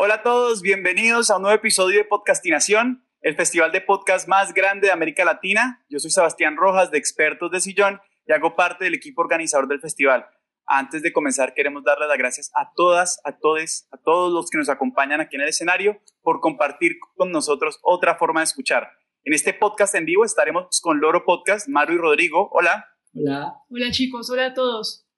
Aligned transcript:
Hola 0.00 0.14
a 0.14 0.22
todos, 0.22 0.62
bienvenidos 0.62 1.28
a 1.28 1.38
un 1.38 1.42
nuevo 1.42 1.56
episodio 1.56 1.98
de 1.98 2.04
Podcastinación, 2.04 3.04
el 3.20 3.34
festival 3.34 3.72
de 3.72 3.80
podcast 3.80 4.28
más 4.28 4.54
grande 4.54 4.86
de 4.86 4.92
América 4.92 5.24
Latina. 5.24 5.84
Yo 5.88 5.98
soy 5.98 6.12
Sebastián 6.12 6.56
Rojas 6.56 6.92
de 6.92 6.98
Expertos 6.98 7.50
de 7.50 7.60
Sillón 7.60 8.00
y 8.24 8.32
hago 8.32 8.54
parte 8.54 8.84
del 8.84 8.94
equipo 8.94 9.22
organizador 9.22 9.66
del 9.66 9.80
festival. 9.80 10.24
Antes 10.66 11.02
de 11.02 11.12
comenzar, 11.12 11.52
queremos 11.52 11.82
darle 11.82 12.06
las 12.06 12.16
gracias 12.16 12.52
a 12.54 12.70
todas, 12.76 13.20
a 13.24 13.38
todos, 13.38 13.88
a 13.90 13.96
todos 13.96 14.32
los 14.32 14.48
que 14.50 14.58
nos 14.58 14.68
acompañan 14.68 15.20
aquí 15.20 15.34
en 15.34 15.42
el 15.42 15.48
escenario 15.48 16.00
por 16.22 16.38
compartir 16.38 17.00
con 17.16 17.32
nosotros 17.32 17.80
otra 17.82 18.14
forma 18.14 18.38
de 18.38 18.44
escuchar. 18.44 18.92
En 19.24 19.34
este 19.34 19.52
podcast 19.52 19.96
en 19.96 20.04
vivo 20.04 20.24
estaremos 20.24 20.80
con 20.80 21.00
Loro 21.00 21.24
Podcast, 21.24 21.66
Maru 21.66 21.94
y 21.94 21.98
Rodrigo. 21.98 22.48
Hola. 22.52 22.86
Hola. 23.14 23.52
Hola 23.68 23.90
chicos, 23.90 24.30
hola 24.30 24.46
a 24.46 24.54
todos. 24.54 25.08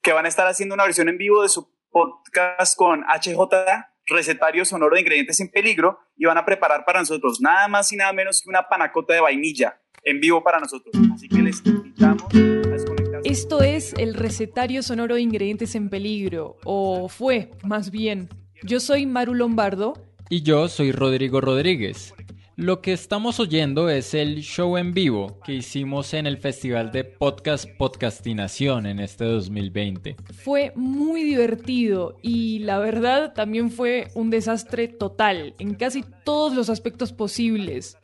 Que 0.00 0.12
van 0.12 0.26
a 0.26 0.28
estar 0.28 0.46
haciendo 0.46 0.76
una 0.76 0.84
versión 0.84 1.08
en 1.08 1.18
vivo 1.18 1.42
de 1.42 1.48
su 1.48 1.74
podcast 1.90 2.76
con 2.76 3.02
HJ, 3.02 3.95
recetario 4.06 4.64
sonoro 4.64 4.94
de 4.94 5.02
ingredientes 5.02 5.40
en 5.40 5.50
peligro, 5.50 5.98
y 6.16 6.24
van 6.24 6.38
a 6.38 6.44
preparar 6.44 6.84
para 6.84 7.00
nosotros 7.00 7.40
nada 7.40 7.68
más 7.68 7.92
y 7.92 7.96
nada 7.96 8.12
menos 8.12 8.42
que 8.42 8.48
una 8.48 8.68
panacota 8.68 9.14
de 9.14 9.20
vainilla 9.20 9.80
en 10.02 10.20
vivo 10.20 10.42
para 10.42 10.58
nosotros. 10.58 10.94
Así 11.14 11.28
que 11.28 11.42
les 11.42 11.64
invitamos 11.66 12.24
a 12.34 12.68
desconectarse. 12.68 13.28
Esto 13.28 13.62
es 13.62 13.92
el 13.94 14.14
recetario 14.14 14.82
sonoro 14.82 15.16
de 15.16 15.22
ingredientes 15.22 15.74
en 15.74 15.90
peligro, 15.90 16.56
o 16.64 17.08
fue, 17.08 17.50
más 17.64 17.90
bien. 17.90 18.28
Yo 18.62 18.80
soy 18.80 19.06
Maru 19.06 19.34
Lombardo. 19.34 19.94
Y 20.28 20.42
yo 20.42 20.68
soy 20.68 20.92
Rodrigo 20.92 21.40
Rodríguez. 21.40 22.14
Lo 22.58 22.80
que 22.80 22.94
estamos 22.94 23.38
oyendo 23.38 23.90
es 23.90 24.14
el 24.14 24.40
show 24.40 24.78
en 24.78 24.94
vivo 24.94 25.38
que 25.44 25.52
hicimos 25.52 26.14
en 26.14 26.26
el 26.26 26.38
Festival 26.38 26.90
de 26.90 27.04
Podcast 27.04 27.68
Podcastinación 27.76 28.86
en 28.86 28.98
este 28.98 29.26
2020. 29.26 30.16
Fue 30.32 30.72
muy 30.74 31.22
divertido 31.22 32.16
y 32.22 32.60
la 32.60 32.78
verdad 32.78 33.34
también 33.34 33.70
fue 33.70 34.08
un 34.14 34.30
desastre 34.30 34.88
total 34.88 35.52
en 35.58 35.74
casi 35.74 36.02
todos 36.24 36.54
los 36.54 36.70
aspectos 36.70 37.12
posibles. 37.12 37.98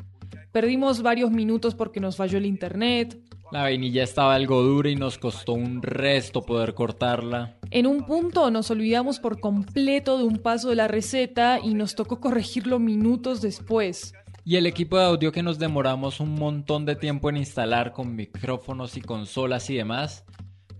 Perdimos 0.52 1.00
varios 1.00 1.30
minutos 1.30 1.74
porque 1.74 2.00
nos 2.00 2.16
falló 2.16 2.36
el 2.36 2.44
internet. 2.44 3.18
La 3.52 3.62
vainilla 3.62 4.02
estaba 4.02 4.34
algo 4.34 4.62
dura 4.62 4.90
y 4.90 4.96
nos 4.96 5.16
costó 5.16 5.54
un 5.54 5.80
resto 5.80 6.42
poder 6.42 6.74
cortarla. 6.74 7.56
En 7.70 7.86
un 7.86 8.04
punto 8.04 8.50
nos 8.50 8.70
olvidamos 8.70 9.18
por 9.18 9.40
completo 9.40 10.18
de 10.18 10.24
un 10.24 10.36
paso 10.36 10.68
de 10.68 10.76
la 10.76 10.88
receta 10.88 11.58
y 11.58 11.72
nos 11.72 11.94
tocó 11.94 12.20
corregirlo 12.20 12.78
minutos 12.78 13.40
después. 13.40 14.12
Y 14.44 14.56
el 14.56 14.66
equipo 14.66 14.98
de 14.98 15.04
audio 15.04 15.30
que 15.30 15.44
nos 15.44 15.60
demoramos 15.60 16.18
un 16.18 16.34
montón 16.34 16.84
de 16.84 16.96
tiempo 16.96 17.30
en 17.30 17.36
instalar 17.36 17.92
con 17.92 18.16
micrófonos 18.16 18.96
y 18.96 19.00
consolas 19.00 19.70
y 19.70 19.76
demás, 19.76 20.24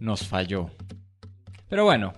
nos 0.01 0.27
falló. 0.27 0.71
Pero 1.69 1.85
bueno, 1.85 2.13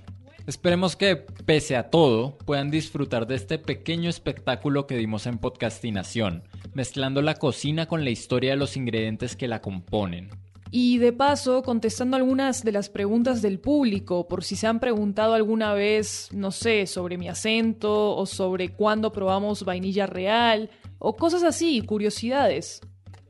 esperemos 0.47 0.97
que 0.97 1.17
pese 1.17 1.77
a 1.77 1.91
todo 1.91 2.39
puedan 2.39 2.71
disfrutar 2.71 3.27
de 3.27 3.35
este 3.35 3.59
pequeño 3.59 4.09
espectáculo 4.09 4.87
que 4.87 4.97
dimos 4.97 5.27
en 5.27 5.37
podcastinación, 5.37 6.45
mezclando 6.73 7.21
la 7.21 7.35
cocina 7.35 7.85
con 7.85 8.05
la 8.05 8.11
historia 8.11 8.53
de 8.53 8.57
los 8.57 8.79
ingredientes 8.79 9.37
que 9.37 9.47
la 9.47 9.61
componen. 9.61 10.31
Y 10.71 10.97
de 10.97 11.13
paso, 11.13 11.63
contestando 11.63 12.17
algunas 12.17 12.65
de 12.65 12.73
las 12.73 12.89
preguntas 12.89 13.43
del 13.43 13.61
público, 13.61 14.27
por 14.27 14.43
si 14.43 14.57
se 14.57 14.67
han 14.67 14.81
preguntado 14.81 15.35
alguna 15.35 15.73
vez, 15.75 16.31
no 16.33 16.51
sé, 16.51 16.87
sobre 16.87 17.19
mi 17.19 17.29
acento 17.29 18.17
o 18.17 18.27
sobre 18.27 18.71
cuándo 18.71 19.13
probamos 19.13 19.65
vainilla 19.65 20.07
real 20.07 20.71
o 21.05 21.17
cosas 21.17 21.43
así, 21.43 21.83
curiosidades. 21.83 22.81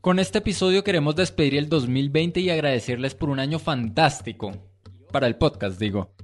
Con 0.00 0.20
este 0.20 0.38
episodio 0.38 0.84
queremos 0.84 1.16
despedir 1.16 1.56
el 1.56 1.68
2020 1.68 2.40
y 2.40 2.50
agradecerles 2.50 3.16
por 3.16 3.30
un 3.30 3.40
año 3.40 3.58
fantástico. 3.58 4.52
Para 5.10 5.26
el 5.26 5.36
podcast, 5.36 5.80
digo. 5.80 6.14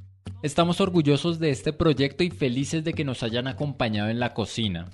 Estamos 0.43 0.81
orgullosos 0.81 1.41
de 1.41 1.51
este 1.51 1.73
proyecto 1.73 2.23
y 2.23 2.31
felices 2.31 2.85
de 2.85 2.93
que 2.93 3.05
nos 3.05 3.25
hayan 3.25 3.49
acompañado 3.49 4.11
en 4.11 4.21
la 4.21 4.33
cocina. 4.33 4.91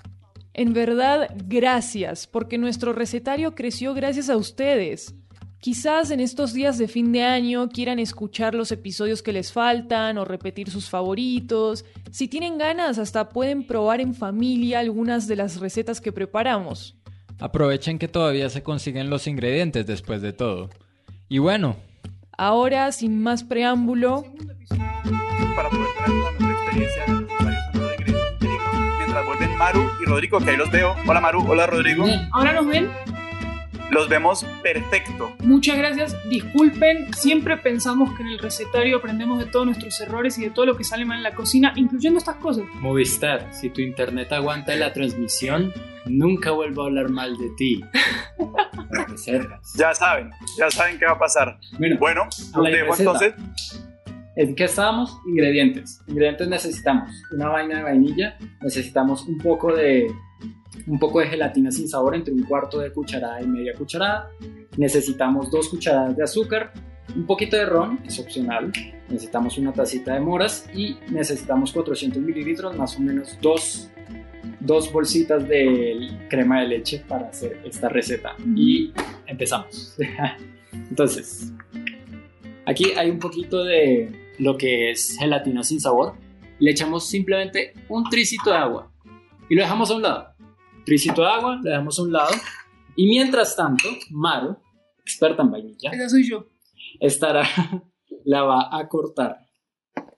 En 0.53 0.73
verdad, 0.73 1.29
gracias, 1.45 2.25
porque 2.25 2.57
nuestro 2.57 2.91
recetario 2.91 3.53
creció 3.53 3.93
gracias 3.93 4.27
a 4.27 4.35
ustedes. 4.35 5.13
Quizás 5.59 6.11
en 6.11 6.19
estos 6.19 6.53
días 6.53 6.77
de 6.77 6.87
fin 6.87 7.11
de 7.11 7.23
año 7.23 7.69
quieran 7.69 7.99
escuchar 7.99 8.53
los 8.53 8.71
episodios 8.71 9.23
que 9.23 9.33
les 9.33 9.51
faltan 9.51 10.17
o 10.17 10.25
repetir 10.25 10.69
sus 10.69 10.89
favoritos. 10.89 11.83
Si 12.11 12.27
tienen 12.27 12.57
ganas, 12.57 12.99
hasta 12.99 13.29
pueden 13.29 13.65
probar 13.65 13.99
en 13.99 14.13
familia 14.13 14.79
algunas 14.79 15.27
de 15.27 15.35
las 15.35 15.59
recetas 15.59 15.99
que 15.99 16.11
preparamos. 16.11 16.95
Aprovechen 17.39 17.99
que 17.99 18.07
todavía 18.07 18.49
se 18.49 18.63
consiguen 18.63 19.09
los 19.09 19.27
ingredientes 19.27 19.85
después 19.85 20.21
de 20.21 20.33
todo. 20.33 20.69
Y 21.27 21.39
bueno, 21.39 21.75
Ahora, 22.39 22.91
sin 22.91 23.23
más 23.23 23.43
preámbulo, 23.43 24.23
para 25.55 25.69
poder 25.71 25.87
experiencia 26.51 27.05
mientras 28.99 29.25
vuelven 29.25 29.57
Maru 29.57 29.89
y 29.99 30.05
Rodrigo, 30.05 30.39
que 30.39 30.51
ahí 30.51 30.57
los 30.57 30.69
veo. 30.69 30.95
Hola 31.07 31.19
Maru, 31.19 31.43
hola 31.49 31.65
Rodrigo. 31.65 32.05
¿ahora 32.31 32.53
nos 32.53 32.67
ven? 32.67 32.91
Los 33.89 34.09
vemos 34.09 34.45
perfecto. 34.61 35.33
Muchas 35.43 35.77
gracias. 35.77 36.15
Disculpen, 36.29 37.13
siempre 37.13 37.55
pensamos 37.57 38.13
que 38.17 38.23
en 38.23 38.29
el 38.29 38.39
recetario 38.39 38.97
aprendemos 38.97 39.39
de 39.39 39.45
todos 39.45 39.65
nuestros 39.65 39.99
errores 40.01 40.37
y 40.37 40.43
de 40.43 40.49
todo 40.49 40.65
lo 40.65 40.75
que 40.75 40.83
sale 40.83 41.05
mal 41.05 41.17
en 41.17 41.23
la 41.23 41.33
cocina, 41.33 41.71
incluyendo 41.75 42.17
estas 42.19 42.35
cosas. 42.35 42.65
Movistar, 42.81 43.47
si 43.53 43.69
tu 43.69 43.81
internet 43.81 44.31
aguanta 44.33 44.75
la 44.75 44.91
transmisión, 44.91 45.71
nunca 46.05 46.51
vuelvo 46.51 46.83
a 46.83 46.85
hablar 46.87 47.09
mal 47.09 47.37
de 47.37 47.49
ti. 47.57 47.81
Ya 49.77 49.93
saben, 49.93 50.31
ya 50.57 50.69
saben 50.71 50.97
qué 50.97 51.05
va 51.05 51.13
a 51.13 51.19
pasar. 51.19 51.59
Bueno, 51.77 51.97
Bueno, 51.99 52.23
los 52.55 52.65
dejo 52.65 52.91
receta. 52.91 52.99
entonces. 52.99 53.33
¿En 54.35 54.55
qué 54.55 54.65
estábamos? 54.65 55.17
Ingredientes. 55.27 55.99
Ingredientes 56.07 56.47
necesitamos 56.47 57.09
una 57.31 57.49
vaina 57.49 57.77
de 57.77 57.83
vainilla, 57.83 58.37
necesitamos 58.61 59.23
un 59.23 59.37
poco 59.39 59.73
de 59.75 60.07
un 60.87 60.99
poco 60.99 61.19
de 61.19 61.27
gelatina 61.27 61.71
sin 61.71 61.87
sabor 61.87 62.15
entre 62.15 62.33
un 62.33 62.43
cuarto 62.43 62.79
de 62.79 62.91
cucharada 62.91 63.41
y 63.41 63.47
media 63.47 63.73
cucharada. 63.73 64.31
Necesitamos 64.77 65.51
dos 65.51 65.69
cucharadas 65.69 66.15
de 66.15 66.23
azúcar, 66.23 66.71
un 67.15 67.25
poquito 67.25 67.57
de 67.57 67.65
ron, 67.65 67.99
es 68.05 68.19
opcional. 68.19 68.71
Necesitamos 69.09 69.57
una 69.57 69.73
tacita 69.73 70.13
de 70.13 70.19
moras 70.19 70.69
y 70.73 70.97
necesitamos 71.09 71.71
400 71.71 72.21
mililitros, 72.21 72.75
más 72.77 72.97
o 72.97 73.01
menos 73.01 73.37
dos, 73.41 73.89
dos 74.59 74.91
bolsitas 74.91 75.47
de 75.47 76.09
crema 76.29 76.61
de 76.61 76.67
leche 76.67 77.03
para 77.07 77.27
hacer 77.27 77.61
esta 77.65 77.89
receta. 77.89 78.35
Y 78.55 78.91
empezamos. 79.25 79.97
Entonces, 80.73 81.53
aquí 82.65 82.91
hay 82.97 83.09
un 83.09 83.19
poquito 83.19 83.63
de 83.63 84.33
lo 84.39 84.57
que 84.57 84.91
es 84.91 85.17
gelatina 85.19 85.63
sin 85.63 85.79
sabor. 85.79 86.15
Le 86.59 86.71
echamos 86.71 87.07
simplemente 87.07 87.73
un 87.87 88.03
tricito 88.09 88.51
de 88.51 88.57
agua 88.57 88.91
y 89.49 89.55
lo 89.55 89.61
dejamos 89.61 89.89
a 89.91 89.95
un 89.95 90.01
lado. 90.01 90.36
Tricito 90.87 91.21
de 91.21 91.27
agua, 91.27 91.57
lo 91.57 91.69
dejamos 91.69 91.99
a 91.99 92.01
un 92.01 92.13
lado. 92.13 92.33
Y 92.95 93.07
mientras 93.09 93.57
tanto, 93.57 93.89
Maru, 94.09 94.55
experta 95.01 95.43
en 95.43 95.51
vainilla, 95.51 95.91
Esa 95.91 96.07
soy 96.07 96.23
yo. 96.23 96.47
estará, 97.01 97.43
la 98.23 98.43
va 98.43 98.69
a 98.71 98.87
cortar. 98.87 99.35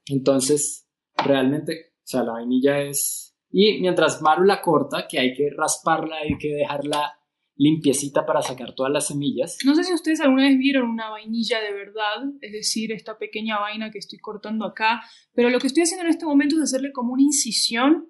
Entonces, 0.05 0.87
realmente, 1.17 1.93
o 1.97 2.03
sea, 2.03 2.21
la 2.21 2.33
vainilla 2.33 2.81
es... 2.83 3.35
Y 3.49 3.81
mientras 3.81 4.21
Maru 4.21 4.43
la 4.43 4.61
corta, 4.61 5.07
que 5.07 5.17
hay 5.17 5.33
que 5.33 5.49
rasparla, 5.57 6.17
hay 6.17 6.37
que 6.37 6.49
dejarla 6.49 7.15
limpiecita 7.55 8.27
para 8.27 8.43
sacar 8.43 8.75
todas 8.75 8.91
las 8.91 9.07
semillas. 9.07 9.57
No 9.65 9.73
sé 9.73 9.83
si 9.83 9.91
ustedes 9.95 10.21
alguna 10.21 10.43
vez 10.43 10.59
vieron 10.59 10.87
una 10.87 11.09
vainilla 11.09 11.61
de 11.61 11.73
verdad, 11.73 12.31
es 12.41 12.51
decir, 12.51 12.91
esta 12.91 13.17
pequeña 13.17 13.59
vaina 13.59 13.89
que 13.89 13.97
estoy 13.97 14.19
cortando 14.19 14.65
acá, 14.65 15.01
pero 15.33 15.49
lo 15.49 15.57
que 15.59 15.65
estoy 15.65 15.81
haciendo 15.81 16.05
en 16.05 16.11
este 16.11 16.27
momento 16.27 16.57
es 16.57 16.61
hacerle 16.61 16.91
como 16.91 17.13
una 17.13 17.23
incisión 17.23 18.07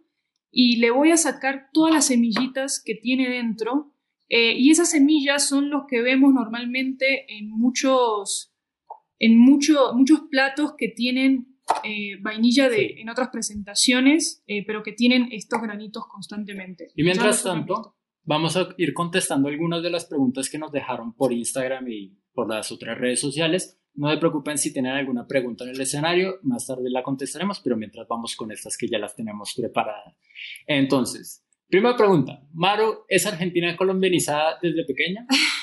y 0.51 0.77
le 0.77 0.91
voy 0.91 1.11
a 1.11 1.17
sacar 1.17 1.69
todas 1.73 1.93
las 1.93 2.07
semillitas 2.07 2.81
que 2.83 2.95
tiene 2.95 3.29
dentro. 3.29 3.93
eh, 4.31 4.53
y 4.59 4.69
esas 4.69 4.91
semillas 4.91 5.49
son 5.49 5.71
los 5.71 5.85
que 5.87 6.03
vemos 6.03 6.31
normalmente 6.35 7.25
en 7.35 7.49
muchos, 7.49 8.53
en 9.17 9.39
mucho- 9.39 9.93
muchos 9.95 10.21
platos 10.29 10.75
que 10.77 10.89
tienen 10.89 11.47
eh, 11.83 12.17
vainilla 12.21 12.69
de, 12.69 12.77
Sí. 12.77 12.95
en 12.99 13.09
otras 13.09 13.29
presentaciones, 13.29 14.43
eh, 14.47 14.63
pero 14.65 14.83
que 14.83 14.91
tienen 14.93 15.29
estos 15.31 15.61
granitos 15.61 16.03
constantemente. 16.07 16.89
Y 16.95 17.03
mientras 17.03 17.43
tanto, 17.43 17.95
vamos 18.23 18.55
a 18.57 18.69
ir 18.77 18.93
contestando 18.93 19.49
algunas 19.49 19.81
de 19.83 19.89
las 19.89 20.05
preguntas 20.05 20.49
que 20.49 20.57
nos 20.59 20.71
dejaron 20.71 21.13
por 21.13 21.31
Instagram 21.33 21.87
y 21.87 22.17
por 22.33 22.47
las 22.49 22.71
otras 22.71 22.97
redes 22.99 23.19
sociales 23.19 23.78
No 23.95 24.09
se 24.09 24.17
preocupen 24.17 24.57
si 24.57 24.71
tienen 24.71 24.93
alguna 24.93 25.27
pregunta 25.27 25.63
en 25.63 25.71
el 25.71 25.81
escenario, 25.81 26.39
más 26.43 26.65
tarde 26.65 26.89
la 26.89 27.03
contestaremos, 27.03 27.59
pero 27.59 27.75
mientras 27.75 28.07
vamos 28.07 28.35
con 28.35 28.51
estas 28.51 28.77
que 28.77 28.87
ya 28.87 28.97
las 28.97 29.15
tenemos 29.15 29.53
preparadas. 29.55 30.15
Entonces, 30.67 31.45
primera 31.67 31.97
pregunta, 31.97 32.47
Maru, 32.53 32.99
¿es 33.07 33.25
argentina 33.25 33.75
colombianizada 33.75 34.57
desde 34.61 34.85
pequeña? 34.85 35.25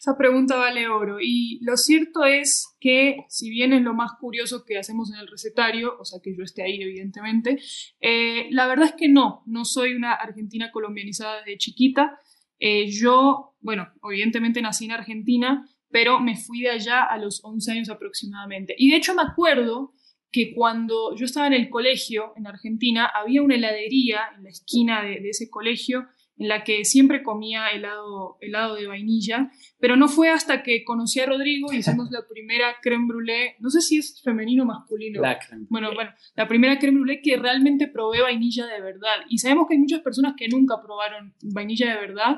Esa 0.00 0.16
pregunta 0.16 0.56
vale 0.56 0.88
oro. 0.88 1.18
Y 1.20 1.58
lo 1.62 1.76
cierto 1.76 2.24
es 2.24 2.76
que, 2.80 3.24
si 3.28 3.50
bien 3.50 3.72
es 3.72 3.82
lo 3.82 3.94
más 3.94 4.12
curioso 4.18 4.64
que 4.64 4.78
hacemos 4.78 5.12
en 5.12 5.20
el 5.20 5.28
recetario, 5.28 5.96
o 5.98 6.04
sea 6.04 6.20
que 6.22 6.34
yo 6.36 6.42
esté 6.42 6.62
ahí, 6.62 6.80
evidentemente, 6.80 7.58
eh, 8.00 8.48
la 8.50 8.66
verdad 8.66 8.86
es 8.86 8.94
que 8.94 9.08
no, 9.08 9.42
no 9.46 9.64
soy 9.64 9.94
una 9.94 10.12
argentina 10.14 10.70
colombianizada 10.72 11.38
desde 11.40 11.58
chiquita. 11.58 12.18
Eh, 12.58 12.90
yo, 12.90 13.54
bueno, 13.60 13.88
evidentemente 14.04 14.62
nací 14.62 14.86
en 14.86 14.92
Argentina, 14.92 15.68
pero 15.96 16.20
me 16.20 16.36
fui 16.36 16.60
de 16.60 16.68
allá 16.68 17.04
a 17.04 17.16
los 17.16 17.40
11 17.42 17.72
años 17.72 17.88
aproximadamente. 17.88 18.74
Y 18.76 18.90
de 18.90 18.98
hecho 18.98 19.14
me 19.14 19.22
acuerdo 19.22 19.94
que 20.30 20.52
cuando 20.54 21.16
yo 21.16 21.24
estaba 21.24 21.46
en 21.46 21.54
el 21.54 21.70
colegio 21.70 22.34
en 22.36 22.46
Argentina, 22.46 23.06
había 23.06 23.40
una 23.40 23.54
heladería 23.54 24.20
en 24.36 24.44
la 24.44 24.50
esquina 24.50 25.02
de, 25.02 25.20
de 25.20 25.30
ese 25.30 25.48
colegio 25.48 26.06
en 26.36 26.48
la 26.48 26.64
que 26.64 26.84
siempre 26.84 27.22
comía 27.22 27.68
helado, 27.68 28.36
helado 28.42 28.74
de 28.74 28.86
vainilla, 28.86 29.50
pero 29.80 29.96
no 29.96 30.08
fue 30.08 30.28
hasta 30.28 30.62
que 30.62 30.84
conocí 30.84 31.20
a 31.20 31.24
Rodrigo 31.24 31.72
y 31.72 31.78
hicimos 31.78 32.10
la 32.10 32.26
primera 32.28 32.74
creme 32.82 33.06
brûlée, 33.06 33.56
no 33.60 33.70
sé 33.70 33.80
si 33.80 33.96
es 33.96 34.20
femenino 34.22 34.64
o 34.64 34.66
masculino. 34.66 35.22
La 35.22 35.38
creme 35.38 35.64
Bueno, 35.70 35.94
bueno, 35.94 36.10
la 36.34 36.46
primera 36.46 36.78
creme 36.78 37.00
brûlée 37.00 37.22
que 37.22 37.38
realmente 37.38 37.88
probé 37.88 38.20
vainilla 38.20 38.66
de 38.66 38.82
verdad. 38.82 39.24
Y 39.30 39.38
sabemos 39.38 39.66
que 39.66 39.76
hay 39.76 39.80
muchas 39.80 40.02
personas 40.02 40.34
que 40.36 40.46
nunca 40.46 40.78
probaron 40.82 41.32
vainilla 41.40 41.88
de 41.88 42.00
verdad 42.02 42.36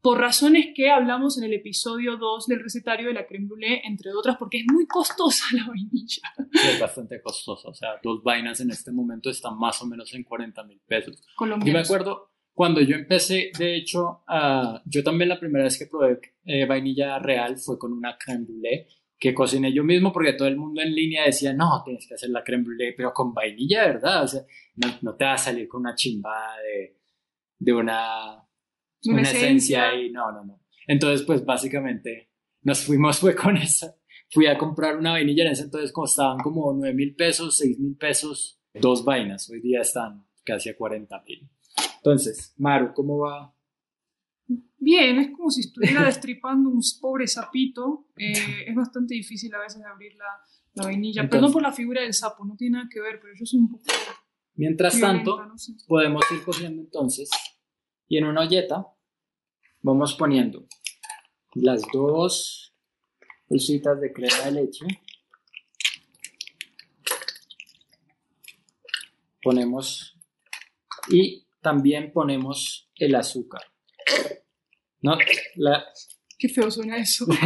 por 0.00 0.18
razones 0.18 0.68
que 0.74 0.90
hablamos 0.90 1.38
en 1.38 1.44
el 1.44 1.54
episodio 1.54 2.16
2 2.16 2.46
del 2.46 2.60
recetario 2.62 3.08
de 3.08 3.14
la 3.14 3.26
creme 3.26 3.46
brûlée, 3.48 3.80
entre 3.84 4.12
otras, 4.12 4.36
porque 4.38 4.58
es 4.58 4.64
muy 4.72 4.86
costosa 4.86 5.44
la 5.52 5.66
vainilla. 5.66 6.22
Sí, 6.52 6.68
es 6.68 6.80
bastante 6.80 7.20
costosa, 7.20 7.68
o 7.68 7.74
sea, 7.74 7.90
dos 8.02 8.22
vainas 8.22 8.60
en 8.60 8.70
este 8.70 8.92
momento 8.92 9.28
están 9.30 9.58
más 9.58 9.80
o 9.82 9.86
menos 9.86 10.12
en 10.14 10.22
40 10.24 10.62
mil 10.64 10.80
pesos. 10.86 11.16
Yo 11.20 11.26
me 11.30 11.36
Colombianos. 11.36 11.84
acuerdo 11.86 12.30
cuando 12.54 12.80
yo 12.80 12.96
empecé, 12.96 13.50
de 13.58 13.76
hecho, 13.76 14.22
a- 14.26 14.82
yo 14.84 15.02
también 15.04 15.28
la 15.28 15.38
primera 15.38 15.64
vez 15.64 15.78
que 15.78 15.86
probé 15.86 16.20
eh, 16.44 16.64
vainilla 16.66 17.18
real 17.18 17.56
fue 17.58 17.78
con 17.78 17.92
una 17.92 18.16
creme 18.18 18.46
brûlée 18.46 18.86
que 19.20 19.34
cociné 19.34 19.72
yo 19.72 19.82
mismo 19.82 20.12
porque 20.12 20.32
todo 20.34 20.46
el 20.46 20.56
mundo 20.56 20.80
en 20.80 20.94
línea 20.94 21.24
decía, 21.24 21.52
no, 21.52 21.82
tienes 21.84 22.06
que 22.06 22.14
hacer 22.14 22.30
la 22.30 22.44
creme 22.44 22.64
brûlée, 22.64 22.94
pero 22.96 23.12
con 23.12 23.34
vainilla, 23.34 23.84
¿verdad? 23.86 24.22
O 24.22 24.28
sea, 24.28 24.42
no, 24.76 24.88
no 25.02 25.16
te 25.16 25.24
va 25.24 25.32
a 25.34 25.38
salir 25.38 25.66
con 25.66 25.80
una 25.80 25.94
chimba 25.96 26.54
de, 26.62 26.96
de 27.58 27.72
una, 27.72 28.44
Una 29.06 29.20
una 29.20 29.22
esencia 29.30 29.88
esencia. 29.88 29.94
y 30.06 30.10
no, 30.10 30.32
no, 30.32 30.44
no. 30.44 30.60
Entonces, 30.86 31.24
pues 31.26 31.44
básicamente 31.44 32.30
nos 32.62 32.80
fuimos 32.84 33.18
fue 33.18 33.34
con 33.34 33.56
esa. 33.56 33.94
Fui 34.30 34.46
a 34.46 34.58
comprar 34.58 34.96
una 34.96 35.12
vainilla 35.12 35.44
en 35.44 35.52
ese 35.52 35.62
entonces 35.64 35.92
costaban 35.92 36.38
como 36.38 36.72
9 36.74 36.94
mil 36.94 37.14
pesos, 37.14 37.56
6 37.58 37.78
mil 37.78 37.96
pesos, 37.96 38.60
dos 38.74 39.04
vainas. 39.04 39.48
Hoy 39.50 39.60
día 39.60 39.80
están 39.80 40.26
casi 40.44 40.68
a 40.68 40.76
40 40.76 41.22
mil. 41.26 41.48
Entonces, 41.96 42.54
Maru, 42.58 42.92
¿cómo 42.94 43.18
va? 43.18 43.54
Bien, 44.78 45.18
es 45.18 45.30
como 45.36 45.50
si 45.50 45.60
estuviera 45.60 46.02
destripando 46.06 46.70
un 46.70 46.80
pobre 47.00 47.26
sapito. 47.26 48.06
Eh, 48.16 48.64
es 48.66 48.74
bastante 48.74 49.14
difícil 49.14 49.54
a 49.54 49.60
veces 49.60 49.82
abrir 49.84 50.14
la, 50.16 50.24
la 50.74 50.84
vainilla. 50.84 51.22
Entonces- 51.22 51.38
Perdón 51.38 51.52
por 51.52 51.62
la 51.62 51.72
figura 51.72 52.02
del 52.02 52.14
sapo, 52.14 52.44
no 52.44 52.56
tiene 52.56 52.78
nada 52.78 52.88
que 52.92 53.00
ver, 53.00 53.20
pero 53.20 53.34
yo 53.38 53.44
soy 53.46 53.60
un 53.60 53.70
poco 53.70 53.84
Mientras 54.54 54.96
violenta, 54.96 55.24
tanto, 55.24 55.46
no 55.46 55.56
sé. 55.58 55.72
podemos 55.86 56.22
ir 56.32 56.42
cociendo 56.42 56.82
entonces 56.82 57.30
y 58.08 58.16
en 58.16 58.24
una 58.24 58.42
olleta 58.42 58.86
vamos 59.82 60.14
poniendo 60.14 60.66
las 61.54 61.82
dos 61.92 62.74
bolsitas 63.48 64.00
de 64.00 64.12
crema 64.12 64.44
de 64.44 64.52
leche. 64.52 64.86
Ponemos 69.42 70.16
y 71.08 71.46
también 71.60 72.12
ponemos 72.12 72.90
el 72.96 73.14
azúcar. 73.14 73.62
No, 75.00 75.16
la, 75.56 75.84
Qué 76.38 76.48
feo 76.48 76.70
suena 76.70 76.96
eso. 76.98 77.26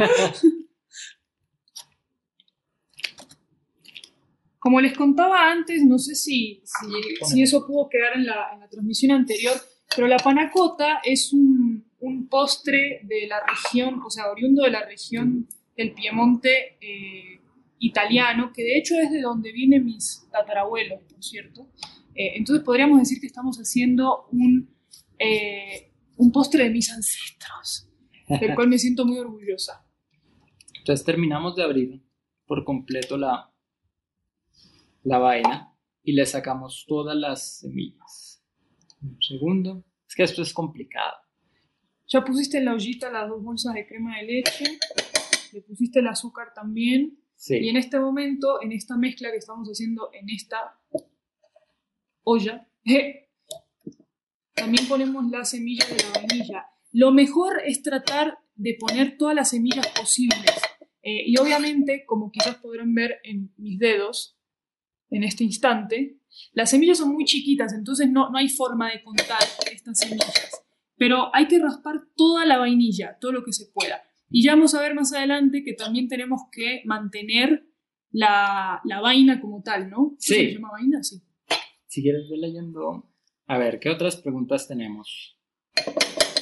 Como 4.58 4.80
les 4.80 4.96
contaba 4.96 5.50
antes, 5.50 5.82
no 5.84 5.98
sé 5.98 6.14
si, 6.14 6.62
si, 6.64 6.86
si 7.26 7.42
eso 7.42 7.66
pudo 7.66 7.88
quedar 7.88 8.16
en 8.16 8.26
la, 8.26 8.52
en 8.52 8.60
la 8.60 8.68
transmisión 8.68 9.10
anterior, 9.12 9.60
pero 9.94 10.08
la 10.08 10.18
panacota 10.18 11.00
es 11.04 11.32
un, 11.32 11.84
un 12.00 12.28
postre 12.28 13.00
de 13.04 13.26
la 13.26 13.40
región, 13.46 14.00
o 14.04 14.10
sea, 14.10 14.30
oriundo 14.30 14.64
de 14.64 14.70
la 14.70 14.84
región 14.84 15.48
del 15.76 15.92
Piemonte 15.92 16.76
eh, 16.80 17.40
italiano, 17.78 18.52
que 18.52 18.62
de 18.62 18.78
hecho 18.78 18.98
es 18.98 19.10
de 19.10 19.20
donde 19.20 19.52
vienen 19.52 19.84
mis 19.84 20.26
tatarabuelos, 20.30 21.00
por 21.02 21.22
cierto. 21.22 21.68
Eh, 22.14 22.32
entonces 22.36 22.64
podríamos 22.64 22.98
decir 22.98 23.20
que 23.20 23.26
estamos 23.26 23.56
haciendo 23.58 24.26
un, 24.32 24.74
eh, 25.18 25.92
un 26.16 26.32
postre 26.32 26.64
de 26.64 26.70
mis 26.70 26.90
ancestros, 26.90 27.88
del 28.28 28.54
cual 28.54 28.68
me 28.68 28.78
siento 28.80 29.04
muy 29.04 29.18
orgullosa. 29.18 29.86
Entonces 30.78 31.04
terminamos 31.04 31.54
de 31.54 31.62
abrir 31.62 32.02
por 32.46 32.64
completo 32.64 33.16
la, 33.16 33.52
la 35.04 35.18
vaina 35.18 35.74
y 36.02 36.12
le 36.12 36.26
sacamos 36.26 36.84
todas 36.88 37.16
las 37.16 37.60
semillas. 37.60 38.31
Un 39.02 39.19
segundo. 39.20 39.84
Es 40.08 40.14
que 40.14 40.22
esto 40.22 40.43
es 40.43 40.52
complicado. 40.52 41.16
Ya 42.08 42.25
pusiste 42.25 42.58
en 42.58 42.66
la 42.66 42.75
ollita 42.75 43.10
las 43.10 43.28
dos 43.28 43.43
bolsas 43.43 43.75
de 43.75 43.87
crema 43.87 44.19
de 44.19 44.25
leche, 44.25 44.78
le 45.52 45.62
pusiste 45.62 46.00
el 46.00 46.08
azúcar 46.08 46.52
también, 46.54 47.19
Sí. 47.34 47.56
y 47.56 47.69
en 47.70 47.76
este 47.76 47.99
momento, 47.99 48.62
en 48.62 48.70
esta 48.72 48.96
mezcla 48.96 49.31
que 49.31 49.38
estamos 49.38 49.66
haciendo 49.69 50.10
en 50.12 50.28
esta 50.31 50.78
olla, 52.22 52.69
eh, 52.84 53.31
también 54.54 54.87
ponemos 54.87 55.28
las 55.31 55.50
semillas 55.50 55.88
de 55.88 56.02
la 56.05 56.10
vainilla. 56.20 56.66
Lo 56.93 57.10
mejor 57.10 57.62
es 57.64 57.82
tratar 57.82 58.38
de 58.55 58.76
poner 58.78 59.16
todas 59.16 59.34
las 59.34 59.50
semillas 59.50 59.88
posibles. 59.98 60.44
Eh, 61.02 61.22
y 61.26 61.37
obviamente, 61.38 62.05
como 62.06 62.31
quizás 62.31 62.56
podrán 62.56 62.94
ver 62.94 63.16
en 63.25 63.52
mis 63.56 63.78
dedos, 63.78 64.38
en 65.10 65.25
este 65.25 65.43
instante, 65.43 66.19
las 66.52 66.70
semillas 66.70 66.99
son 66.99 67.12
muy 67.12 67.25
chiquitas, 67.25 67.73
entonces 67.73 68.11
no, 68.11 68.31
no 68.31 68.38
hay 68.38 68.49
forma 68.49 68.90
de 68.90 69.02
contar 69.02 69.38
estas 69.70 69.99
semillas. 69.99 70.50
Pero 70.96 71.34
hay 71.34 71.49
que 71.49 71.58
raspar 71.58 72.00
toda 72.17 72.44
la 72.46 72.58
vainilla, 72.58 73.17
todo 73.20 73.32
lo 73.32 73.44
que 73.44 73.52
se 73.52 73.67
pueda. 73.73 74.02
Y 74.31 74.43
ya 74.44 74.55
vamos 74.55 74.75
a 74.75 74.81
ver 74.81 74.94
más 74.94 75.12
adelante 75.12 75.62
que 75.64 75.73
también 75.75 76.08
tenemos 76.08 76.43
que 76.52 76.82
mantener 76.84 77.67
la, 78.11 78.81
la 78.84 79.00
vaina 79.00 79.40
como 79.40 79.62
tal, 79.62 79.90
¿no? 79.90 80.14
Sí. 80.19 80.34
¿Se 80.34 80.52
llama 80.55 80.70
vaina? 80.73 81.02
Sí. 81.02 81.23
Si 81.87 82.02
quieres 82.02 82.29
ver 82.31 82.38
leyendo. 82.38 83.11
A 83.46 83.58
ver, 83.58 83.79
¿qué 83.81 83.90
otras 83.90 84.17
preguntas 84.17 84.69
tenemos? 84.69 85.36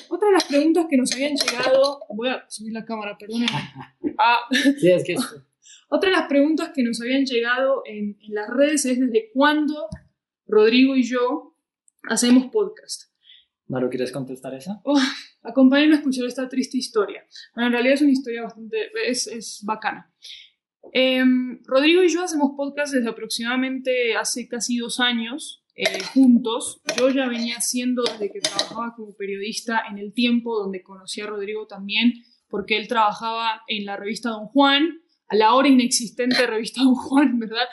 Otra 0.09 0.29
de 0.29 0.33
las 0.35 0.45
preguntas 0.45 0.87
que 0.91 0.97
nos 0.97 1.13
habían 1.13 1.35
llegado, 1.37 2.01
voy 2.11 2.29
a 2.29 2.45
subir 2.49 2.73
la 2.73 2.85
cámara, 2.85 3.17
perdónenme. 3.19 3.49
Ah, 4.23 4.39
Sí, 4.79 4.91
es 4.91 5.03
que 5.05 5.15
esto- 5.15 5.43
otra 5.89 6.11
de 6.11 6.17
las 6.17 6.29
preguntas 6.29 6.71
que 6.75 6.83
nos 6.83 7.01
habían 7.01 7.25
llegado 7.25 7.83
en, 7.85 8.17
en 8.21 8.35
las 8.35 8.49
redes 8.49 8.85
es 8.85 9.01
desde 9.01 9.31
cuándo 9.33 9.89
Rodrigo 10.47 10.97
y 10.97 11.03
yo 11.03 11.55
hacemos 12.05 12.47
podcast. 12.47 13.11
Maru, 13.67 13.89
¿quieres 13.89 14.11
contestar 14.11 14.53
esa? 14.55 14.81
Oh, 14.85 14.99
acompáñenme 15.43 15.95
a 15.95 15.99
escuchar 15.99 16.27
esta 16.27 16.49
triste 16.49 16.77
historia. 16.77 17.25
Bueno, 17.55 17.69
en 17.69 17.73
realidad 17.75 17.95
es 17.95 18.03
una 18.03 18.11
historia 18.11 18.43
bastante, 18.43 18.91
es, 19.07 19.27
es 19.29 19.61
bacana. 19.65 20.13
Em, 20.93 21.61
Rodrigo 21.65 22.03
y 22.03 22.09
yo 22.09 22.23
hacemos 22.23 22.53
podcast 22.57 22.93
desde 22.93 23.09
aproximadamente 23.09 24.17
hace 24.17 24.49
casi 24.49 24.79
dos 24.79 24.99
años, 24.99 25.63
eh, 25.77 26.03
juntos. 26.13 26.81
Yo 26.99 27.11
ya 27.11 27.29
venía 27.29 27.57
haciendo 27.57 28.03
desde 28.03 28.33
que 28.33 28.41
trabajaba 28.41 28.95
como 28.97 29.15
periodista 29.15 29.83
en 29.89 29.99
el 29.99 30.13
tiempo, 30.13 30.59
donde 30.59 30.83
conocí 30.83 31.21
a 31.21 31.27
Rodrigo 31.27 31.67
también, 31.67 32.13
porque 32.49 32.77
él 32.77 32.89
trabajaba 32.89 33.63
en 33.69 33.87
la 33.87 33.97
revista 33.97 34.31
Don 34.31 34.47
Juan, 34.47 35.00
a 35.31 35.37
la 35.37 35.47
ahora 35.47 35.69
inexistente 35.69 36.45
revista 36.47 36.83
Don 36.83 36.95
Juan, 36.95 37.39
¿verdad? 37.39 37.69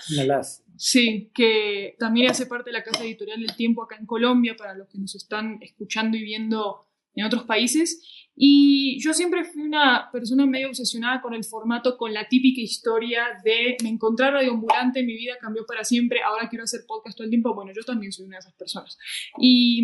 Sí, 0.77 1.31
que 1.33 1.95
también 1.97 2.29
hace 2.29 2.45
parte 2.45 2.69
de 2.69 2.73
la 2.73 2.83
casa 2.83 3.03
editorial 3.03 3.41
del 3.41 3.55
tiempo 3.55 3.83
acá 3.83 3.97
en 3.99 4.05
Colombia, 4.05 4.55
para 4.55 4.75
los 4.75 4.87
que 4.87 4.99
nos 4.99 5.15
están 5.15 5.57
escuchando 5.61 6.17
y 6.17 6.23
viendo 6.23 6.85
en 7.15 7.25
otros 7.25 7.45
países. 7.45 7.99
Y 8.35 9.01
yo 9.01 9.11
siempre 9.11 9.43
fui 9.43 9.63
una 9.63 10.09
persona 10.11 10.45
medio 10.45 10.67
obsesionada 10.67 11.19
con 11.19 11.33
el 11.33 11.43
formato, 11.43 11.97
con 11.97 12.13
la 12.13 12.27
típica 12.27 12.61
historia 12.61 13.23
de 13.43 13.75
me 13.81 13.89
encontré 13.89 14.29
radioambulante, 14.29 15.01
mi 15.01 15.15
vida 15.15 15.33
cambió 15.41 15.65
para 15.65 15.83
siempre, 15.83 16.21
ahora 16.21 16.47
quiero 16.47 16.65
hacer 16.65 16.81
podcast 16.87 17.17
todo 17.17 17.25
el 17.25 17.31
tiempo. 17.31 17.55
Bueno, 17.55 17.71
yo 17.75 17.81
también 17.81 18.11
soy 18.11 18.27
una 18.27 18.35
de 18.35 18.41
esas 18.41 18.53
personas. 18.53 18.99
Y 19.39 19.81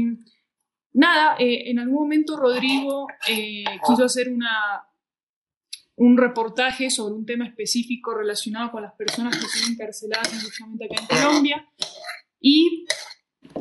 nada, 0.92 1.38
eh, 1.39 1.72
en 1.72 1.80
algún 1.80 2.03
momento 2.03 2.38
Rodrigo 2.38 3.08
eh, 3.27 3.63
quiso 3.88 4.03
hacer 4.03 4.30
una, 4.30 4.86
un 5.96 6.18
reportaje 6.18 6.90
sobre 6.90 7.14
un 7.14 7.26
tema 7.26 7.46
específico 7.46 8.14
relacionado 8.16 8.72
con 8.72 8.82
las 8.82 8.94
personas 8.94 9.38
que 9.38 9.46
son 9.46 9.74
encarceladas 9.74 10.34
injustamente 10.34 10.86
acá 10.86 10.96
en 11.02 11.08
Colombia. 11.08 11.70
Y 12.40 12.86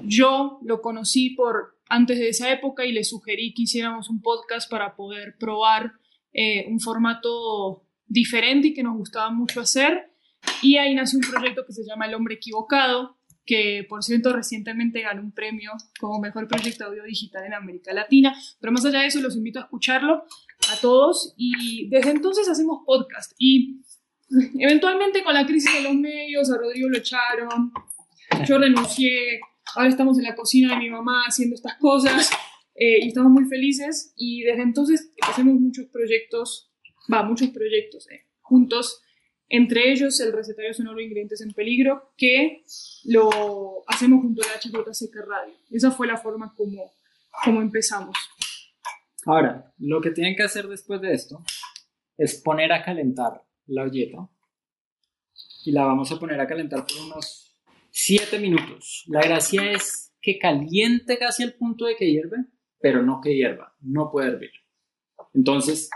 yo 0.02 0.58
lo 0.62 0.80
conocí 0.80 1.30
por 1.30 1.78
antes 1.88 2.18
de 2.18 2.30
esa 2.30 2.50
época 2.50 2.86
y 2.86 2.92
le 2.92 3.04
sugerí 3.04 3.52
que 3.54 3.62
hiciéramos 3.62 4.08
un 4.08 4.22
podcast 4.22 4.70
para 4.70 4.96
poder 4.96 5.36
probar 5.38 5.92
eh, 6.32 6.66
un 6.68 6.80
formato 6.80 7.84
diferente 8.06 8.68
y 8.68 8.74
que 8.74 8.82
nos 8.82 8.96
gustaba 8.96 9.30
mucho 9.30 9.60
hacer. 9.60 10.10
Y 10.62 10.76
ahí 10.76 10.94
nació 10.94 11.18
un 11.18 11.30
proyecto 11.30 11.66
que 11.66 11.72
se 11.72 11.84
llama 11.84 12.06
El 12.06 12.14
Hombre 12.14 12.34
Equivocado, 12.34 13.16
que 13.44 13.84
por 13.88 14.02
cierto 14.02 14.32
recientemente 14.32 15.00
ganó 15.00 15.22
un 15.22 15.32
premio 15.32 15.72
como 15.98 16.20
mejor 16.20 16.46
proyecto 16.46 16.84
audio 16.84 17.02
digital 17.04 17.44
en 17.44 17.54
América 17.54 17.92
Latina. 17.92 18.34
Pero 18.60 18.72
más 18.72 18.84
allá 18.84 19.00
de 19.00 19.06
eso, 19.06 19.20
los 19.20 19.36
invito 19.36 19.58
a 19.58 19.62
escucharlo 19.62 20.24
a 20.72 20.80
todos. 20.80 21.34
Y 21.36 21.88
desde 21.88 22.10
entonces 22.10 22.48
hacemos 22.48 22.82
podcast. 22.86 23.32
Y 23.38 23.82
eventualmente 24.58 25.22
con 25.24 25.34
la 25.34 25.46
crisis 25.46 25.72
de 25.74 25.82
los 25.82 25.94
medios, 25.94 26.50
a 26.50 26.58
Rodrigo 26.58 26.88
lo 26.88 26.98
echaron, 26.98 27.72
yo 28.46 28.58
renuncié, 28.58 29.40
ahora 29.74 29.88
estamos 29.88 30.18
en 30.18 30.24
la 30.24 30.34
cocina 30.34 30.74
de 30.74 30.80
mi 30.80 30.90
mamá 30.90 31.24
haciendo 31.26 31.54
estas 31.54 31.76
cosas 31.76 32.30
eh, 32.74 33.04
y 33.04 33.08
estamos 33.08 33.32
muy 33.32 33.44
felices. 33.44 34.14
Y 34.16 34.42
desde 34.42 34.62
entonces 34.62 35.12
hacemos 35.22 35.54
muchos 35.60 35.86
proyectos, 35.86 36.72
va, 37.12 37.22
muchos 37.24 37.50
proyectos 37.50 38.08
eh, 38.10 38.26
juntos 38.40 39.01
entre 39.54 39.92
ellos 39.92 40.18
el 40.20 40.32
recetario 40.32 40.72
sonoro 40.72 40.96
de 40.96 41.04
ingredientes 41.04 41.42
en 41.42 41.52
peligro, 41.52 42.14
que 42.16 42.64
lo 43.04 43.82
hacemos 43.86 44.22
junto 44.22 44.40
a 44.42 44.46
la 44.46 44.58
HJCK 44.58 45.14
Radio. 45.26 45.54
Esa 45.70 45.90
fue 45.90 46.06
la 46.06 46.16
forma 46.16 46.54
como, 46.56 46.90
como 47.44 47.60
empezamos. 47.60 48.16
Ahora, 49.26 49.70
lo 49.76 50.00
que 50.00 50.10
tienen 50.10 50.34
que 50.36 50.42
hacer 50.42 50.66
después 50.68 51.02
de 51.02 51.12
esto 51.12 51.44
es 52.16 52.40
poner 52.40 52.72
a 52.72 52.82
calentar 52.82 53.44
la 53.66 53.82
olleta 53.82 54.26
y 55.66 55.72
la 55.72 55.84
vamos 55.84 56.10
a 56.10 56.18
poner 56.18 56.40
a 56.40 56.46
calentar 56.46 56.86
por 56.86 57.04
unos 57.04 57.54
7 57.90 58.38
minutos. 58.38 59.04
La 59.08 59.20
gracia 59.20 59.70
es 59.70 60.14
que 60.22 60.38
caliente 60.38 61.18
casi 61.18 61.42
al 61.42 61.52
punto 61.52 61.84
de 61.84 61.96
que 61.96 62.10
hierve, 62.10 62.38
pero 62.80 63.02
no 63.02 63.20
que 63.20 63.34
hierva, 63.34 63.76
no 63.82 64.10
puede 64.10 64.28
hervir. 64.28 64.52
Entonces, 65.34 65.90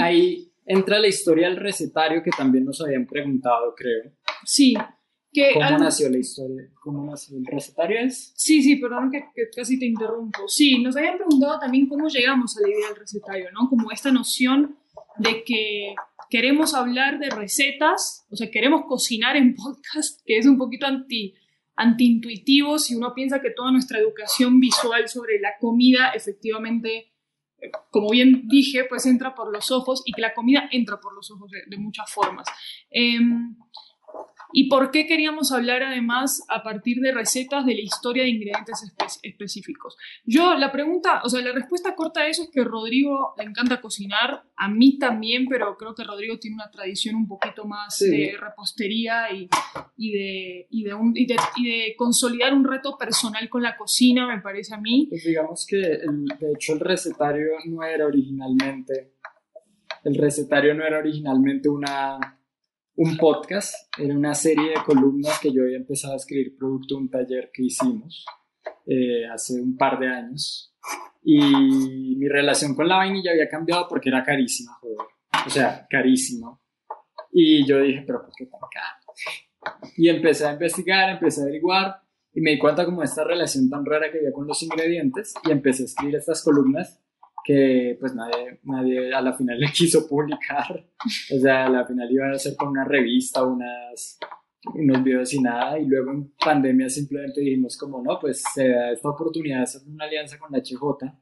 ahí 0.00 0.51
entra 0.66 0.98
la 0.98 1.08
historia 1.08 1.48
del 1.48 1.56
recetario 1.56 2.22
que 2.22 2.30
también 2.30 2.64
nos 2.64 2.80
habían 2.80 3.06
preguntado, 3.06 3.74
creo. 3.74 4.12
Sí. 4.44 4.74
Que 5.32 5.52
¿Cómo 5.54 5.78
nació 5.78 6.10
la 6.10 6.18
historia? 6.18 6.68
¿Cómo 6.82 7.04
nació 7.06 7.38
el 7.38 7.46
recetario? 7.46 7.98
Es? 8.00 8.34
Sí, 8.36 8.62
sí, 8.62 8.76
perdón 8.76 9.10
que, 9.10 9.24
casi 9.56 9.78
te 9.78 9.86
interrumpo. 9.86 10.46
Sí, 10.46 10.82
nos 10.82 10.94
habían 10.96 11.16
preguntado 11.16 11.58
también 11.58 11.88
cómo 11.88 12.08
llegamos 12.08 12.56
a 12.56 12.60
la 12.60 12.68
idea 12.68 12.88
del 12.88 12.96
recetario, 12.96 13.50
¿no? 13.52 13.68
Como 13.70 13.90
esta 13.90 14.12
noción 14.12 14.76
de 15.18 15.42
que 15.44 15.94
queremos 16.28 16.74
hablar 16.74 17.18
de 17.18 17.30
recetas, 17.30 18.26
o 18.30 18.36
sea, 18.36 18.50
queremos 18.50 18.82
cocinar 18.86 19.36
en 19.36 19.54
podcast, 19.54 20.20
que 20.26 20.36
es 20.36 20.46
un 20.46 20.58
poquito 20.58 20.86
anti, 20.86 21.34
anti-intuitivo 21.76 22.78
si 22.78 22.94
uno 22.94 23.14
piensa 23.14 23.40
que 23.40 23.50
toda 23.50 23.72
nuestra 23.72 23.98
educación 23.98 24.60
visual 24.60 25.08
sobre 25.08 25.40
la 25.40 25.52
comida 25.60 26.10
efectivamente 26.10 27.11
como 27.90 28.10
bien 28.10 28.48
dije, 28.48 28.84
pues 28.88 29.06
entra 29.06 29.34
por 29.34 29.52
los 29.52 29.70
ojos 29.70 30.02
y 30.04 30.12
que 30.12 30.20
la 30.20 30.34
comida 30.34 30.68
entra 30.72 30.98
por 30.98 31.14
los 31.14 31.30
ojos 31.30 31.50
de, 31.50 31.76
muchas 31.76 32.10
formas. 32.10 32.46
Em, 32.90 33.54
¿Y 34.52 34.68
por 34.68 34.90
qué 34.90 35.06
queríamos 35.06 35.52
hablar 35.52 35.82
además 35.82 36.44
a 36.48 36.62
partir 36.62 37.00
de 37.00 37.12
recetas 37.12 37.64
de 37.64 37.74
la 37.74 37.80
historia 37.80 38.22
de 38.24 38.30
ingredientes 38.30 38.92
específicos? 39.22 39.96
Yo, 40.24 40.54
la 40.54 40.70
pregunta, 40.70 41.22
o 41.24 41.28
sea, 41.28 41.40
la 41.40 41.52
respuesta 41.52 41.94
corta 41.94 42.20
a 42.20 42.28
eso 42.28 42.42
es 42.42 42.50
que 42.50 42.62
Rodrigo 42.62 43.34
le 43.38 43.44
encanta 43.44 43.80
cocinar, 43.80 44.44
a 44.56 44.68
mí 44.68 44.98
también, 44.98 45.46
pero 45.48 45.76
creo 45.76 45.94
que 45.94 46.04
Rodrigo 46.04 46.38
tiene 46.38 46.56
una 46.56 46.70
tradición 46.70 47.16
un 47.16 47.26
poquito 47.26 47.64
más 47.64 47.98
de 47.98 48.36
repostería 48.38 49.32
y, 49.32 49.48
y, 49.96 50.12
de, 50.12 50.66
y, 50.70 50.84
de 50.84 50.94
un, 50.94 51.16
y, 51.16 51.26
de, 51.26 51.36
y, 51.56 51.68
de, 51.68 51.94
consolidar 51.96 52.54
un 52.54 52.64
reto 52.64 52.96
personal 52.98 53.48
con 53.48 53.62
la 53.62 53.76
cocina, 53.76 54.26
me 54.26 54.40
parece 54.40 54.74
a 54.74 54.78
mí. 54.78 55.06
Pues 55.08 55.24
digamos 55.24 55.66
que, 55.66 55.76
de 55.78 56.52
hecho, 56.54 56.74
el 56.74 56.80
recetario 56.80 57.52
no 57.66 57.82
era 57.82 58.06
originalmente, 58.06 59.12
el 60.04 60.14
recetario 60.16 60.74
no 60.74 60.84
era 60.84 60.98
originalmente 60.98 61.68
una 61.68 62.18
un 63.02 63.16
podcast, 63.16 63.74
era 63.98 64.14
una 64.14 64.32
serie 64.32 64.70
de 64.70 64.84
columnas 64.86 65.40
que 65.40 65.52
yo 65.52 65.62
había 65.62 65.76
empezado 65.76 66.14
a 66.14 66.18
escribir 66.18 66.56
producto 66.56 66.94
de 66.94 67.00
un 67.00 67.10
taller 67.10 67.50
que 67.52 67.64
hicimos 67.64 68.24
eh, 68.86 69.26
hace 69.26 69.60
un 69.60 69.76
par 69.76 69.98
de 69.98 70.06
años. 70.06 70.72
Y 71.24 72.14
mi 72.16 72.28
relación 72.28 72.76
con 72.76 72.86
la 72.86 72.98
vainilla 72.98 73.32
había 73.32 73.48
cambiado 73.48 73.88
porque 73.88 74.08
era 74.08 74.22
carísima, 74.22 74.74
joder. 74.74 74.98
O 75.46 75.50
sea, 75.50 75.84
carísima. 75.90 76.56
Y 77.32 77.66
yo 77.66 77.80
dije, 77.80 78.04
pero 78.06 78.22
¿por 78.22 78.30
qué 78.36 78.46
tan 78.46 78.60
caro? 78.70 79.88
Y 79.96 80.08
empecé 80.08 80.46
a 80.46 80.52
investigar, 80.52 81.10
empecé 81.10 81.40
a 81.40 81.44
averiguar 81.44 82.02
y 82.32 82.40
me 82.40 82.52
di 82.52 82.58
cuenta 82.58 82.84
como 82.84 83.02
esta 83.02 83.24
relación 83.24 83.68
tan 83.68 83.84
rara 83.84 84.12
que 84.12 84.18
había 84.18 84.32
con 84.32 84.46
los 84.46 84.62
ingredientes 84.62 85.34
y 85.44 85.50
empecé 85.50 85.82
a 85.82 85.86
escribir 85.86 86.16
estas 86.16 86.44
columnas 86.44 87.01
que 87.44 87.96
pues 87.98 88.14
nadie, 88.14 88.60
nadie 88.64 89.12
a 89.12 89.20
la 89.20 89.32
final 89.32 89.58
le 89.58 89.66
quiso 89.72 90.08
publicar. 90.08 90.86
O 91.34 91.38
sea, 91.38 91.66
a 91.66 91.70
la 91.70 91.86
final 91.86 92.10
iba 92.10 92.30
a 92.30 92.38
ser 92.38 92.56
con 92.56 92.68
una 92.68 92.84
revista, 92.84 93.44
unas, 93.44 94.18
unos 94.74 95.02
videos 95.02 95.32
y 95.34 95.40
nada. 95.40 95.78
Y 95.78 95.86
luego 95.86 96.12
en 96.12 96.32
pandemia 96.32 96.88
simplemente 96.88 97.40
dijimos 97.40 97.76
como, 97.76 98.02
no, 98.02 98.18
pues 98.20 98.42
se 98.54 98.68
da 98.68 98.92
esta 98.92 99.08
oportunidad 99.08 99.58
de 99.58 99.62
hacer 99.62 99.82
una 99.86 100.04
alianza 100.04 100.38
con 100.38 100.52
la 100.52 100.58
HJ. 100.58 101.12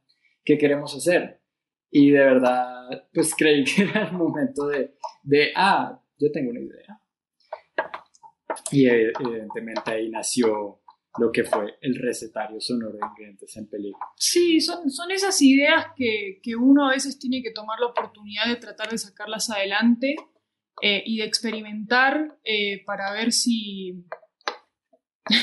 ¿Qué 0.44 0.58
queremos 0.58 0.94
hacer? 0.94 1.40
Y 1.90 2.10
de 2.10 2.20
verdad, 2.20 3.08
pues 3.12 3.34
creí 3.36 3.64
que 3.76 3.82
era 3.82 4.08
el 4.08 4.12
momento 4.12 4.66
de, 4.68 4.94
de 5.22 5.50
ah, 5.56 6.00
yo 6.18 6.30
tengo 6.30 6.50
una 6.50 6.60
idea. 6.60 7.00
Y 8.72 8.86
evidentemente 8.86 9.90
ahí 9.90 10.10
nació 10.10 10.79
lo 11.18 11.32
que 11.32 11.44
fue 11.44 11.76
el 11.80 11.96
recetario 11.96 12.60
sonoro 12.60 12.92
de 12.92 13.06
ingredientes 13.10 13.56
en 13.56 13.68
peligro. 13.68 13.98
Sí, 14.16 14.60
son, 14.60 14.90
son 14.90 15.10
esas 15.10 15.40
ideas 15.42 15.86
que, 15.96 16.40
que, 16.42 16.54
uno 16.54 16.88
a 16.88 16.92
veces 16.92 17.18
tiene 17.18 17.42
que 17.42 17.50
tomar 17.50 17.80
la 17.80 17.86
oportunidad 17.86 18.46
de 18.46 18.56
tratar 18.56 18.90
de 18.90 18.98
sacarlas 18.98 19.50
adelante 19.50 20.14
eh, 20.82 21.02
y 21.04 21.18
de 21.18 21.24
experimentar 21.24 22.38
eh, 22.44 22.84
para 22.84 23.12
ver 23.12 23.32
si, 23.32 24.06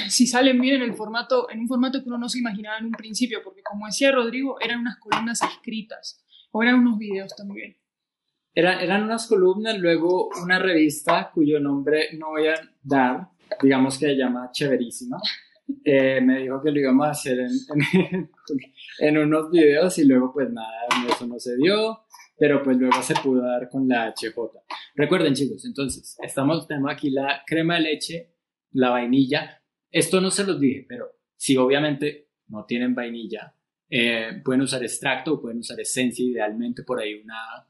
si 0.08 0.26
salen 0.26 0.60
bien 0.62 0.76
en 0.76 0.84
el 0.84 0.96
formato, 0.96 1.50
en 1.50 1.60
un 1.60 1.68
formato 1.68 2.02
que 2.02 2.10
uno 2.10 2.18
no 2.18 2.30
se 2.30 2.40
imaginaba 2.40 2.78
en 2.78 2.86
un 2.86 2.94
principio, 2.94 3.42
porque 3.44 3.62
como 3.62 3.86
decía 3.86 4.12
Rodrigo, 4.12 4.60
eran 4.62 4.80
unas 4.80 4.98
columnas 5.00 5.42
escritas, 5.44 6.24
o 6.52 6.64
eran 6.64 6.76
unos 6.76 6.98
videos 6.98 7.36
también. 7.36 7.78
Eran, 8.56 8.80
eran 8.80 9.04
unas 9.04 9.28
columnas, 9.28 9.78
luego 9.78 10.30
una 10.42 10.58
revista 10.58 11.30
cuyo 11.32 11.60
nombre 11.60 12.18
no 12.18 12.30
voy 12.30 12.48
a 12.48 12.56
dar, 12.82 13.30
digamos 13.62 14.00
que 14.00 14.08
se 14.08 14.16
llama 14.16 14.50
Chéverísima. 14.52 15.18
Eh, 15.84 16.22
me 16.22 16.40
dijo 16.40 16.62
que 16.62 16.72
lo 16.72 16.80
íbamos 16.80 17.08
a 17.08 17.12
hacer 17.12 17.40
en, 17.40 17.50
en, 19.00 19.18
unos 19.18 19.52
videos 19.52 19.98
y 19.98 20.06
luego 20.06 20.32
pues 20.34 20.50
nada, 20.50 20.88
eso 21.10 21.28
no 21.28 21.40
se 21.40 21.58
dio, 21.58 22.06
pero 22.38 22.64
pues 22.64 22.78
luego 22.78 23.02
se 23.02 23.16
pudo 23.16 23.42
dar 23.42 23.70
con 23.70 23.88
la 23.88 24.14
HJ. 24.14 24.34
Recuerden 24.96 25.34
chicos, 25.34 25.66
entonces, 25.66 26.18
estamos, 26.22 26.68
tenemos 26.68 26.92
aquí 26.92 27.10
la 27.10 27.44
crema 27.46 27.76
de 27.76 27.82
leche, 27.82 28.34
la 28.72 28.92
vainilla, 28.92 29.62
esto 29.92 30.22
no 30.22 30.32
se 30.32 30.46
los 30.46 30.60
dije, 30.60 30.86
pero 30.88 31.12
si 31.36 31.58
obviamente 31.58 32.30
no 32.48 32.66
tienen 32.66 32.96
vainilla, 32.96 33.54
eh, 33.90 34.42
pueden 34.44 34.62
usar 34.62 34.84
extracto 34.84 35.34
o 35.34 35.42
pueden 35.42 35.60
usar 35.60 35.80
esencia, 35.80 36.26
idealmente 36.26 36.84
por 36.84 37.00
ahí 37.00 37.16
una, 37.16 37.68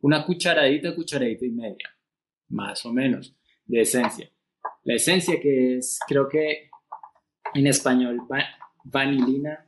una 0.00 0.24
cucharadita, 0.24 0.94
cucharadita 0.94 1.44
y 1.44 1.50
media, 1.50 1.94
más 2.48 2.84
o 2.86 2.92
menos, 2.92 3.34
de 3.66 3.80
esencia. 3.80 4.30
La 4.84 4.94
esencia 4.94 5.40
que 5.40 5.76
es, 5.76 5.98
creo 6.06 6.28
que 6.28 6.70
en 7.54 7.66
español 7.66 8.20
vanilina, 8.84 9.66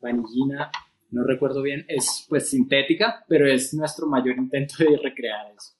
vanillina, 0.00 0.70
no 1.10 1.24
recuerdo 1.24 1.62
bien, 1.62 1.84
es 1.88 2.26
pues 2.28 2.48
sintética, 2.48 3.24
pero 3.28 3.46
es 3.46 3.74
nuestro 3.74 4.06
mayor 4.06 4.36
intento 4.36 4.74
de 4.78 4.96
recrear 4.96 5.52
eso. 5.56 5.74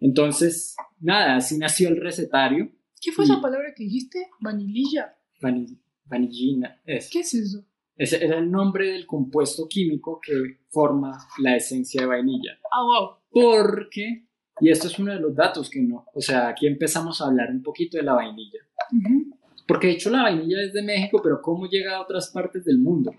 Entonces, 0.00 0.76
nada, 1.00 1.36
así 1.36 1.58
nació 1.58 1.88
el 1.88 2.00
recetario. 2.00 2.70
¿Qué 3.00 3.12
fue 3.12 3.24
esa 3.24 3.40
palabra 3.40 3.72
que 3.74 3.84
dijiste? 3.84 4.28
Vanililla. 4.40 5.16
vanillina. 6.04 6.80
Es. 6.84 7.10
¿Qué 7.10 7.20
es 7.20 7.34
eso? 7.34 7.64
Ese 7.96 8.24
era 8.24 8.38
el 8.38 8.50
nombre 8.50 8.92
del 8.92 9.06
compuesto 9.06 9.68
químico 9.68 10.20
que 10.22 10.60
forma 10.68 11.18
la 11.38 11.56
esencia 11.56 12.00
de 12.00 12.06
vainilla. 12.06 12.58
Ah, 12.72 12.82
wow. 12.82 13.16
Porque, 13.30 14.26
y 14.60 14.70
esto 14.70 14.86
es 14.86 14.98
uno 14.98 15.12
de 15.12 15.20
los 15.20 15.34
datos 15.34 15.68
que 15.68 15.80
no, 15.80 16.06
o 16.14 16.20
sea, 16.20 16.48
aquí 16.48 16.66
empezamos 16.66 17.20
a 17.20 17.26
hablar 17.26 17.50
un 17.50 17.62
poquito 17.62 17.98
de 17.98 18.02
la 18.02 18.14
vainilla. 18.14 18.60
Porque 19.70 19.86
de 19.86 19.92
hecho 19.92 20.10
la 20.10 20.22
vainilla 20.22 20.60
es 20.60 20.72
de 20.72 20.82
México, 20.82 21.20
pero 21.22 21.40
¿cómo 21.40 21.68
llega 21.68 21.94
a 21.94 22.00
otras 22.00 22.32
partes 22.32 22.64
del 22.64 22.80
mundo? 22.80 23.14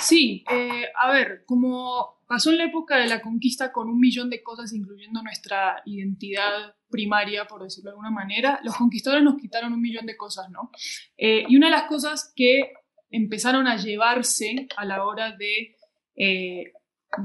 Sí, 0.00 0.44
eh, 0.48 0.84
a 0.94 1.10
ver, 1.10 1.42
como 1.44 2.20
pasó 2.28 2.52
en 2.52 2.58
la 2.58 2.66
época 2.66 2.98
de 2.98 3.08
la 3.08 3.20
conquista 3.20 3.72
con 3.72 3.88
un 3.88 3.98
millón 3.98 4.30
de 4.30 4.44
cosas, 4.44 4.72
incluyendo 4.72 5.24
nuestra 5.24 5.82
identidad 5.84 6.76
primaria, 6.88 7.48
por 7.48 7.64
decirlo 7.64 7.90
de 7.90 7.94
alguna 7.94 8.12
manera, 8.12 8.60
los 8.62 8.76
conquistadores 8.76 9.24
nos 9.24 9.38
quitaron 9.38 9.72
un 9.72 9.80
millón 9.80 10.06
de 10.06 10.16
cosas, 10.16 10.48
¿no? 10.50 10.70
Eh, 11.16 11.44
y 11.48 11.56
una 11.56 11.66
de 11.66 11.72
las 11.72 11.88
cosas 11.88 12.32
que 12.36 12.74
empezaron 13.10 13.66
a 13.66 13.76
llevarse 13.76 14.68
a 14.76 14.84
la 14.84 15.04
hora 15.04 15.32
de 15.36 15.74
eh, 16.14 16.74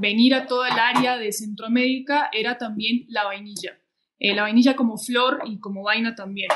venir 0.00 0.34
a 0.34 0.48
toda 0.48 0.68
el 0.68 0.80
área 0.80 1.16
de 1.16 1.30
Centroamérica 1.30 2.28
era 2.32 2.58
también 2.58 3.04
la 3.06 3.22
vainilla. 3.22 3.78
la 4.18 4.42
vainilla 4.42 4.74
como 4.74 4.98
flor 4.98 5.42
y 5.44 5.60
como 5.60 5.84
vaina 5.84 6.16
también. 6.16 6.48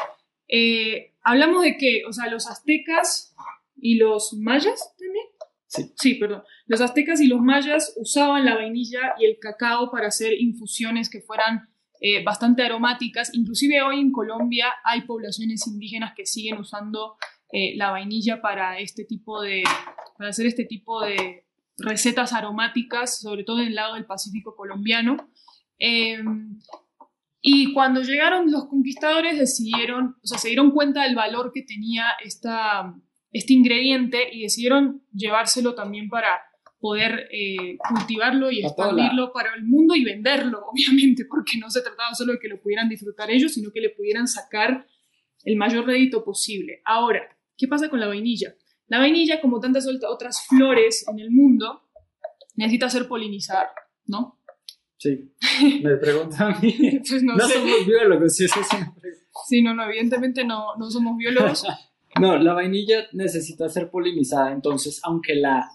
Eh, 0.49 1.15
hablamos 1.23 1.63
de 1.63 1.77
que, 1.77 2.03
o 2.09 2.13
sea, 2.13 2.29
los 2.29 2.47
aztecas 2.47 3.35
y 3.77 3.97
los 3.97 4.33
mayas 4.35 4.95
también. 4.99 5.27
Sí. 5.67 5.93
Sí, 5.97 6.15
perdón. 6.15 6.43
Los 6.67 6.81
aztecas 6.81 7.21
y 7.21 7.27
los 7.27 7.41
mayas 7.41 7.95
usaban 7.97 8.45
la 8.45 8.55
vainilla 8.55 9.15
y 9.19 9.27
el 9.27 9.39
cacao 9.39 9.91
para 9.91 10.09
hacer 10.09 10.33
infusiones 10.41 11.11
que 11.11 11.21
fueran 11.21 11.69
eh, 12.01 12.23
bastante 12.23 12.63
aromáticas. 12.63 13.35
Inclusive 13.35 13.83
hoy 13.83 14.01
en 14.01 14.13
Colombia 14.13 14.67
hay 14.85 15.03
poblaciones 15.03 15.67
indígenas 15.67 16.13
que 16.15 16.27
siguen 16.27 16.59
usando 16.59 17.17
eh, 17.53 17.75
la 17.77 17.91
vainilla 17.91 18.41
para 18.41 18.79
este 18.79 19.05
tipo 19.05 19.41
de, 19.41 19.65
para 20.19 20.31
hacer 20.31 20.47
este 20.47 20.65
tipo 20.65 21.03
de 21.03 21.45
recetas 21.79 22.33
aromáticas, 22.33 23.21
sobre 23.21 23.45
todo 23.45 23.61
en 23.61 23.69
el 23.69 23.75
lado 23.75 23.95
del 23.95 24.05
Pacífico 24.05 24.55
colombiano. 24.55 25.31
Eh, 25.79 26.19
y 27.49 27.73
cuando 27.73 28.03
llegaron 28.03 28.51
los 28.51 28.67
conquistadores 28.67 29.39
decidieron, 29.39 30.17
o 30.23 30.27
sea, 30.27 30.39
se 30.39 30.49
dieron 30.49 30.71
cuenta 30.73 31.05
del 31.05 31.15
valor 31.15 31.53
que 31.55 31.63
tenía 31.63 32.07
esta, 32.25 32.93
este 33.31 33.53
ingrediente 33.53 34.19
y 34.33 34.43
decidieron 34.43 35.03
llevárselo 35.13 35.75
también 35.75 36.09
para 36.09 36.41
poder 36.81 37.29
eh, 37.33 37.79
cultivarlo 37.89 38.51
y 38.51 38.61
expandirlo 38.65 39.33
para 39.33 39.55
el 39.55 39.65
mundo 39.65 39.95
y 39.95 40.05
venderlo, 40.05 40.61
obviamente, 40.73 41.25
porque 41.29 41.59
no 41.59 41.71
se 41.71 41.83
trataba 41.83 42.15
solo 42.15 42.33
de 42.35 42.39
que 42.39 42.49
lo 42.49 42.61
pudieran 42.61 42.89
disfrutar 42.89 43.31
ellos, 43.31 43.53
sino 43.55 43.71
que 43.73 43.81
le 43.81 43.91
pudieran 43.91 44.27
sacar 44.29 44.87
el 45.45 45.57
mayor 45.57 45.87
rédito 45.87 46.25
posible. 46.25 46.81
Ahora, 46.85 47.23
¿qué 47.57 47.69
pasa 47.69 47.89
con 47.89 48.01
la 48.01 48.09
vainilla? 48.09 48.55
La 48.89 48.99
vainilla, 48.99 49.41
como 49.41 49.59
tantas 49.61 49.87
ot- 49.87 50.05
otras 50.09 50.47
flores 50.49 51.07
en 51.09 51.19
el 51.21 51.31
mundo, 51.31 51.83
necesita 52.57 52.89
ser 52.91 53.07
polinizada, 53.09 53.71
¿no? 54.07 54.36
Sí. 54.99 55.31
Me 55.83 55.97
pregunta 55.97 56.47
a 56.47 56.61
mí. 56.61 56.75
Pues 57.09 57.23
no, 57.23 57.37
No 57.37 57.47
sé. 57.47 57.55
somos 57.55 57.87
biólogos, 57.87 58.35
sí, 58.35 58.45
eso 58.45 58.61
es 58.61 58.73
una 58.73 58.95
pregunta. 58.95 59.27
Sí, 59.47 59.63
no, 59.63 59.75
no, 59.75 59.85
evidentemente 59.85 60.45
no, 60.45 60.77
no 60.77 60.91
somos 60.91 61.17
biólogos. 61.17 61.65
No, 62.19 62.39
la 62.39 62.55
vainilla 62.55 63.07
necesita 63.13 63.69
ser 63.69 63.91
polinizada, 63.91 64.51
entonces, 64.51 65.01
aunque 65.05 65.35
la 65.35 65.69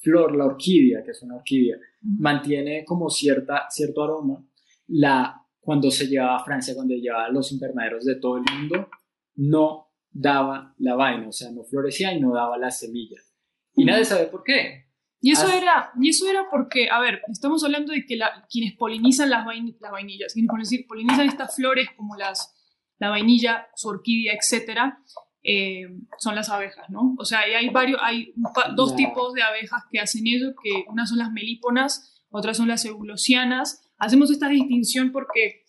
flor, 0.00 0.34
la 0.34 0.46
orquídea, 0.46 1.04
que 1.04 1.12
es 1.12 1.22
una 1.22 1.36
orquídea, 1.36 1.76
mantiene 2.02 2.84
como 2.84 3.08
cierta, 3.10 3.66
cierto 3.70 4.02
aroma, 4.02 4.44
la, 4.88 5.40
cuando 5.60 5.92
se 5.92 6.08
llevaba 6.08 6.38
a 6.38 6.44
Francia, 6.44 6.74
cuando 6.74 6.94
llevaba 6.96 7.26
a 7.26 7.30
los 7.30 7.52
invernaderos 7.52 8.04
de 8.04 8.16
todo 8.16 8.38
el 8.38 8.44
mundo, 8.52 8.88
no 9.36 9.92
daba 10.10 10.74
la 10.78 10.96
vaina, 10.96 11.28
o 11.28 11.32
sea, 11.32 11.52
no 11.52 11.62
florecía 11.62 12.12
y 12.12 12.20
no 12.20 12.34
daba 12.34 12.58
las 12.58 12.80
semillas. 12.80 13.32
Y 13.76 13.84
nadie 13.84 14.04
sabe 14.04 14.26
por 14.26 14.42
qué. 14.42 14.83
Y 15.24 15.30
eso, 15.32 15.46
Ah. 15.48 15.56
era, 15.56 15.90
y 16.00 16.10
eso 16.10 16.28
era 16.28 16.46
porque, 16.50 16.90
a 16.90 17.00
ver, 17.00 17.22
estamos 17.32 17.64
hablando 17.64 17.92
de 17.92 18.04
que 18.04 18.16
la- 18.16 18.46
quienes 18.50 18.76
polinizan 18.76 19.30
las, 19.30 19.46
vain- 19.46 19.74
las 19.80 19.90
vainillas, 19.90 20.32
quienes 20.34 20.50
polinizan, 20.50 20.78
polinizan 20.86 21.26
estas 21.28 21.56
flores 21.56 21.88
como 21.96 22.14
las, 22.16 22.54
la 22.98 23.08
vainilla, 23.08 23.66
su 23.74 23.88
orquídea, 23.88 24.34
etcétera, 24.34 24.98
eh, 25.42 25.86
son 26.18 26.34
las 26.34 26.48
abejas, 26.50 26.88
¿no? 26.90 27.14
O 27.18 27.24
sea, 27.24 27.40
hay 27.40 27.68
varios, 27.70 28.00
hay 28.02 28.32
dos 28.76 28.96
tipos 28.96 29.32
de 29.32 29.42
abejas 29.42 29.82
que 29.90 29.98
hacen 30.00 30.26
eso, 30.26 30.52
que 30.62 30.84
unas 30.88 31.08
son 31.08 31.18
las 31.18 31.32
melíponas, 31.32 32.22
otras 32.30 32.56
son 32.58 32.68
las 32.68 32.84
eulosianas. 32.84 33.90
Hacemos 33.98 34.30
esta 34.30 34.48
distinción 34.48 35.10
porque 35.12 35.64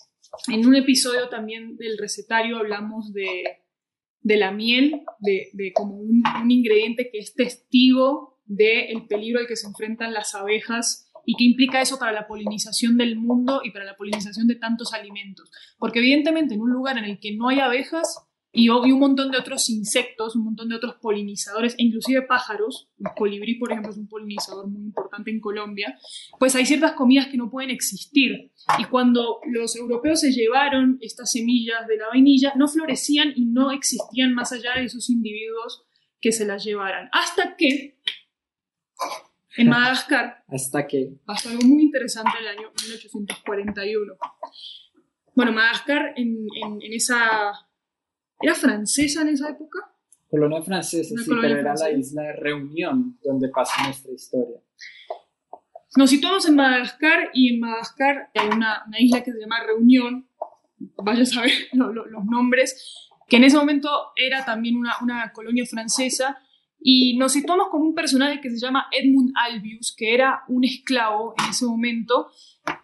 en 0.47 0.65
un 0.67 0.75
episodio 0.75 1.29
también 1.29 1.77
del 1.77 1.97
recetario 1.97 2.57
hablamos 2.57 3.13
de, 3.13 3.43
de 4.21 4.37
la 4.37 4.51
miel, 4.51 5.01
de, 5.19 5.49
de 5.53 5.71
como 5.71 5.95
un, 5.97 6.23
un 6.41 6.51
ingrediente 6.51 7.09
que 7.11 7.19
es 7.19 7.33
testigo 7.35 8.34
del 8.45 9.07
peligro 9.07 9.39
al 9.39 9.47
que 9.47 9.55
se 9.55 9.67
enfrentan 9.67 10.13
las 10.13 10.35
abejas 10.35 11.11
y 11.25 11.35
qué 11.35 11.43
implica 11.43 11.81
eso 11.81 11.97
para 11.97 12.11
la 12.11 12.27
polinización 12.27 12.97
del 12.97 13.15
mundo 13.15 13.61
y 13.63 13.71
para 13.71 13.85
la 13.85 13.97
polinización 13.97 14.47
de 14.47 14.55
tantos 14.55 14.93
alimentos. 14.93 15.49
Porque 15.77 15.99
evidentemente 15.99 16.53
en 16.53 16.61
un 16.61 16.71
lugar 16.71 16.97
en 16.97 17.05
el 17.05 17.19
que 17.19 17.35
no 17.35 17.49
hay 17.49 17.59
abejas 17.59 18.19
y, 18.51 18.65
y 18.67 18.69
un 18.69 18.99
montón 18.99 19.31
de 19.31 19.37
otros 19.37 19.69
insectos, 19.69 20.35
un 20.35 20.45
montón 20.45 20.69
de 20.69 20.75
otros 20.75 20.95
polinizadores 21.01 21.73
e 21.73 21.83
inclusive 21.83 22.21
pájaros, 22.21 22.89
el 22.99 23.07
colibrí 23.17 23.55
por 23.55 23.71
ejemplo 23.71 23.91
es 23.91 23.97
un 23.97 24.07
polinizador 24.07 24.67
muy 24.67 24.83
importante 24.83 25.31
en 25.31 25.41
Colombia, 25.41 25.97
pues 26.39 26.55
hay 26.55 26.65
ciertas 26.65 26.93
comidas 26.93 27.27
que 27.27 27.37
no 27.37 27.49
pueden 27.49 27.71
existir. 27.71 28.51
Y 28.79 28.85
cuando 28.85 29.39
los 29.51 29.75
europeos 29.75 30.21
se 30.21 30.31
llevaron 30.31 30.99
estas 31.01 31.31
semillas 31.31 31.87
de 31.87 31.97
la 31.97 32.07
vainilla, 32.07 32.53
no 32.55 32.67
florecían 32.67 33.33
y 33.35 33.45
no 33.45 33.71
existían 33.71 34.33
más 34.33 34.51
allá 34.53 34.75
de 34.75 34.85
esos 34.85 35.09
individuos 35.09 35.83
que 36.21 36.31
se 36.31 36.45
las 36.45 36.63
llevaran. 36.63 37.09
Hasta 37.11 37.55
que 37.55 37.99
en 39.57 39.69
Madagascar 39.69 40.43
Hasta 40.47 40.85
que 40.87 41.13
pasó 41.25 41.49
algo 41.49 41.63
muy 41.63 41.83
interesante 41.83 42.31
en 42.39 42.43
el 42.45 42.57
año 42.59 42.71
1841. 42.83 44.13
Bueno, 45.35 45.51
Madagascar 45.51 46.13
en, 46.15 46.47
en- 46.63 46.81
en 46.81 46.93
esa... 46.93 47.51
¿Era 48.41 48.53
francesa 48.55 49.21
en 49.21 49.29
esa 49.29 49.49
época? 49.49 49.79
colonia 50.29 50.61
francesa, 50.61 51.13
Una 51.13 51.23
sí, 51.23 51.29
colonia 51.29 51.49
pero 51.49 51.59
era 51.61 51.73
la 51.75 51.91
isla 51.91 52.21
de 52.23 52.33
Reunión 52.33 53.17
donde 53.23 53.47
pasa 53.49 53.83
nuestra 53.85 54.11
historia. 54.11 54.59
Nos 55.95 56.09
situamos 56.09 56.45
en 56.49 56.55
Madagascar 56.55 57.29
y 57.33 57.53
en 57.53 57.61
Madagascar 57.61 58.29
hay 58.33 58.47
una, 58.49 58.83
una 58.85 58.99
isla 58.99 59.23
que 59.23 59.31
se 59.31 59.39
llama 59.39 59.63
Reunión, 59.63 60.27
vaya 60.97 61.21
a 61.23 61.25
saber 61.25 61.51
lo- 61.73 61.93
lo- 61.93 62.05
los 62.07 62.25
nombres, 62.25 63.07
que 63.29 63.37
en 63.37 63.45
ese 63.45 63.55
momento 63.55 63.89
era 64.17 64.43
también 64.43 64.75
una, 64.75 64.95
una 65.01 65.31
colonia 65.31 65.65
francesa 65.65 66.37
y 66.79 67.17
nos 67.17 67.33
situamos 67.33 67.67
con 67.69 67.81
un 67.81 67.95
personaje 67.95 68.41
que 68.41 68.49
se 68.49 68.59
llama 68.59 68.87
Edmund 68.91 69.31
Albius, 69.35 69.93
que 69.97 70.13
era 70.13 70.43
un 70.47 70.63
esclavo 70.63 71.33
en 71.39 71.49
ese 71.49 71.65
momento 71.65 72.29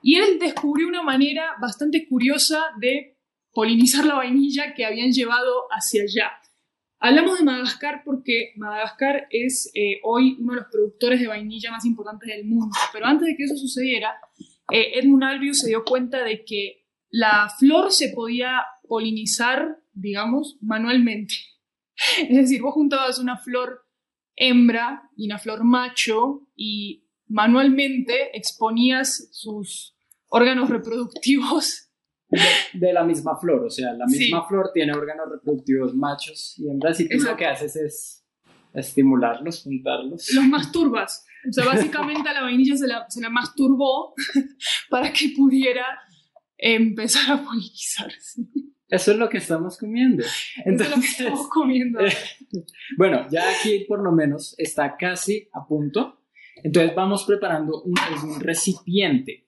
y 0.01 0.15
él 0.15 0.39
descubrió 0.39 0.87
una 0.87 1.03
manera 1.03 1.55
bastante 1.59 2.07
curiosa 2.07 2.61
de 2.79 3.17
polinizar 3.53 4.05
la 4.05 4.15
vainilla 4.15 4.73
que 4.73 4.85
habían 4.85 5.11
llevado 5.11 5.65
hacia 5.71 6.03
allá. 6.03 6.31
Hablamos 6.99 7.39
de 7.39 7.45
Madagascar 7.45 8.03
porque 8.05 8.53
Madagascar 8.57 9.27
es 9.31 9.71
eh, 9.73 9.99
hoy 10.03 10.37
uno 10.39 10.53
de 10.53 10.61
los 10.61 10.71
productores 10.71 11.19
de 11.19 11.27
vainilla 11.27 11.71
más 11.71 11.85
importantes 11.85 12.29
del 12.29 12.45
mundo, 12.45 12.75
pero 12.93 13.07
antes 13.07 13.27
de 13.27 13.35
que 13.35 13.43
eso 13.43 13.57
sucediera, 13.57 14.15
eh, 14.71 14.99
Edmund 14.99 15.23
Albius 15.23 15.59
se 15.61 15.69
dio 15.69 15.83
cuenta 15.83 16.23
de 16.23 16.45
que 16.45 16.85
la 17.09 17.49
flor 17.59 17.91
se 17.91 18.09
podía 18.09 18.61
polinizar, 18.87 19.79
digamos, 19.93 20.57
manualmente. 20.61 21.35
Es 22.29 22.35
decir, 22.35 22.61
vos 22.61 22.73
juntabas 22.73 23.19
una 23.19 23.37
flor 23.37 23.85
hembra 24.35 25.03
y 25.15 25.25
una 25.27 25.37
flor 25.37 25.63
macho 25.63 26.47
y 26.55 27.05
manualmente 27.27 28.35
exponías 28.37 29.29
sus 29.31 29.95
órganos 30.27 30.69
reproductivos 30.69 31.89
de 32.73 32.93
la 32.93 33.03
misma 33.03 33.37
flor, 33.37 33.65
o 33.65 33.69
sea, 33.69 33.91
la 33.93 34.07
Sí. 34.07 34.19
misma 34.19 34.47
flor 34.47 34.71
tiene 34.73 34.93
órganos 34.93 35.27
reproductivos 35.29 35.93
machos 35.93 36.55
y 36.57 36.69
hembras 36.69 36.99
y 37.01 37.09
tú 37.09 37.17
lo 37.19 37.35
que 37.35 37.45
haces 37.45 37.75
es 37.75 38.25
estimularlos, 38.73 39.63
juntarlos. 39.63 40.29
los 40.33 40.45
masturbas. 40.45 41.25
O 41.49 41.51
sea, 41.51 41.65
básicamente 41.65 42.29
a 42.29 42.33
la 42.33 42.43
vainilla 42.43 42.77
se 42.77 42.87
la, 42.87 43.05
se 43.09 43.19
la 43.19 43.29
masturbó 43.29 44.13
para 44.89 45.11
que 45.11 45.33
pudiera 45.35 45.85
empezar 46.57 47.31
a 47.37 47.43
polinizarse. 47.43 48.43
Eso 48.91 49.11
es 49.13 49.17
lo 49.17 49.29
que 49.29 49.37
estamos 49.37 49.77
comiendo. 49.77 50.23
Eso 50.23 50.33
es 50.55 50.57
lo 50.57 50.63
que 50.63 50.69
Entonces, 50.69 51.19
estamos 51.19 51.47
comiendo. 51.47 51.99
bueno, 52.97 53.25
ya 53.31 53.49
aquí 53.49 53.85
por 53.87 54.03
lo 54.03 54.11
menos 54.11 54.53
está 54.57 54.97
casi 54.97 55.49
a 55.53 55.65
punto. 55.65 56.19
Entonces 56.63 56.93
vamos 56.93 57.23
preparando 57.23 57.81
un, 57.81 57.95
un 58.23 58.39
recipiente 58.39 59.47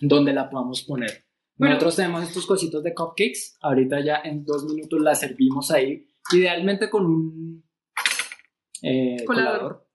donde 0.00 0.32
la 0.32 0.48
podamos 0.48 0.82
poner. 0.82 1.24
Bueno. 1.56 1.74
Nosotros 1.74 1.96
tenemos 1.96 2.22
estos 2.22 2.46
cositos 2.46 2.82
de 2.82 2.94
cupcakes. 2.94 3.58
Ahorita 3.60 4.00
ya 4.00 4.20
en 4.24 4.44
dos 4.44 4.64
minutos 4.64 5.00
la 5.00 5.14
servimos 5.14 5.70
ahí. 5.72 6.06
Idealmente 6.32 6.88
con 6.88 7.04
un 7.04 7.64
eh, 8.82 9.24
Colador. 9.26 9.88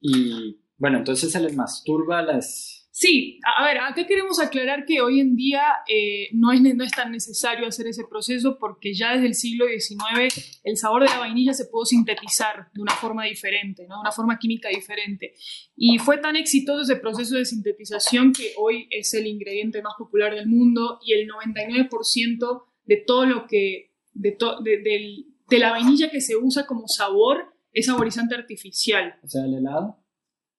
Y 0.00 0.60
bueno, 0.76 0.98
entonces 0.98 1.30
se 1.32 1.40
les 1.40 1.56
masturba 1.56 2.22
las... 2.22 2.79
Sí, 3.02 3.40
a 3.56 3.64
ver, 3.64 3.78
acá 3.78 4.06
queremos 4.06 4.38
aclarar 4.40 4.84
que 4.84 5.00
hoy 5.00 5.20
en 5.20 5.34
día 5.34 5.62
eh, 5.88 6.28
no, 6.34 6.52
es, 6.52 6.60
no 6.60 6.84
es 6.84 6.90
tan 6.92 7.10
necesario 7.10 7.66
hacer 7.66 7.86
ese 7.86 8.04
proceso 8.04 8.58
porque 8.58 8.92
ya 8.92 9.12
desde 9.14 9.26
el 9.28 9.34
siglo 9.34 9.64
XIX 9.66 10.60
el 10.64 10.76
sabor 10.76 11.04
de 11.04 11.08
la 11.08 11.18
vainilla 11.18 11.54
se 11.54 11.64
pudo 11.64 11.86
sintetizar 11.86 12.70
de 12.74 12.82
una 12.82 12.92
forma 12.92 13.24
diferente, 13.24 13.86
¿no? 13.88 13.94
de 13.94 14.00
una 14.02 14.12
forma 14.12 14.38
química 14.38 14.68
diferente. 14.68 15.32
Y 15.74 15.96
fue 15.98 16.18
tan 16.18 16.36
exitoso 16.36 16.82
ese 16.82 16.96
proceso 16.96 17.36
de 17.36 17.46
sintetización 17.46 18.34
que 18.34 18.52
hoy 18.58 18.86
es 18.90 19.14
el 19.14 19.26
ingrediente 19.26 19.80
más 19.80 19.94
popular 19.96 20.34
del 20.34 20.46
mundo 20.46 20.98
y 21.02 21.14
el 21.14 21.26
99% 21.26 22.64
de 22.84 22.96
todo 22.98 23.24
lo 23.24 23.46
que, 23.46 23.94
de, 24.12 24.32
to- 24.32 24.60
de- 24.60 24.82
del- 24.82 25.24
de 25.48 25.58
la 25.58 25.70
vainilla 25.70 26.10
que 26.10 26.20
se 26.20 26.36
usa 26.36 26.66
como 26.66 26.86
sabor 26.86 27.54
es 27.72 27.86
saborizante 27.86 28.34
artificial. 28.34 29.18
O 29.22 29.26
sea, 29.28 29.44
el 29.46 29.54
helado, 29.54 29.96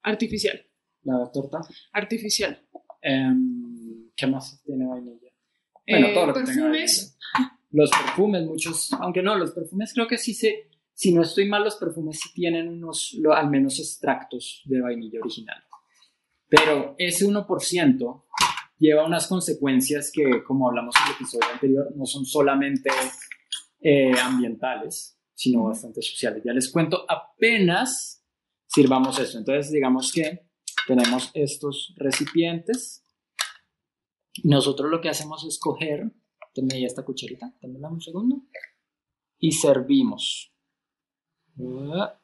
Artificial. 0.01 0.65
La 1.03 1.31
torta. 1.31 1.59
Artificial. 1.93 2.65
Em, 3.01 4.09
¿Qué 4.15 4.27
más 4.27 4.61
tiene 4.63 4.85
vainilla? 4.85 5.29
Bueno, 5.87 6.07
Eh, 6.07 6.13
todo 6.13 6.27
lo 6.27 6.33
que 6.33 6.41
perfumes. 6.41 7.17
Los 7.71 7.89
perfumes, 7.89 8.45
muchos, 8.45 8.91
aunque 8.99 9.21
no, 9.23 9.35
los 9.37 9.51
perfumes 9.51 9.93
creo 9.93 10.07
que 10.07 10.17
sí 10.17 10.33
se, 10.33 10.69
si 10.93 11.13
no 11.13 11.21
estoy 11.21 11.47
mal, 11.47 11.63
los 11.63 11.75
perfumes 11.77 12.19
sí 12.21 12.33
tienen 12.33 12.67
unos, 12.67 13.13
lo- 13.19 13.33
al 13.33 13.49
menos 13.49 13.79
extractos 13.79 14.61
de 14.65 14.81
vainilla 14.81 15.19
original. 15.21 15.63
Pero 16.49 16.95
ese 16.97 17.25
1% 17.25 18.25
lleva 18.77 19.05
unas 19.05 19.25
consecuencias 19.27 20.11
que, 20.13 20.43
como 20.43 20.67
hablamos 20.67 20.93
en 20.97 21.07
el 21.09 21.15
episodio 21.15 21.47
anterior, 21.53 21.87
no 21.95 22.05
son 22.05 22.25
solamente 22.25 22.89
eh, 23.79 24.11
ambientales, 24.21 25.17
sino 25.33 25.63
bastante 25.63 26.01
sociales. 26.01 26.43
Ya 26.45 26.51
les 26.53 26.69
cuento 26.69 27.05
apenas 27.09 28.23
sirvamos 28.67 29.17
esto. 29.17 29.37
Entonces, 29.37 29.71
digamos 29.71 30.11
que 30.11 30.45
tenemos 30.95 31.31
estos 31.33 31.93
recipientes. 31.95 33.05
Nosotros 34.43 34.91
lo 34.91 34.99
que 34.99 35.07
hacemos 35.07 35.45
es 35.45 35.57
coger, 35.57 36.11
tenme 36.53 36.83
esta 36.83 37.05
cucharita, 37.05 37.53
dame 37.61 37.87
un 37.87 38.01
segundo, 38.01 38.43
y 39.39 39.53
servimos. 39.53 40.53
Ah. 41.57 42.19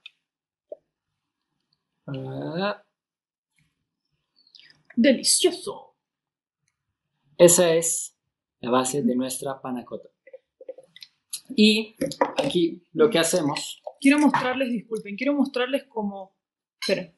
Ah. 2.07 2.83
Delicioso. 4.95 5.95
Esa 7.37 7.73
es 7.73 8.17
la 8.59 8.71
base 8.71 9.01
de 9.01 9.15
nuestra 9.15 9.61
panacota. 9.61 10.09
Y 11.55 11.95
aquí 12.37 12.83
lo 12.91 13.09
que 13.09 13.19
hacemos, 13.19 13.81
Quiero 13.99 14.19
mostrarles, 14.19 14.69
disculpen, 14.69 15.15
quiero 15.15 15.33
mostrarles 15.33 15.85
cómo. 15.85 16.35
Esperen. 16.79 17.16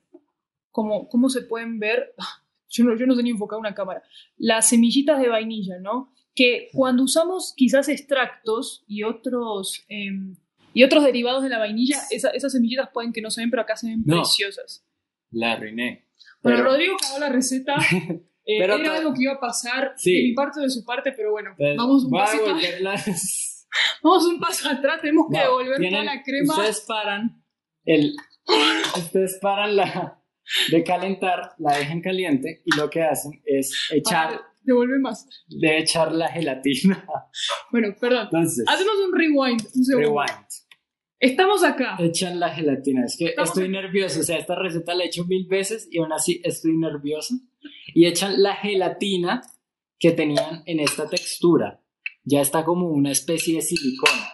Cómo, 0.71 1.08
cómo 1.10 1.29
se 1.29 1.41
pueden 1.41 1.79
ver. 1.79 2.13
Yo 2.71 2.84
no, 2.84 2.95
yo 2.95 3.08
no 3.08 3.15
sé 3.15 3.23
ni 3.23 3.32
enfocar 3.32 3.58
una 3.58 3.73
cámara. 3.73 4.03
Las 4.38 4.69
semillitas 4.69 5.19
de 5.19 5.27
vainilla, 5.27 5.79
¿no? 5.79 6.13
Que 6.36 6.69
cuando 6.71 7.01
usamos 7.03 7.53
quizás 7.58 7.89
extractos 7.89 8.84
y 8.88 9.01
otros. 9.01 9.84
em, 9.89 10.36
y 10.71 10.84
otros 10.84 11.03
derivados 11.03 11.41
de 11.41 11.49
la 11.49 11.58
vainilla, 11.58 11.97
esa- 12.12 12.29
esas 12.29 12.51
semillitas 12.51 12.89
pueden 12.93 13.12
que 13.12 13.21
no 13.23 13.32
se 13.32 13.41
ven, 13.41 13.49
pero 13.49 13.63
acá 13.63 13.75
se 13.75 13.88
ven 13.88 14.03
No. 14.05 14.17
preciosas. 14.17 14.86
la 15.32 15.53
arruiné. 15.53 16.05
Bueno, 16.43 16.60
Pero- 16.60 16.69
Rodrigo 16.69 16.95
cagó 17.01 17.19
la 17.19 17.29
receta. 17.29 17.75
Eh, 18.51 18.58
Pero 18.60 18.75
era 18.77 18.95
algo 18.97 19.13
que 19.13 19.21
iba 19.23 19.34
a 19.34 19.39
pasar 19.39 19.93
Sí. 19.95 20.12
de 20.15 20.23
mi 20.29 20.34
parte 20.34 20.60
o 20.60 20.63
de 20.63 20.71
su 20.71 20.84
parte, 20.84 21.12
pero 21.12 21.29
bueno, 21.32 21.55
vamos 21.77 22.05
un 22.05 22.10
voy 22.12 22.19
a 22.21 22.23
pasito, 22.25 22.45
devolverlas. 22.45 23.67
vamos 24.03 24.25
un 24.25 24.39
paso 24.39 24.69
atrás, 24.69 25.01
tenemos 25.01 25.27
que 25.32 25.38
No, 25.38 25.43
devolver 25.43 25.77
tienen- 25.77 26.01
toda 26.01 26.15
la 26.15 26.23
crema. 26.23 26.53
Ustedes 26.55 26.82
paran 26.88 27.43
el, 27.86 28.15
ustedes 28.97 29.38
paran 29.39 29.75
la 29.75 30.18
de 30.71 30.83
calentar, 30.83 31.53
la 31.57 31.77
dejan 31.77 32.01
caliente 32.01 32.62
y 32.65 32.75
lo 32.75 32.89
que 32.89 33.01
hacen 33.03 33.41
es 33.45 33.88
echar, 33.91 34.29
Para- 34.29 34.41
devolver 34.62 34.99
más. 34.99 35.27
de 35.47 35.77
echar 35.79 36.12
la 36.12 36.27
gelatina. 36.29 37.05
Bueno, 37.71 37.95
perdón. 37.99 38.23
Entonces, 38.31 38.65
Hacemos 38.67 38.93
un 39.07 39.17
rewind. 39.17 39.62
Un 39.75 39.83
segundo. 39.85 40.09
rewind. 40.09 40.45
Estamos 41.21 41.63
acá. 41.65 41.97
Echan 41.99 42.39
la 42.39 42.49
gelatina. 42.49 43.03
Es 43.05 43.17
que 43.17 43.25
Estamos 43.27 43.49
estoy 43.49 43.65
en- 43.65 43.71
nervioso. 43.73 44.21
O 44.21 44.23
sea, 44.23 44.38
esta 44.38 44.55
receta 44.55 44.93
la 44.95 45.03
he 45.03 45.07
hecho 45.07 45.25
mil 45.25 45.47
veces 45.47 45.88
y 45.91 45.99
aún 45.99 46.13
así 46.13 46.39
estoy 46.43 46.77
nervioso. 46.77 47.35
Y 47.93 48.05
echan 48.05 48.41
la 48.41 48.55
gelatina 48.55 49.41
que 49.99 50.12
tenían 50.12 50.63
en 50.65 50.79
esta 50.79 51.09
textura. 51.09 51.81
Ya 52.23 52.39
está 52.41 52.63
como 52.63 52.88
una 52.88 53.12
especie 53.12 53.55
de 53.55 53.62
silicona. 53.62 54.29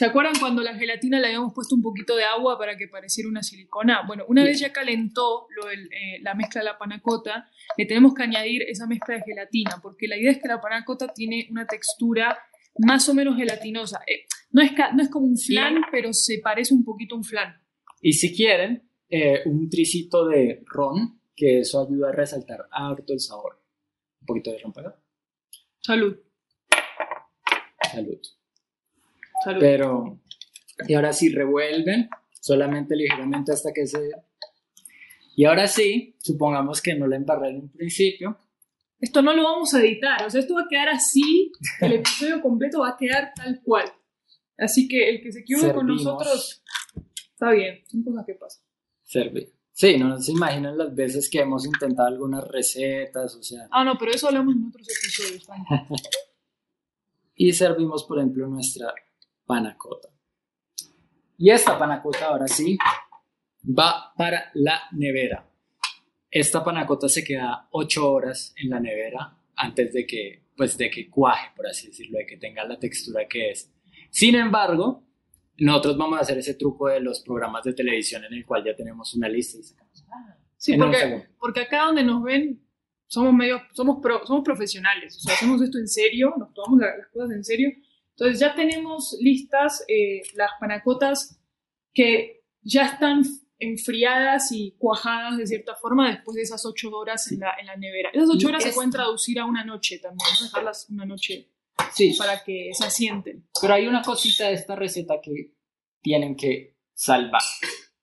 ¿Se 0.00 0.06
acuerdan 0.06 0.32
cuando 0.40 0.62
la 0.62 0.74
gelatina 0.76 1.20
le 1.20 1.26
habíamos 1.26 1.52
puesto 1.52 1.74
un 1.74 1.82
poquito 1.82 2.16
de 2.16 2.24
agua 2.24 2.56
para 2.56 2.74
que 2.74 2.88
pareciera 2.88 3.28
una 3.28 3.42
silicona? 3.42 4.02
Bueno, 4.06 4.24
una 4.28 4.42
vez 4.44 4.58
ya 4.58 4.72
calentó 4.72 5.46
lo 5.54 5.66
del, 5.66 5.92
eh, 5.92 6.20
la 6.22 6.32
mezcla 6.32 6.62
de 6.62 6.64
la 6.64 6.78
panacota, 6.78 7.50
le 7.76 7.84
tenemos 7.84 8.14
que 8.14 8.22
añadir 8.22 8.62
esa 8.62 8.86
mezcla 8.86 9.16
de 9.16 9.20
gelatina, 9.20 9.78
porque 9.82 10.08
la 10.08 10.16
idea 10.16 10.30
es 10.30 10.38
que 10.40 10.48
la 10.48 10.58
panacota 10.58 11.12
tiene 11.12 11.46
una 11.50 11.66
textura 11.66 12.38
más 12.78 13.10
o 13.10 13.14
menos 13.14 13.36
gelatinosa. 13.36 14.00
Eh, 14.06 14.24
no, 14.52 14.62
es 14.62 14.72
no 14.94 15.02
es 15.02 15.10
como 15.10 15.26
un 15.26 15.36
flan, 15.36 15.82
pero 15.92 16.14
se 16.14 16.38
parece 16.38 16.72
un 16.72 16.82
poquito 16.82 17.14
a 17.14 17.18
un 17.18 17.24
flan. 17.24 17.62
Y 18.00 18.14
si 18.14 18.34
quieren, 18.34 18.88
eh, 19.10 19.42
un 19.44 19.68
tricito 19.68 20.26
de 20.26 20.62
ron, 20.64 21.20
que 21.36 21.58
eso 21.58 21.86
ayuda 21.86 22.08
a 22.08 22.12
resaltar 22.12 22.68
harto 22.70 23.12
el 23.12 23.20
sabor. 23.20 23.62
Un 24.22 24.26
poquito 24.26 24.50
de 24.50 24.60
ron 24.60 24.72
para 24.72 24.88
acá. 24.88 25.02
Salud. 25.78 26.16
Salud. 27.92 28.39
Salud. 29.44 29.60
Pero, 29.60 30.20
y 30.86 30.94
ahora 30.94 31.12
sí, 31.12 31.30
revuelven 31.30 32.08
solamente 32.40 32.96
ligeramente 32.96 33.52
hasta 33.52 33.72
que 33.72 33.86
se... 33.86 34.10
Y 35.36 35.44
ahora 35.44 35.66
sí, 35.66 36.16
supongamos 36.18 36.82
que 36.82 36.94
no 36.94 37.06
la 37.06 37.16
embarré 37.16 37.50
en 37.50 37.60
un 37.60 37.68
principio. 37.70 38.38
Esto 39.00 39.22
no 39.22 39.32
lo 39.32 39.44
vamos 39.44 39.72
a 39.72 39.80
editar, 39.80 40.26
o 40.26 40.30
sea, 40.30 40.40
esto 40.40 40.54
va 40.54 40.62
a 40.62 40.68
quedar 40.68 40.90
así, 40.90 41.52
el 41.80 41.92
episodio 41.94 42.42
completo 42.42 42.80
va 42.80 42.90
a 42.90 42.96
quedar 42.98 43.32
tal 43.34 43.60
cual. 43.62 43.90
Así 44.58 44.86
que 44.88 45.08
el 45.08 45.22
que 45.22 45.32
se 45.32 45.40
equivoque 45.40 45.72
con 45.72 45.86
nosotros, 45.86 46.62
está 47.32 47.50
bien, 47.52 47.82
son 47.86 48.02
cosas 48.04 48.26
que 48.26 48.34
pasan. 48.34 48.62
Servir. 49.02 49.54
Sí, 49.72 49.96
no 49.96 50.20
se 50.20 50.32
imaginan 50.32 50.76
las 50.76 50.94
veces 50.94 51.30
que 51.30 51.40
hemos 51.40 51.64
intentado 51.64 52.08
algunas 52.08 52.46
recetas, 52.46 53.34
o 53.34 53.42
sea, 53.42 53.66
Ah, 53.70 53.82
no, 53.84 53.96
pero 53.96 54.10
eso 54.10 54.28
hablamos 54.28 54.54
en 54.54 54.66
otros 54.66 54.86
episodios. 54.86 55.48
Y 57.34 57.54
servimos, 57.54 58.04
por 58.04 58.18
ejemplo, 58.18 58.46
nuestra 58.48 58.92
panacota. 59.54 60.08
Y 61.36 61.50
esta 61.50 61.76
panacota 61.78 62.26
ahora 62.26 62.46
sí 62.46 62.78
va 63.78 64.12
para 64.16 64.50
la 64.54 64.82
nevera. 64.92 65.44
Esta 66.30 66.62
panacota 66.62 67.08
se 67.08 67.24
queda 67.24 67.66
8 67.72 68.12
horas 68.12 68.54
en 68.56 68.70
la 68.70 68.78
nevera 68.78 69.36
antes 69.56 69.92
de 69.92 70.06
que, 70.06 70.44
pues, 70.56 70.78
de 70.78 70.88
que 70.90 71.10
cuaje, 71.10 71.48
por 71.56 71.66
así 71.66 71.88
decirlo, 71.88 72.18
de 72.18 72.26
que 72.26 72.36
tenga 72.36 72.64
la 72.64 72.78
textura 72.78 73.26
que 73.28 73.50
es. 73.50 73.72
Sin 74.10 74.34
embargo, 74.36 75.02
nosotros 75.58 75.96
vamos 75.98 76.18
a 76.18 76.22
hacer 76.22 76.38
ese 76.38 76.54
truco 76.54 76.88
de 76.88 77.00
los 77.00 77.20
programas 77.20 77.64
de 77.64 77.72
televisión 77.72 78.24
en 78.24 78.32
el 78.34 78.46
cual 78.46 78.64
ya 78.64 78.74
tenemos 78.76 79.14
una 79.14 79.28
lista 79.28 79.58
y 79.58 79.62
sacamos. 79.64 80.04
ah, 80.12 80.36
Sí, 80.56 80.76
porque, 80.76 80.98
porque 81.38 81.60
acá 81.60 81.86
donde 81.86 82.04
nos 82.04 82.22
ven 82.22 82.62
somos 83.06 83.32
medio, 83.34 83.60
somos, 83.72 83.98
pro- 84.00 84.24
somos 84.24 84.44
profesionales, 84.44 85.16
o 85.16 85.20
sea, 85.20 85.34
hacemos 85.34 85.60
esto 85.62 85.78
en 85.78 85.88
serio, 85.88 86.32
nos 86.38 86.52
tomamos 86.54 86.78
la- 86.80 86.96
las 86.96 87.08
cosas 87.08 87.30
en 87.32 87.42
serio. 87.44 87.70
Entonces 88.20 88.38
ya 88.40 88.54
tenemos 88.54 89.16
listas 89.18 89.82
eh, 89.88 90.20
las 90.34 90.50
panacotas 90.60 91.40
que 91.94 92.42
ya 92.60 92.84
están 92.86 93.22
enfriadas 93.58 94.52
y 94.52 94.72
cuajadas 94.78 95.38
de 95.38 95.46
cierta 95.46 95.74
forma 95.74 96.10
después 96.10 96.34
de 96.34 96.42
esas 96.42 96.64
ocho 96.66 96.90
horas 96.90 97.32
en 97.32 97.40
la, 97.40 97.54
en 97.58 97.66
la 97.66 97.76
nevera. 97.76 98.10
Esas 98.12 98.28
ocho 98.30 98.48
horas 98.48 98.62
se 98.62 98.68
es- 98.70 98.74
pueden 98.74 98.90
traducir 98.90 99.38
a 99.40 99.46
una 99.46 99.64
noche 99.64 99.98
también, 100.00 100.28
¿no? 100.38 100.44
dejarlas 100.46 100.86
una 100.90 101.06
noche 101.06 101.48
Sí, 101.94 102.14
para 102.18 102.44
que 102.44 102.70
se 102.74 102.84
asienten. 102.84 103.48
Pero 103.58 103.72
hay 103.72 103.86
una 103.86 104.02
cosita 104.02 104.48
de 104.48 104.52
esta 104.54 104.76
receta 104.76 105.14
que 105.22 105.54
tienen 106.02 106.36
que 106.36 106.76
salvar. 106.92 107.40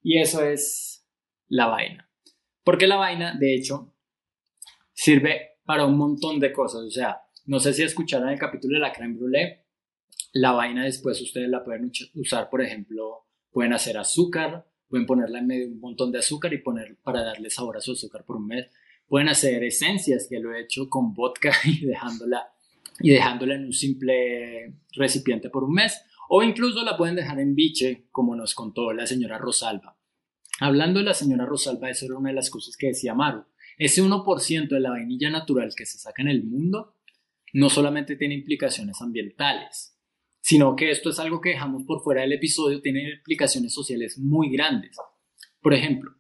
Y 0.01 0.19
eso 0.19 0.43
es 0.43 1.05
la 1.47 1.67
vaina. 1.67 2.09
Porque 2.63 2.87
la 2.87 2.95
vaina, 2.95 3.35
de 3.39 3.53
hecho, 3.55 3.93
sirve 4.93 5.59
para 5.63 5.85
un 5.85 5.95
montón 5.97 6.39
de 6.39 6.51
cosas. 6.51 6.81
O 6.81 6.89
sea, 6.89 7.21
no 7.45 7.59
sé 7.59 7.71
si 7.73 7.83
escucharon 7.83 8.29
el 8.29 8.39
capítulo 8.39 8.73
de 8.75 8.79
la 8.81 8.91
creme 8.91 9.15
brûlée. 9.15 9.66
La 10.33 10.51
vaina 10.51 10.83
después 10.83 11.21
ustedes 11.21 11.49
la 11.49 11.63
pueden 11.63 11.91
usar, 12.15 12.49
por 12.49 12.61
ejemplo, 12.61 13.25
pueden 13.51 13.73
hacer 13.73 13.97
azúcar, 13.97 14.65
pueden 14.87 15.05
ponerla 15.05 15.39
en 15.39 15.47
medio 15.47 15.67
de 15.67 15.73
un 15.73 15.79
montón 15.79 16.11
de 16.11 16.19
azúcar 16.19 16.53
y 16.53 16.59
poner 16.59 16.97
para 17.03 17.23
darle 17.23 17.49
sabor 17.49 17.77
a 17.77 17.81
su 17.81 17.93
azúcar 17.93 18.23
por 18.25 18.37
un 18.37 18.47
mes. 18.47 18.67
Pueden 19.07 19.29
hacer 19.29 19.63
esencias, 19.63 20.27
que 20.29 20.39
lo 20.39 20.53
he 20.53 20.61
hecho 20.61 20.89
con 20.89 21.13
vodka 21.13 21.51
y 21.65 21.85
dejándola 21.85 22.49
y 22.99 23.11
dejándola 23.11 23.55
en 23.55 23.65
un 23.65 23.73
simple 23.73 24.73
recipiente 24.93 25.49
por 25.49 25.63
un 25.63 25.73
mes. 25.73 26.01
O 26.29 26.43
incluso 26.43 26.83
la 26.83 26.97
pueden 26.97 27.15
dejar 27.15 27.39
en 27.39 27.55
biche, 27.55 28.07
como 28.11 28.35
nos 28.35 28.53
contó 28.53 28.91
la 28.91 29.07
señora 29.07 29.37
Rosalba. 29.37 29.97
Hablando 30.59 30.99
de 30.99 31.05
la 31.05 31.13
señora 31.13 31.45
Rosalba, 31.45 31.89
eso 31.89 32.05
era 32.05 32.17
una 32.17 32.29
de 32.29 32.35
las 32.35 32.49
cosas 32.49 32.75
que 32.75 32.87
decía 32.87 33.13
Maru. 33.13 33.45
Ese 33.77 34.03
1% 34.03 34.67
de 34.67 34.79
la 34.79 34.89
vainilla 34.89 35.29
natural 35.29 35.73
que 35.75 35.85
se 35.85 35.99
saca 35.99 36.21
en 36.23 36.29
el 36.29 36.43
mundo 36.43 36.95
no 37.53 37.69
solamente 37.69 38.15
tiene 38.15 38.35
implicaciones 38.35 39.01
ambientales, 39.01 39.96
sino 40.41 40.75
que 40.75 40.91
esto 40.91 41.09
es 41.09 41.19
algo 41.19 41.41
que 41.41 41.49
dejamos 41.49 41.83
por 41.83 42.01
fuera 42.01 42.21
del 42.21 42.33
episodio, 42.33 42.81
tiene 42.81 43.15
implicaciones 43.17 43.73
sociales 43.73 44.17
muy 44.17 44.49
grandes. 44.49 44.95
Por 45.61 45.73
ejemplo, 45.73 46.11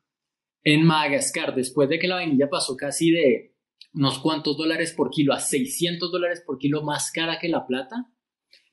en 0.63 0.85
Madagascar, 0.85 1.55
después 1.55 1.87
de 1.87 1.99
que 1.99 2.07
la 2.07 2.15
vainilla 2.15 2.49
pasó 2.49 2.75
casi 2.75 3.11
de 3.11 3.55
unos 3.93 4.19
cuantos 4.19 4.57
dólares 4.57 4.93
por 4.93 5.09
kilo 5.09 5.33
a 5.33 5.39
600 5.39 6.11
dólares 6.11 6.43
por 6.45 6.57
kilo 6.57 6.83
más 6.83 7.11
cara 7.11 7.39
que 7.39 7.47
la 7.47 7.65
plata, 7.65 8.11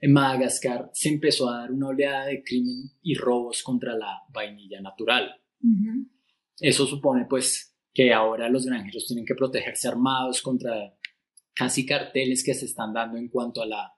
en 0.01 0.13
Madagascar 0.13 0.91
se 0.93 1.09
empezó 1.09 1.49
a 1.49 1.61
dar 1.61 1.73
una 1.73 1.89
oleada 1.89 2.27
de 2.27 2.43
crimen 2.43 2.91
y 3.01 3.15
robos 3.15 3.63
contra 3.63 3.97
la 3.97 4.23
vainilla 4.31 4.81
natural. 4.81 5.41
Eso 6.61 6.87
supone 6.87 7.27
pues 7.27 7.75
que 7.93 8.13
ahora 8.13 8.49
los 8.49 8.67
granjeros 8.67 9.07
tienen 9.07 9.25
que 9.25 9.35
protegerse 9.35 9.89
armados 9.89 10.43
contra 10.43 10.95
casi 11.55 11.87
carteles 11.87 12.45
que 12.45 12.55
se 12.55 12.67
están 12.67 12.93
dando 12.93 13.17
en 13.17 13.29
cuanto 13.29 13.63
a 13.63 13.67
la 13.67 13.95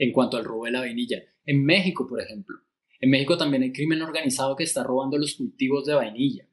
en 0.00 0.12
cuanto 0.12 0.38
al 0.38 0.44
robo 0.44 0.64
de 0.64 0.70
la 0.72 0.80
vainilla. 0.80 1.22
En 1.44 1.62
México, 1.62 2.06
por 2.08 2.22
ejemplo, 2.22 2.56
en 3.00 3.10
México 3.10 3.36
también 3.36 3.62
hay 3.62 3.72
crimen 3.72 4.00
organizado 4.00 4.56
que 4.56 4.64
está 4.64 4.82
robando 4.82 5.18
los 5.18 5.34
cultivos 5.34 5.84
de 5.84 5.94
vainilla. 5.94 6.48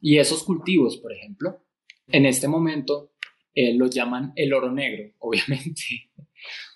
Y 0.00 0.18
esos 0.18 0.42
cultivos, 0.42 0.96
por 0.96 1.12
ejemplo, 1.12 1.64
en 2.08 2.26
este 2.26 2.48
momento 2.48 3.12
eh, 3.54 3.72
los 3.74 3.94
llaman 3.94 4.32
el 4.34 4.52
oro 4.52 4.72
negro, 4.72 5.14
obviamente, 5.20 6.10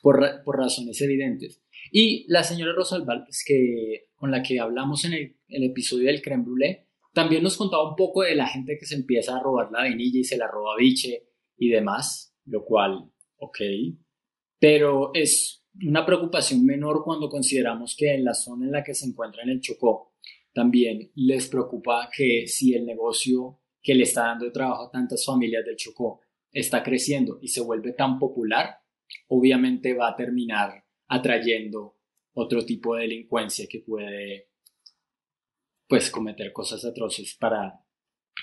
por, 0.01 0.45
por 0.45 0.59
razones 0.59 1.01
evidentes. 1.03 1.61
Y 1.91 2.25
la 2.29 2.45
señora 2.45 2.73
Rosalba, 2.73 3.25
pues, 3.25 3.45
que, 3.45 4.07
con 4.15 4.31
la 4.31 4.43
que 4.43 4.61
hablamos 4.61 5.05
en 5.05 5.13
el, 5.13 5.65
episodio 5.65 6.07
del 6.07 6.23
creme 6.23 6.45
brûlée, 6.45 6.87
también 7.13 7.43
nos 7.43 7.57
contaba 7.57 7.91
un 7.91 7.97
poco 7.97 8.23
de 8.23 8.37
la 8.37 8.47
gente 8.47 8.77
que 8.79 8.87
se 8.87 8.95
empieza 8.95 9.37
a 9.37 9.43
robar 9.43 9.73
la 9.73 9.81
vainilla 9.81 10.21
y 10.21 10.25
se 10.25 10.37
la 10.37 10.47
roba 10.47 10.77
biche 10.79 11.31
y 11.57 11.69
demás, 11.69 12.37
lo 12.45 12.65
cual, 12.65 13.11
ok, 13.39 13.59
pero 14.61 15.11
es 15.15 15.66
una 15.85 16.07
preocupación 16.07 16.65
menor 16.65 17.03
cuando 17.05 17.29
consideramos 17.29 17.95
que 17.97 18.15
en 18.15 18.25
la 18.25 18.35
zona 18.35 18.67
en 18.67 18.73
la 18.73 18.85
que 18.85 18.95
se 18.95 19.07
encuentra 19.07 19.43
en 19.43 19.51
el 19.51 19.61
Chocó, 19.61 20.15
también 20.53 21.11
les 21.17 21.49
preocupa 21.49 22.09
que 22.15 22.47
si 22.47 22.75
el 22.75 22.87
negocio 22.87 23.61
que 23.83 23.95
le 23.95 24.05
está 24.05 24.23
dando 24.23 24.51
trabajo 24.51 24.85
a 24.85 24.91
tantas 24.91 25.25
familias 25.25 25.65
del 25.65 25.77
Chocó 25.77 26.21
está 26.51 26.83
creciendo 26.83 27.39
y 27.43 27.49
se 27.49 27.61
vuelve 27.61 27.93
tan 27.93 28.19
popular, 28.19 28.79
obviamente 29.29 29.95
va 29.95 30.09
a 30.09 30.17
terminar 30.17 30.85
atrayendo 31.09 31.99
otro 32.33 32.65
tipo 32.65 32.95
de 32.95 33.03
delincuencia 33.03 33.67
que 33.69 33.81
puede 33.81 34.49
pues 35.89 36.11
cometer 36.11 36.53
cosas 36.53 36.85
atroces 36.85 37.35
para, 37.39 37.81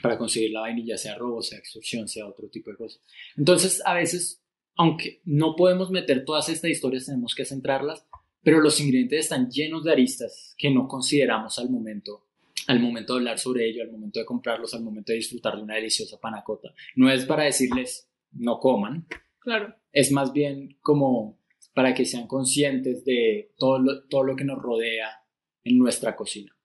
para 0.01 0.17
conseguir 0.17 0.51
la 0.51 0.61
vainilla, 0.61 0.97
sea 0.97 1.17
robo, 1.17 1.41
sea 1.41 1.59
extorsión, 1.59 2.07
sea 2.07 2.27
otro 2.27 2.47
tipo 2.49 2.71
de 2.71 2.77
cosas. 2.77 3.01
Entonces, 3.35 3.81
a 3.85 3.93
veces, 3.93 4.42
aunque 4.75 5.21
no 5.25 5.55
podemos 5.55 5.91
meter 5.91 6.25
todas 6.25 6.49
estas 6.49 6.71
historias, 6.71 7.05
tenemos 7.05 7.35
que 7.35 7.45
centrarlas, 7.45 8.05
pero 8.41 8.59
los 8.59 8.79
ingredientes 8.79 9.21
están 9.21 9.49
llenos 9.49 9.83
de 9.83 9.91
aristas 9.91 10.55
que 10.57 10.69
no 10.69 10.87
consideramos 10.87 11.59
al 11.59 11.69
momento 11.69 12.25
al 12.67 12.79
momento 12.79 13.13
de 13.13 13.19
hablar 13.19 13.39
sobre 13.39 13.67
ello, 13.67 13.83
al 13.83 13.91
momento 13.91 14.19
de 14.19 14.25
comprarlos, 14.25 14.73
al 14.73 14.83
momento 14.83 15.11
de 15.11 15.17
disfrutar 15.17 15.57
de 15.57 15.63
una 15.63 15.75
deliciosa 15.75 16.17
panacota. 16.19 16.73
No 16.95 17.11
es 17.11 17.25
para 17.25 17.43
decirles 17.43 18.09
no 18.31 18.59
coman. 18.59 19.05
Claro. 19.39 19.75
Es 19.91 20.11
más 20.11 20.31
bien 20.31 20.77
como 20.81 21.37
para 21.73 21.93
que 21.93 22.05
sean 22.05 22.27
conscientes 22.27 23.03
de 23.03 23.51
todo 23.57 23.79
lo, 23.79 24.03
todo 24.03 24.23
lo 24.23 24.35
que 24.35 24.45
nos 24.45 24.61
rodea 24.61 25.09
en 25.63 25.77
nuestra 25.77 26.15
cocina. 26.15 26.55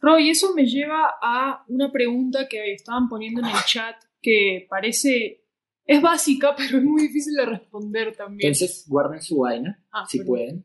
Roy, 0.00 0.30
eso 0.30 0.54
me 0.54 0.66
lleva 0.66 1.14
a 1.20 1.64
una 1.68 1.90
pregunta 1.90 2.48
que 2.48 2.72
estaban 2.72 3.08
poniendo 3.08 3.40
en 3.40 3.48
el 3.48 3.64
chat 3.66 3.96
que 4.20 4.66
parece, 4.68 5.44
es 5.86 6.02
básica, 6.02 6.54
pero 6.56 6.78
es 6.78 6.84
muy 6.84 7.02
difícil 7.02 7.34
de 7.34 7.46
responder 7.46 8.14
también. 8.16 8.48
Entonces, 8.52 8.84
guarden 8.88 9.20
su 9.22 9.38
vaina, 9.38 9.82
Ah, 9.92 10.04
si 10.08 10.18
perdón. 10.18 10.28
pueden. 10.28 10.64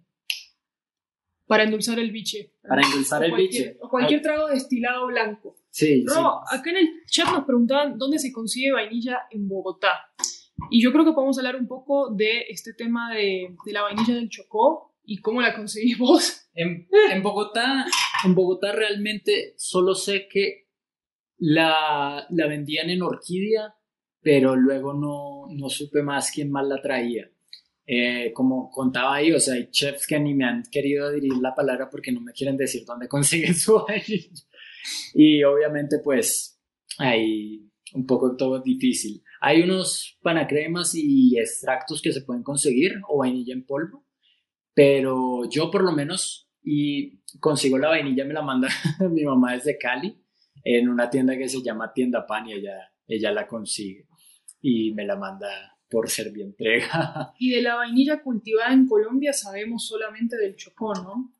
Para 1.45 1.63
endulzar 1.63 1.99
el 1.99 2.11
biche. 2.11 2.53
Para 2.67 2.81
endulzar 2.81 3.21
O 3.21 3.25
el 3.25 3.31
cualquier- 3.31 3.67
biche. 3.73 3.77
O 3.81 3.89
cualquier 3.89 4.21
trago 4.21 4.47
destilado 4.47 5.07
blanco. 5.07 5.57
Sí, 5.69 6.05
acá 6.49 6.69
en 6.69 6.77
el 6.77 6.89
chat 7.07 7.27
nos 7.31 7.45
preguntaban 7.45 7.97
dónde 7.97 8.19
se 8.19 8.31
consigue 8.31 8.71
vainilla 8.71 9.19
en 9.31 9.47
Bogotá. 9.47 9.89
Y 10.69 10.81
yo 10.81 10.91
creo 10.91 11.03
que 11.05 11.11
podemos 11.13 11.37
hablar 11.37 11.55
un 11.55 11.67
poco 11.67 12.09
de 12.13 12.41
este 12.49 12.73
tema 12.73 13.13
de, 13.13 13.55
de 13.65 13.71
la 13.73 13.81
vainilla 13.81 14.13
del 14.15 14.29
Chocó 14.29 14.95
y 15.03 15.17
cómo 15.19 15.41
la 15.41 15.53
conseguimos. 15.55 16.37
En, 16.53 16.87
en 17.11 17.23
Bogotá, 17.23 17.85
en 18.25 18.35
Bogotá 18.35 18.73
realmente 18.73 19.53
solo 19.57 19.95
sé 19.95 20.27
que 20.29 20.67
la, 21.37 22.25
la 22.29 22.47
vendían 22.47 22.89
en 22.89 23.01
Orquídea, 23.01 23.73
pero 24.21 24.55
luego 24.55 24.93
no, 24.93 25.47
no 25.49 25.69
supe 25.69 26.03
más 26.03 26.31
quién 26.31 26.51
más 26.51 26.67
la 26.67 26.81
traía. 26.81 27.29
Eh, 27.85 28.31
como 28.33 28.69
contaba 28.69 29.15
ahí, 29.15 29.31
o 29.31 29.39
sea, 29.39 29.55
hay 29.55 29.69
chefs 29.71 30.07
que 30.07 30.19
ni 30.19 30.33
me 30.33 30.45
han 30.45 30.63
querido 30.71 31.11
dirigir 31.11 31.41
la 31.41 31.55
palabra 31.55 31.89
porque 31.89 32.11
no 32.11 32.21
me 32.21 32.31
quieren 32.31 32.55
decir 32.55 32.85
dónde 32.85 33.07
consiguen 33.09 33.55
su 33.55 33.83
vainilla. 33.85 34.29
Y 35.13 35.43
obviamente, 35.43 35.99
pues, 36.03 36.59
hay 36.97 37.69
un 37.93 38.05
poco 38.05 38.35
todo 38.37 38.61
difícil. 38.61 39.23
Hay 39.41 39.63
unos 39.63 40.17
panacremas 40.21 40.93
y 40.95 41.37
extractos 41.37 42.01
que 42.01 42.13
se 42.13 42.21
pueden 42.21 42.43
conseguir 42.43 42.93
o 43.09 43.19
vainilla 43.19 43.53
en 43.53 43.65
polvo, 43.65 44.05
pero 44.73 45.49
yo 45.49 45.69
por 45.71 45.83
lo 45.83 45.91
menos 45.91 46.47
y 46.63 47.19
consigo 47.39 47.77
la 47.77 47.89
vainilla, 47.89 48.23
me 48.23 48.33
la 48.33 48.43
manda 48.43 48.69
mi 49.11 49.23
mamá 49.23 49.53
desde 49.53 49.77
Cali 49.77 50.15
en 50.63 50.89
una 50.89 51.09
tienda 51.09 51.35
que 51.35 51.49
se 51.49 51.61
llama 51.61 51.91
Tienda 51.91 52.25
Pan 52.27 52.47
y 52.47 52.53
ella, 52.53 52.75
ella 53.07 53.31
la 53.31 53.47
consigue 53.47 54.05
y 54.61 54.93
me 54.93 55.05
la 55.05 55.15
manda 55.15 55.47
por 55.89 56.09
servientrega. 56.09 57.33
Y 57.39 57.51
de 57.51 57.61
la 57.61 57.75
vainilla 57.75 58.21
cultivada 58.21 58.73
en 58.73 58.87
Colombia 58.87 59.33
sabemos 59.33 59.85
solamente 59.87 60.37
del 60.37 60.55
Chocó, 60.55 60.93
¿no? 60.93 61.33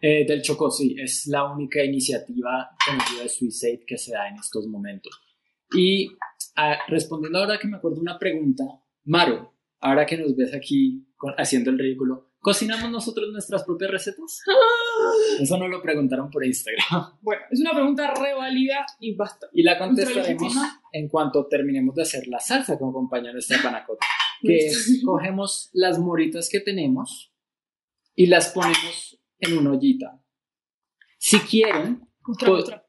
Eh, 0.00 0.24
del 0.26 0.42
Chocó, 0.42 0.70
sí, 0.70 0.96
es 0.98 1.26
la 1.26 1.44
única 1.52 1.82
iniciativa 1.84 2.70
conocida 2.86 3.22
de 3.22 3.28
Suicide 3.28 3.84
que 3.86 3.98
se 3.98 4.12
da 4.12 4.28
en 4.28 4.36
estos 4.36 4.66
momentos. 4.66 5.12
Y 5.76 6.08
ah, 6.56 6.78
respondiendo 6.88 7.38
ahora 7.38 7.58
que 7.58 7.68
me 7.68 7.76
acuerdo 7.76 8.00
una 8.00 8.18
pregunta, 8.18 8.64
Maro, 9.04 9.54
ahora 9.80 10.04
que 10.06 10.16
nos 10.18 10.34
ves 10.36 10.54
aquí 10.54 11.06
con- 11.16 11.34
haciendo 11.38 11.70
el 11.70 11.78
ridículo, 11.78 12.31
¿cocinamos 12.42 12.90
nosotros 12.90 13.30
nuestras 13.32 13.62
propias 13.64 13.90
recetas? 13.90 14.42
Eso 15.40 15.56
nos 15.56 15.70
lo 15.70 15.80
preguntaron 15.80 16.28
por 16.30 16.44
Instagram. 16.44 17.14
Bueno, 17.22 17.42
es 17.50 17.60
una 17.60 17.70
pregunta 17.70 18.12
re 18.12 18.34
válida 18.34 18.84
y 19.00 19.14
basta. 19.14 19.46
Y 19.52 19.62
la 19.62 19.78
contestaremos 19.78 20.52
en 20.92 21.08
cuanto 21.08 21.46
terminemos 21.46 21.94
de 21.94 22.02
hacer 22.02 22.26
la 22.26 22.40
salsa 22.40 22.76
que 22.78 22.84
acompaña 22.84 23.32
nuestra 23.32 23.62
panacota. 23.62 24.04
Que 24.42 24.66
es, 24.66 25.00
cogemos 25.04 25.70
las 25.72 25.98
moritas 25.98 26.48
que 26.50 26.60
tenemos 26.60 27.32
y 28.14 28.26
las 28.26 28.48
ponemos 28.48 29.20
en 29.38 29.58
una 29.58 29.70
ollita. 29.70 30.20
Si 31.16 31.38
quieren, 31.38 32.08
Otra, 32.26 32.50
otra. 32.50 32.86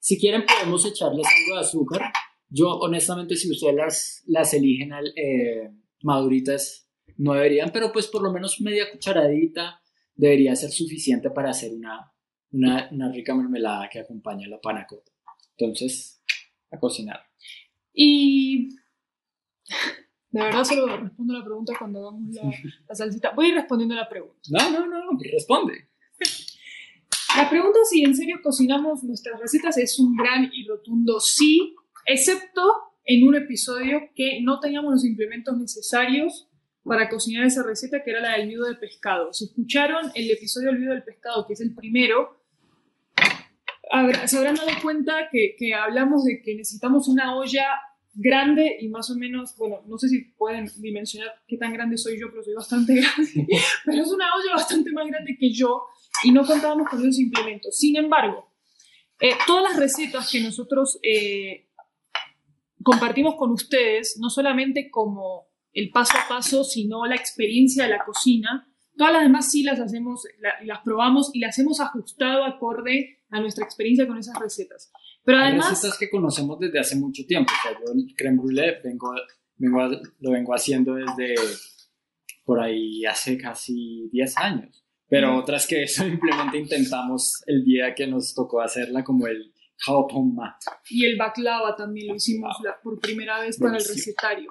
si 0.00 0.18
quieren 0.18 0.44
podemos 0.44 0.84
echarles 0.84 1.26
algo 1.26 1.54
de 1.54 1.60
azúcar. 1.60 2.12
Yo 2.48 2.70
honestamente 2.70 3.36
si 3.36 3.50
ustedes 3.50 3.74
las, 3.74 4.22
las 4.26 4.52
eligen 4.52 4.92
al, 4.92 5.06
eh, 5.16 5.70
maduritas 6.02 6.85
no 7.18 7.34
deberían, 7.34 7.70
pero 7.72 7.92
pues 7.92 8.06
por 8.06 8.22
lo 8.22 8.32
menos 8.32 8.60
media 8.60 8.90
cucharadita 8.90 9.80
debería 10.14 10.56
ser 10.56 10.70
suficiente 10.70 11.30
para 11.30 11.50
hacer 11.50 11.72
una, 11.72 12.12
una, 12.52 12.88
una 12.90 13.12
rica 13.12 13.34
mermelada 13.34 13.88
que 13.88 14.00
acompaña 14.00 14.48
la 14.48 14.60
panacota. 14.60 15.12
Entonces, 15.56 16.22
a 16.70 16.78
cocinar. 16.78 17.20
Y 17.92 18.68
de 20.30 20.42
verdad 20.42 20.64
solo 20.64 20.96
respondo 20.96 21.34
la 21.34 21.44
pregunta 21.44 21.74
cuando 21.78 22.00
hagamos 22.00 22.34
la, 22.34 22.50
la 22.88 22.94
salsita. 22.94 23.32
Voy 23.34 23.46
a 23.46 23.48
ir 23.50 23.54
respondiendo 23.54 23.94
la 23.94 24.08
pregunta. 24.08 24.40
No, 24.50 24.70
no, 24.70 24.86
no, 24.86 25.18
responde. 25.32 25.88
La 27.36 27.50
pregunta 27.50 27.78
si 27.88 28.02
en 28.02 28.14
serio 28.14 28.38
cocinamos 28.42 29.04
nuestras 29.04 29.38
recetas 29.38 29.76
es 29.76 29.98
un 29.98 30.16
gran 30.16 30.50
y 30.52 30.66
rotundo 30.66 31.20
sí, 31.20 31.74
excepto 32.06 32.62
en 33.04 33.28
un 33.28 33.36
episodio 33.36 34.00
que 34.14 34.40
no 34.42 34.58
teníamos 34.58 34.92
los 34.92 35.04
implementos 35.04 35.58
necesarios 35.58 36.45
para 36.86 37.08
cocinar 37.08 37.44
esa 37.44 37.62
receta, 37.62 38.02
que 38.02 38.10
era 38.10 38.20
la 38.20 38.38
del 38.38 38.48
viudo 38.48 38.68
de 38.68 38.76
pescado. 38.76 39.32
Si 39.32 39.44
escucharon 39.44 40.10
el 40.14 40.30
episodio 40.30 40.68
del 40.68 40.78
viudo 40.78 40.94
del 40.94 41.02
pescado, 41.02 41.46
que 41.46 41.54
es 41.54 41.60
el 41.60 41.74
primero, 41.74 42.40
se 44.26 44.38
habrán 44.38 44.56
dado 44.56 44.70
cuenta 44.82 45.28
que, 45.30 45.56
que 45.58 45.74
hablamos 45.74 46.24
de 46.24 46.40
que 46.42 46.54
necesitamos 46.54 47.08
una 47.08 47.36
olla 47.36 47.66
grande 48.14 48.78
y 48.80 48.88
más 48.88 49.10
o 49.10 49.16
menos, 49.16 49.56
bueno, 49.56 49.82
no 49.86 49.98
sé 49.98 50.08
si 50.08 50.20
pueden 50.36 50.70
dimensionar 50.78 51.30
qué 51.46 51.56
tan 51.56 51.72
grande 51.72 51.98
soy 51.98 52.18
yo, 52.18 52.30
pero 52.30 52.42
soy 52.42 52.54
bastante 52.54 52.94
grande, 53.00 53.46
pero 53.84 54.02
es 54.02 54.08
una 54.08 54.26
olla 54.34 54.54
bastante 54.54 54.90
más 54.92 55.06
grande 55.06 55.36
que 55.38 55.52
yo 55.52 55.82
y 56.24 56.32
no 56.32 56.46
contábamos 56.46 56.88
con 56.88 57.00
esos 57.00 57.18
implementos. 57.18 57.76
Sin 57.76 57.96
embargo, 57.96 58.50
eh, 59.20 59.32
todas 59.46 59.64
las 59.64 59.76
recetas 59.78 60.30
que 60.30 60.40
nosotros 60.40 60.98
eh, 61.02 61.68
compartimos 62.82 63.34
con 63.36 63.50
ustedes, 63.50 64.18
no 64.18 64.30
solamente 64.30 64.90
como 64.90 65.45
el 65.76 65.90
paso 65.90 66.16
a 66.18 66.28
paso, 66.28 66.64
sino 66.64 67.04
la 67.06 67.14
experiencia 67.16 67.84
de 67.84 67.90
la 67.90 68.04
cocina, 68.04 68.66
todas 68.96 69.12
las 69.12 69.22
demás 69.22 69.50
sí 69.50 69.62
las 69.62 69.78
hacemos, 69.78 70.24
la- 70.40 70.64
las 70.64 70.80
probamos 70.82 71.30
y 71.34 71.40
las 71.40 71.58
hemos 71.58 71.80
ajustado 71.80 72.44
acorde 72.44 73.20
a 73.30 73.40
nuestra 73.40 73.64
experiencia 73.64 74.06
con 74.06 74.18
esas 74.18 74.38
recetas. 74.40 74.90
Pero 75.24 75.38
Hay 75.38 75.48
además... 75.48 75.70
recetas 75.70 75.98
que 75.98 76.08
conocemos 76.10 76.58
desde 76.60 76.78
hace 76.78 76.96
mucho 76.96 77.24
tiempo. 77.26 77.52
O 77.52 77.62
sea, 77.62 77.72
yo 77.78 77.92
el 77.92 78.14
creme 78.16 78.38
brûlée 78.40 78.80
vengo, 78.82 79.12
lo 80.20 80.30
vengo 80.30 80.54
haciendo 80.54 80.94
desde 80.94 81.34
por 82.44 82.60
ahí 82.60 83.04
hace 83.04 83.36
casi 83.36 84.08
10 84.12 84.36
años. 84.38 84.84
Pero 85.08 85.32
Mm. 85.32 85.36
otras 85.38 85.66
que 85.66 85.86
simplemente 85.88 86.58
intentamos 86.58 87.42
el 87.46 87.64
día 87.64 87.94
que 87.94 88.06
nos 88.06 88.34
tocó 88.34 88.60
hacerla, 88.60 89.04
como 89.04 89.26
el 89.26 89.52
Hao 89.86 90.06
Pong 90.06 90.32
Ma. 90.34 90.56
y 90.88 91.04
el 91.04 91.18
baklava 91.18 91.76
también 91.76 92.08
lo 92.08 92.14
hicimos 92.14 92.56
la- 92.64 92.80
por 92.80 92.98
primera 92.98 93.40
vez 93.40 93.58
con 93.58 93.74
el 93.74 93.84
recetario. 93.84 94.50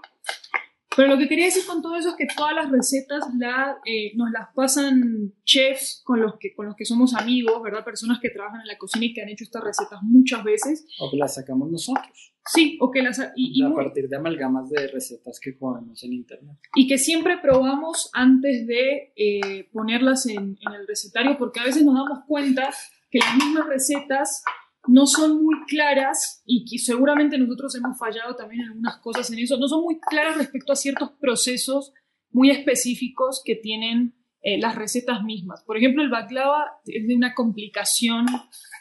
Pero 0.96 1.10
lo 1.10 1.18
que 1.18 1.28
quería 1.28 1.46
decir 1.46 1.66
con 1.66 1.82
todo 1.82 1.96
eso 1.96 2.10
es 2.10 2.16
que 2.16 2.28
todas 2.36 2.54
las 2.56 2.72
recetas 2.72 3.24
la, 3.38 3.78
eh, 3.86 4.14
nos 4.16 4.32
las 4.32 4.50
pasan 4.54 5.34
chefs 5.44 6.02
con 6.06 6.22
los, 6.22 6.36
que, 6.40 6.54
con 6.56 6.66
los 6.68 6.76
que 6.76 6.86
somos 6.86 7.14
amigos, 7.14 7.62
¿verdad? 7.62 7.84
Personas 7.84 8.20
que 8.22 8.30
trabajan 8.30 8.62
en 8.62 8.68
la 8.68 8.78
cocina 8.78 9.06
y 9.06 9.14
que 9.14 9.22
han 9.22 9.30
hecho 9.30 9.44
estas 9.44 9.64
recetas 9.64 10.00
muchas 10.04 10.44
veces. 10.44 10.88
O 11.00 11.12
que 11.12 11.18
las 11.18 11.36
sacamos 11.36 11.70
nosotros. 11.70 12.34
Sí, 12.48 12.78
o 12.80 12.92
que 12.92 13.02
las... 13.02 13.20
Y, 13.36 13.60
y 13.60 13.66
a 13.66 13.74
partir 13.74 14.08
de 14.08 14.18
amalgamas 14.18 14.70
de 14.70 14.88
recetas 14.88 15.40
que 15.40 15.58
comemos 15.58 16.04
en 16.04 16.14
internet. 16.14 16.58
y 16.76 16.88
que 16.88 16.98
siempre 16.98 17.40
probamos 17.40 18.10
antes 18.14 18.68
de 18.68 19.14
eh, 19.16 19.70
ponerlas 19.74 20.28
en, 20.28 20.58
en 20.62 20.74
el 20.74 20.88
recetario, 20.88 21.38
porque 21.38 21.60
a 21.60 21.64
veces 21.64 21.84
nos 21.84 21.96
damos 21.96 22.20
cuenta 22.28 22.70
que 23.10 23.20
las 23.20 23.36
mismas 23.36 23.68
recetas 23.68 24.44
no 24.88 25.06
son 25.08 25.43
muy 25.43 25.56
claras 25.67 26.41
y 26.45 26.65
que 26.65 26.78
seguramente 26.78 27.38
nosotros 27.38 27.76
hemos 27.76 27.98
fallado 27.98 28.36
también 28.36 28.62
en 28.62 28.67
algunas 28.69 28.98
cosas 28.98 29.30
en 29.32 29.39
eso, 29.39 29.58
no 29.58 29.67
son 29.67 29.82
muy 29.82 30.00
claras 30.00 30.38
respecto 30.38 30.74
a 30.74 30.76
ciertos 30.76 31.12
procesos 31.19 31.93
muy 32.32 32.52
específicos 32.52 33.41
que 33.43 33.56
tienen 33.56 34.13
eh, 34.41 34.60
las 34.60 34.76
recetas 34.76 35.24
mismas. 35.24 35.63
Por 35.63 35.78
ejemplo, 35.78 36.04
el 36.04 36.10
baklava 36.10 36.80
es 36.86 37.08
de 37.08 37.15
una 37.15 37.34
complicación 37.34 38.26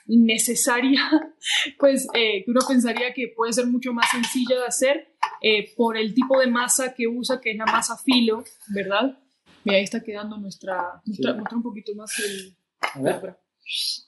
innecesaria, 0.06 1.00
pues 1.78 2.06
eh, 2.14 2.44
que 2.44 2.50
uno 2.50 2.60
pensaría 2.68 3.14
que 3.14 3.32
puede 3.34 3.52
ser 3.52 3.66
mucho 3.66 3.94
más 3.94 4.10
sencilla 4.10 4.58
de 4.58 4.66
hacer 4.66 5.16
eh, 5.40 5.72
por 5.76 5.96
el 5.96 6.12
tipo 6.12 6.38
de 6.38 6.48
masa 6.48 6.94
que 6.94 7.06
usa, 7.06 7.40
que 7.40 7.52
es 7.52 7.56
la 7.56 7.66
masa 7.66 7.96
filo, 7.96 8.44
¿verdad? 8.74 9.18
Mira, 9.64 9.78
ahí 9.78 9.84
está 9.84 10.02
quedando 10.02 10.36
nuestra... 10.36 11.00
nuestra 11.06 11.30
Sí. 11.30 11.36
Muestra 11.36 11.56
un 11.56 11.62
poquito 11.62 11.94
más 11.94 12.12
el... 12.18 12.56
A 12.92 13.00
ver. 13.00 13.43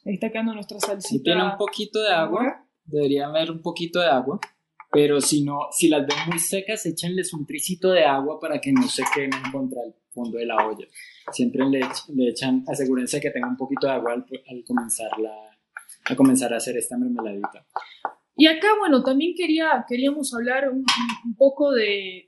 Ahí 0.04 0.14
está 0.14 0.30
quedando 0.30 0.54
nuestra 0.54 0.78
salsita. 0.78 1.08
Si 1.08 1.22
tiene 1.22 1.44
un 1.44 1.56
poquito 1.56 2.02
de 2.02 2.10
agua, 2.12 2.66
debería 2.84 3.26
haber 3.26 3.50
un 3.50 3.62
poquito 3.62 4.00
de 4.00 4.08
agua. 4.08 4.38
Pero 4.92 5.20
si 5.20 5.42
no, 5.42 5.68
si 5.72 5.88
las 5.88 6.06
ven 6.06 6.16
muy 6.28 6.38
secas, 6.38 6.86
échenles 6.86 7.32
un 7.32 7.44
tricito 7.44 7.90
de 7.90 8.04
agua 8.04 8.38
para 8.40 8.60
que 8.60 8.72
no 8.72 8.88
se 8.88 9.02
quemen 9.14 9.42
contra 9.52 9.82
el 9.82 9.94
fondo 10.10 10.38
de 10.38 10.46
la 10.46 10.56
olla. 10.66 10.86
Siempre 11.32 11.68
le, 11.68 11.80
le 12.14 12.28
echan, 12.28 12.64
asegúrense 12.66 13.20
que 13.20 13.30
tenga 13.30 13.48
un 13.48 13.56
poquito 13.56 13.86
de 13.86 13.92
agua 13.94 14.12
al, 14.12 14.26
al 14.48 14.64
comenzar 14.64 15.10
la, 15.18 15.34
a 16.04 16.16
comenzar 16.16 16.54
a 16.54 16.58
hacer 16.58 16.76
esta 16.76 16.96
mermeladita. 16.96 17.66
Y 18.36 18.46
acá, 18.46 18.68
bueno, 18.78 19.02
también 19.02 19.34
quería, 19.36 19.84
queríamos 19.88 20.32
hablar 20.34 20.70
un, 20.70 20.84
un 21.24 21.36
poco 21.36 21.72
de, 21.72 22.26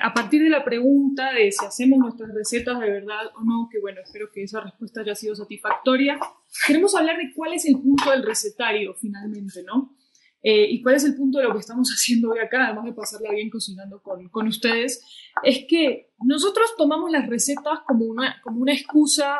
a 0.00 0.12
partir 0.12 0.42
de 0.42 0.50
la 0.50 0.64
pregunta 0.64 1.32
de 1.32 1.52
si 1.52 1.64
hacemos 1.64 1.98
nuestras 1.98 2.34
recetas 2.34 2.80
de 2.80 2.90
verdad 2.90 3.26
o 3.36 3.44
no, 3.44 3.68
que 3.70 3.78
bueno, 3.80 4.00
espero 4.02 4.30
que 4.32 4.42
esa 4.42 4.60
respuesta 4.60 5.00
haya 5.00 5.14
sido 5.14 5.34
satisfactoria, 5.34 6.18
queremos 6.66 6.94
hablar 6.94 7.16
de 7.18 7.32
cuál 7.34 7.54
es 7.54 7.64
el 7.66 7.74
punto 7.74 8.10
del 8.10 8.24
recetario 8.24 8.94
finalmente, 8.94 9.62
¿no? 9.62 9.96
Eh, 10.42 10.66
y 10.70 10.82
cuál 10.82 10.96
es 10.96 11.04
el 11.04 11.16
punto 11.16 11.38
de 11.38 11.44
lo 11.44 11.52
que 11.52 11.60
estamos 11.60 11.88
haciendo 11.94 12.30
hoy 12.30 12.38
acá, 12.38 12.66
además 12.66 12.84
de 12.84 12.92
pasarla 12.92 13.30
bien 13.32 13.50
cocinando 13.50 14.02
con, 14.02 14.28
con 14.28 14.48
ustedes, 14.48 15.04
es 15.42 15.64
que 15.68 16.10
nosotros 16.24 16.74
tomamos 16.76 17.10
las 17.10 17.28
recetas 17.28 17.80
como 17.86 18.06
una, 18.06 18.40
como 18.42 18.60
una 18.60 18.72
excusa 18.72 19.38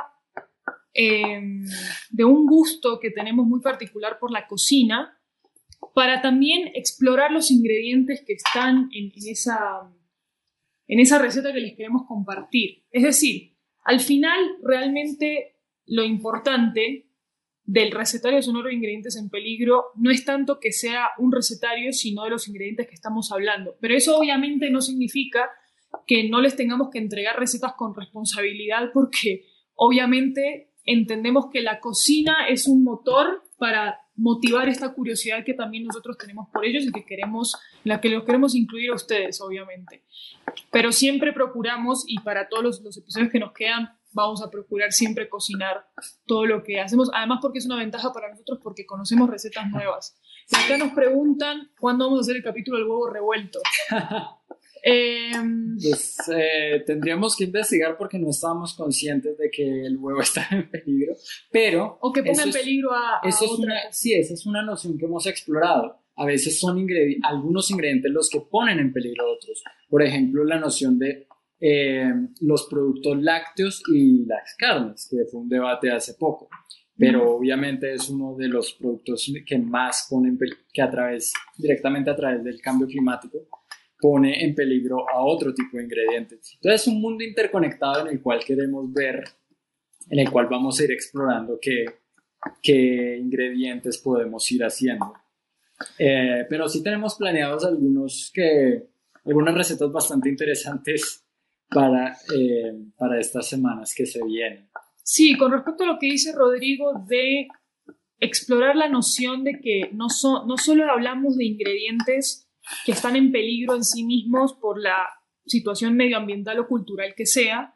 eh, 0.94 1.40
de 2.10 2.24
un 2.24 2.46
gusto 2.46 2.98
que 3.00 3.10
tenemos 3.10 3.46
muy 3.46 3.60
particular 3.60 4.18
por 4.18 4.30
la 4.30 4.46
cocina, 4.46 5.12
para 5.94 6.20
también 6.20 6.70
explorar 6.74 7.30
los 7.32 7.50
ingredientes 7.50 8.22
que 8.26 8.34
están 8.34 8.88
en, 8.92 9.12
esa 9.14 9.90
en 10.88 11.00
esa 11.00 11.18
receta 11.18 11.52
que 11.52 11.60
les 11.60 11.76
queremos 11.76 12.02
compartir. 12.06 12.84
Es 12.90 13.02
decir, 13.02 13.56
al 13.84 14.00
final 14.00 14.38
realmente 14.62 15.56
lo 15.86 16.04
importante 16.04 17.06
del 17.64 17.90
recetario 17.90 18.40
sonoro 18.42 18.68
de 18.68 18.74
ingredientes 18.74 19.16
en 19.16 19.28
peligro 19.28 19.86
no 19.96 20.10
es 20.10 20.24
tanto 20.24 20.60
que 20.60 20.72
sea 20.72 21.08
un 21.18 21.32
recetario, 21.32 21.92
sino 21.92 22.24
de 22.24 22.30
los 22.30 22.46
ingredientes 22.48 22.86
que 22.86 22.94
estamos 22.94 23.32
hablando. 23.32 23.76
Pero 23.80 23.96
eso 23.96 24.16
obviamente 24.16 24.70
no 24.70 24.80
significa 24.80 25.50
que 26.06 26.28
no 26.28 26.40
les 26.40 26.56
tengamos 26.56 26.90
que 26.90 26.98
entregar 26.98 27.38
recetas 27.38 27.74
con 27.74 27.94
responsabilidad 27.94 28.90
porque 28.92 29.46
obviamente 29.74 30.72
entendemos 30.84 31.46
que 31.52 31.62
la 31.62 31.80
cocina 31.80 32.48
es 32.48 32.68
un 32.68 32.84
motor 32.84 33.42
para 33.58 34.00
motivar 34.16 34.68
esta 34.68 34.92
curiosidad 34.92 35.44
que 35.44 35.54
también 35.54 35.84
nosotros 35.84 36.16
tenemos 36.18 36.48
por 36.52 36.64
ellos 36.64 36.84
y 36.84 36.92
que 36.92 37.04
queremos, 37.04 37.56
la 37.84 38.00
que 38.00 38.08
los 38.08 38.24
queremos 38.24 38.54
incluir 38.54 38.90
a 38.90 38.94
ustedes, 38.94 39.40
obviamente. 39.40 40.02
Pero 40.70 40.92
siempre 40.92 41.32
procuramos, 41.32 42.04
y 42.06 42.18
para 42.20 42.48
todos 42.48 42.62
los, 42.62 42.80
los, 42.82 42.96
episodios 42.96 43.30
que 43.30 43.38
nos 43.38 43.52
quedan, 43.52 43.90
vamos 44.12 44.42
a 44.42 44.50
procurar 44.50 44.92
siempre 44.92 45.28
cocinar 45.28 45.86
todo 46.26 46.46
lo 46.46 46.62
que 46.62 46.80
hacemos, 46.80 47.10
además 47.12 47.38
porque 47.42 47.58
es 47.58 47.66
una 47.66 47.76
ventaja 47.76 48.12
para 48.12 48.30
nosotros 48.30 48.60
porque 48.62 48.86
conocemos 48.86 49.28
recetas 49.28 49.68
nuevas. 49.70 50.18
Y 50.50 50.56
acá 50.56 50.78
nos 50.78 50.92
preguntan 50.92 51.70
cuándo 51.78 52.06
vamos 52.06 52.20
a 52.20 52.22
hacer 52.22 52.36
el 52.36 52.42
capítulo 52.42 52.78
del 52.78 52.86
huevo 52.86 53.10
revuelto. 53.10 53.60
Eh, 54.88 55.32
pues 55.82 56.16
eh, 56.32 56.84
tendríamos 56.86 57.34
que 57.34 57.42
investigar 57.42 57.96
porque 57.98 58.20
no 58.20 58.30
estábamos 58.30 58.72
conscientes 58.74 59.36
de 59.36 59.50
que 59.50 59.84
el 59.84 59.96
huevo 59.98 60.20
está 60.22 60.46
en 60.52 60.70
peligro, 60.70 61.14
pero... 61.50 61.98
O 62.00 62.12
que 62.12 62.22
ponga 62.22 62.44
en 62.44 62.52
peligro 62.52 62.92
a, 62.92 63.16
a 63.20 63.28
eso 63.28 63.46
es 63.46 63.50
otra. 63.50 63.64
una, 63.64 63.74
Sí, 63.90 64.14
esa 64.14 64.34
es 64.34 64.46
una 64.46 64.62
noción 64.62 64.96
que 64.96 65.06
hemos 65.06 65.26
explorado. 65.26 65.98
A 66.14 66.24
veces 66.24 66.60
son 66.60 66.78
ingredi 66.78 67.18
algunos 67.24 67.68
ingredientes 67.72 68.12
los 68.12 68.30
que 68.30 68.40
ponen 68.40 68.78
en 68.78 68.92
peligro 68.92 69.24
a 69.24 69.32
otros. 69.32 69.64
Por 69.90 70.04
ejemplo, 70.04 70.44
la 70.44 70.60
noción 70.60 71.00
de 71.00 71.26
eh, 71.58 72.12
los 72.42 72.68
productos 72.70 73.20
lácteos 73.20 73.82
y 73.92 74.24
las 74.24 74.54
carnes, 74.56 75.08
que 75.10 75.24
fue 75.28 75.40
un 75.40 75.48
debate 75.48 75.90
hace 75.90 76.14
poco. 76.14 76.48
Pero 76.96 77.36
obviamente 77.36 77.92
es 77.92 78.08
uno 78.08 78.36
de 78.36 78.46
los 78.46 78.72
productos 78.74 79.30
que 79.44 79.58
más 79.58 80.06
ponen 80.08 80.38
que 80.72 80.80
a 80.80 80.90
través, 80.90 81.32
directamente 81.58 82.08
a 82.08 82.16
través 82.16 82.42
del 82.44 82.60
cambio 82.60 82.86
climático, 82.86 83.48
pone 83.98 84.44
en 84.44 84.54
peligro 84.54 85.08
a 85.08 85.24
otro 85.24 85.54
tipo 85.54 85.76
de 85.76 85.84
ingredientes. 85.84 86.54
Entonces 86.54 86.82
es 86.82 86.88
un 86.88 87.00
mundo 87.00 87.24
interconectado 87.24 88.06
en 88.06 88.14
el 88.14 88.22
cual 88.22 88.44
queremos 88.44 88.92
ver, 88.92 89.24
en 90.10 90.18
el 90.18 90.30
cual 90.30 90.46
vamos 90.46 90.78
a 90.78 90.84
ir 90.84 90.92
explorando 90.92 91.58
qué, 91.60 91.84
qué 92.62 93.18
ingredientes 93.18 93.98
podemos 93.98 94.50
ir 94.52 94.64
haciendo. 94.64 95.12
Eh, 95.98 96.46
pero 96.48 96.68
sí 96.68 96.82
tenemos 96.82 97.16
planeados 97.16 97.64
algunos 97.64 98.30
que, 98.32 98.86
algunas 99.24 99.54
recetas 99.54 99.90
bastante 99.90 100.28
interesantes 100.28 101.24
para, 101.68 102.16
eh, 102.34 102.72
para 102.96 103.18
estas 103.18 103.48
semanas 103.48 103.94
que 103.94 104.06
se 104.06 104.24
vienen. 104.24 104.68
Sí, 105.02 105.36
con 105.36 105.52
respecto 105.52 105.84
a 105.84 105.86
lo 105.86 105.98
que 105.98 106.06
dice 106.06 106.32
Rodrigo 106.32 107.04
de 107.06 107.48
explorar 108.18 108.76
la 108.76 108.88
noción 108.88 109.44
de 109.44 109.60
que 109.60 109.90
no, 109.92 110.08
so, 110.08 110.46
no 110.46 110.56
solo 110.56 110.90
hablamos 110.90 111.36
de 111.36 111.44
ingredientes 111.44 112.45
que 112.84 112.92
están 112.92 113.16
en 113.16 113.32
peligro 113.32 113.74
en 113.74 113.84
sí 113.84 114.04
mismos 114.04 114.54
por 114.54 114.80
la 114.80 115.08
situación 115.44 115.94
medioambiental 115.94 116.58
o 116.58 116.66
cultural 116.66 117.14
que 117.16 117.26
sea, 117.26 117.74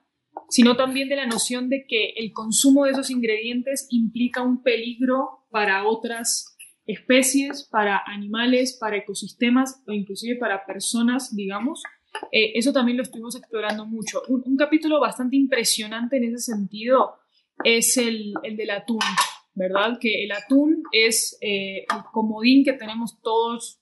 sino 0.49 0.77
también 0.77 1.09
de 1.09 1.17
la 1.17 1.27
noción 1.27 1.69
de 1.69 1.87
que 1.87 2.11
el 2.17 2.33
consumo 2.33 2.85
de 2.85 2.93
esos 2.93 3.11
ingredientes 3.11 3.87
implica 3.91 4.43
un 4.43 4.63
peligro 4.63 5.47
para 5.51 5.87
otras 5.87 6.57
especies, 6.87 7.69
para 7.71 8.03
animales, 8.07 8.77
para 8.79 8.97
ecosistemas 8.97 9.83
o 9.87 9.93
inclusive 9.93 10.37
para 10.37 10.67
personas, 10.67 11.35
digamos. 11.35 11.83
Eh, 12.33 12.53
eso 12.55 12.73
también 12.73 12.97
lo 12.97 13.05
estuvimos 13.05 13.37
explorando 13.37 13.87
mucho. 13.87 14.23
Un, 14.29 14.57
capítulo 14.57 15.01
bastante 15.01 15.37
impresionante 15.37 16.17
en 16.17 16.25
ese 16.25 16.53
sentido 16.53 17.15
es 17.63 17.97
el, 17.97 18.35
el 18.43 18.57
del 18.57 18.71
atún, 18.71 18.99
¿verdad? 19.55 19.99
Que 20.01 20.25
el 20.25 20.33
atún 20.33 20.83
es 20.93 21.39
eh, 21.41 21.81
el 21.83 22.03
comodín 22.13 22.65
que 22.65 22.73
tenemos 22.73 23.21
todos 23.23 23.80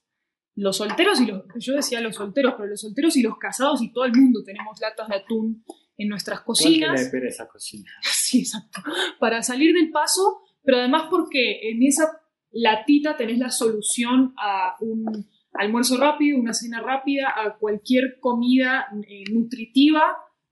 los 0.59 0.75
solteros 0.75 1.21
y 1.21 1.25
los, 1.25 1.43
yo 1.57 1.73
decía 1.73 2.01
los 2.01 2.15
solteros, 2.15 2.55
pero 2.57 2.69
los 2.69 2.81
solteros 2.81 3.15
y 3.15 3.21
los 3.21 3.37
casados 3.37 3.81
y 3.81 3.93
todo 3.93 4.03
el 4.03 4.13
mundo 4.13 4.43
tenemos 4.43 4.79
latas 4.81 5.07
de 5.07 5.15
atún 5.15 5.63
en 5.97 6.09
nuestras 6.09 6.41
cocinas. 6.41 7.09
¿Cuál 7.09 7.27
esa 7.27 7.47
cocina? 7.47 7.91
Sí, 8.03 8.39
exacto. 8.39 8.81
Para 9.19 9.41
salir 9.41 9.73
del 9.73 9.89
paso, 9.89 10.41
pero 10.63 10.77
además 10.77 11.07
porque 11.09 11.71
en 11.71 11.81
esa 11.83 12.21
latita 12.51 13.15
tenés 13.15 13.39
la 13.39 13.49
solución 13.49 14.33
a 14.37 14.75
un 14.81 15.27
almuerzo 15.53 15.97
rápido, 15.97 16.37
una 16.37 16.53
cena 16.53 16.81
rápida, 16.81 17.33
a 17.35 17.57
cualquier 17.57 18.19
comida 18.19 18.87
eh, 19.07 19.23
nutritiva 19.31 20.03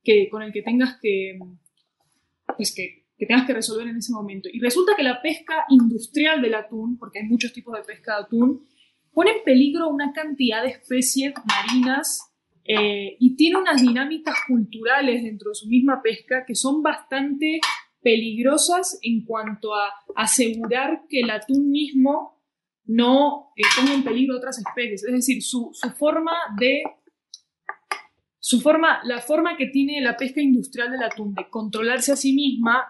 que, 0.03 0.29
con 0.29 0.41
el 0.41 0.51
que 0.51 0.63
tengas 0.63 0.97
que, 1.01 1.37
pues 2.55 2.73
que, 2.73 3.05
que 3.17 3.25
tengas 3.25 3.45
que 3.45 3.53
resolver 3.53 3.87
en 3.87 3.97
ese 3.97 4.13
momento. 4.13 4.49
Y 4.51 4.59
resulta 4.59 4.95
que 4.95 5.03
la 5.03 5.21
pesca 5.21 5.65
industrial 5.69 6.41
del 6.41 6.55
atún, 6.55 6.97
porque 6.97 7.19
hay 7.19 7.25
muchos 7.25 7.51
tipos 7.51 7.77
de 7.77 7.83
pesca 7.83 8.15
de 8.15 8.23
atún, 8.23 8.65
pone 9.17 9.31
en 9.31 9.43
peligro 9.43 9.89
una 9.89 10.13
cantidad 10.13 10.61
de 10.61 10.69
especies 10.69 11.33
marinas 11.43 12.31
eh, 12.63 13.17
y 13.19 13.35
tiene 13.35 13.57
unas 13.57 13.81
dinámicas 13.81 14.35
culturales 14.47 15.23
dentro 15.23 15.49
de 15.49 15.55
su 15.55 15.67
misma 15.67 16.03
pesca 16.03 16.45
que 16.45 16.53
son 16.53 16.83
bastante 16.83 17.59
peligrosas 17.99 18.99
en 19.01 19.25
cuanto 19.25 19.73
a 19.73 19.91
asegurar 20.15 21.01
que 21.09 21.21
el 21.21 21.31
atún 21.31 21.71
mismo 21.71 22.43
no 22.85 23.53
eh, 23.55 23.63
ponga 23.75 23.95
en 23.95 24.03
peligro 24.03 24.37
otras 24.37 24.59
especies. 24.59 25.03
Es 25.03 25.11
decir, 25.11 25.41
su, 25.41 25.71
forma 25.97 26.33
de 26.59 26.83
su 28.37 28.61
forma, 28.61 28.99
la 29.03 29.19
forma 29.19 29.57
que 29.57 29.65
tiene 29.65 29.99
la 29.99 30.15
pesca 30.15 30.41
industrial 30.41 30.91
del 30.91 31.01
atún 31.01 31.33
de 31.33 31.49
controlarse 31.49 32.11
a 32.11 32.17
sí 32.17 32.33
misma 32.33 32.83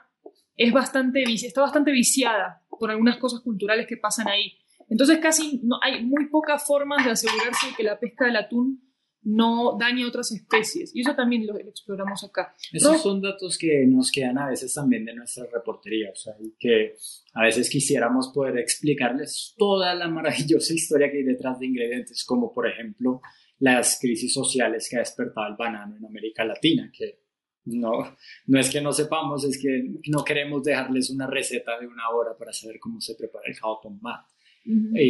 es 0.57 0.73
bastante, 0.73 1.23
está 1.23 1.61
bastante 1.61 1.91
viciada 1.91 2.65
por 2.67 2.91
algunas 2.91 3.15
cosas 3.15 3.39
culturales 3.39 3.87
que 3.87 3.95
pasan 3.95 4.27
ahí. 4.27 4.57
Entonces 4.87 5.19
casi 5.19 5.61
no, 5.63 5.79
hay 5.81 6.03
muy 6.03 6.27
pocas 6.29 6.65
formas 6.65 7.03
de 7.03 7.11
asegurarse 7.11 7.67
que 7.75 7.83
la 7.83 7.99
pesca 7.99 8.25
del 8.25 8.37
atún 8.37 8.87
no 9.23 9.77
dañe 9.77 10.03
a 10.03 10.07
otras 10.07 10.31
especies. 10.31 10.95
Y 10.95 11.01
eso 11.01 11.13
también 11.13 11.45
lo, 11.45 11.53
lo 11.53 11.69
exploramos 11.69 12.23
acá. 12.23 12.55
Esos 12.71 13.01
son 13.01 13.21
datos 13.21 13.57
que 13.57 13.85
nos 13.85 14.09
quedan 14.09 14.37
a 14.37 14.47
veces 14.47 14.73
también 14.73 15.03
de 15.03 15.13
nuestra 15.13 15.45
reportería, 15.51 16.11
o 16.11 16.15
sea, 16.15 16.33
y 16.39 16.55
que 16.57 16.93
a 17.33 17.43
veces 17.43 17.69
quisiéramos 17.69 18.31
poder 18.33 18.57
explicarles 18.57 19.53
toda 19.57 19.93
la 19.95 20.07
maravillosa 20.07 20.73
historia 20.75 21.11
que 21.11 21.17
hay 21.17 21.23
detrás 21.23 21.59
de 21.59 21.65
ingredientes, 21.65 22.23
como 22.23 22.53
por 22.53 22.67
ejemplo 22.67 23.21
las 23.59 23.99
crisis 23.99 24.33
sociales 24.33 24.87
que 24.89 24.97
ha 24.97 24.99
despertado 24.99 25.47
el 25.47 25.55
banano 25.55 25.97
en 25.97 26.05
América 26.05 26.45
Latina, 26.45 26.89
que 26.95 27.19
no, 27.65 28.15
no 28.45 28.59
es 28.59 28.69
que 28.69 28.81
no 28.81 28.93
sepamos, 28.93 29.43
es 29.43 29.61
que 29.61 29.83
no 30.09 30.23
queremos 30.23 30.63
dejarles 30.63 31.09
una 31.09 31.27
receta 31.27 31.77
de 31.79 31.87
una 31.87 32.09
hora 32.09 32.37
para 32.37 32.53
saber 32.53 32.79
cómo 32.79 33.01
se 33.01 33.15
prepara 33.15 33.45
el 33.47 33.55
jabón 33.55 33.99
mat. 34.01 34.25
Uh 34.67 34.71
-huh. 34.71 34.97
e 34.97 35.05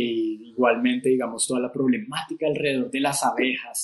igualmente, 0.58 1.10
digamos, 1.10 1.48
toda 1.48 1.60
la 1.60 1.72
problemática 1.72 2.48
alrededor 2.48 2.92
de 2.92 3.00
las 3.00 3.24
abejas 3.24 3.84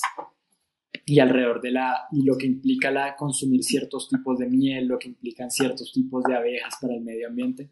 y 1.06 1.18
alrededor 1.18 1.60
de 1.60 1.70
la 1.70 2.06
y 2.12 2.22
lo 2.24 2.36
que 2.36 2.46
implica 2.46 2.90
la 2.90 3.14
consumir 3.16 3.62
ciertos 3.62 4.08
tipos 4.08 4.38
de 4.38 4.48
miel, 4.48 4.86
lo 4.86 4.98
que 4.98 5.08
implican 5.08 5.50
ciertos 5.50 5.92
tipos 5.92 6.24
de 6.24 6.34
abejas 6.34 6.74
para 6.80 6.94
el 6.94 7.02
medio 7.02 7.28
ambiente, 7.28 7.70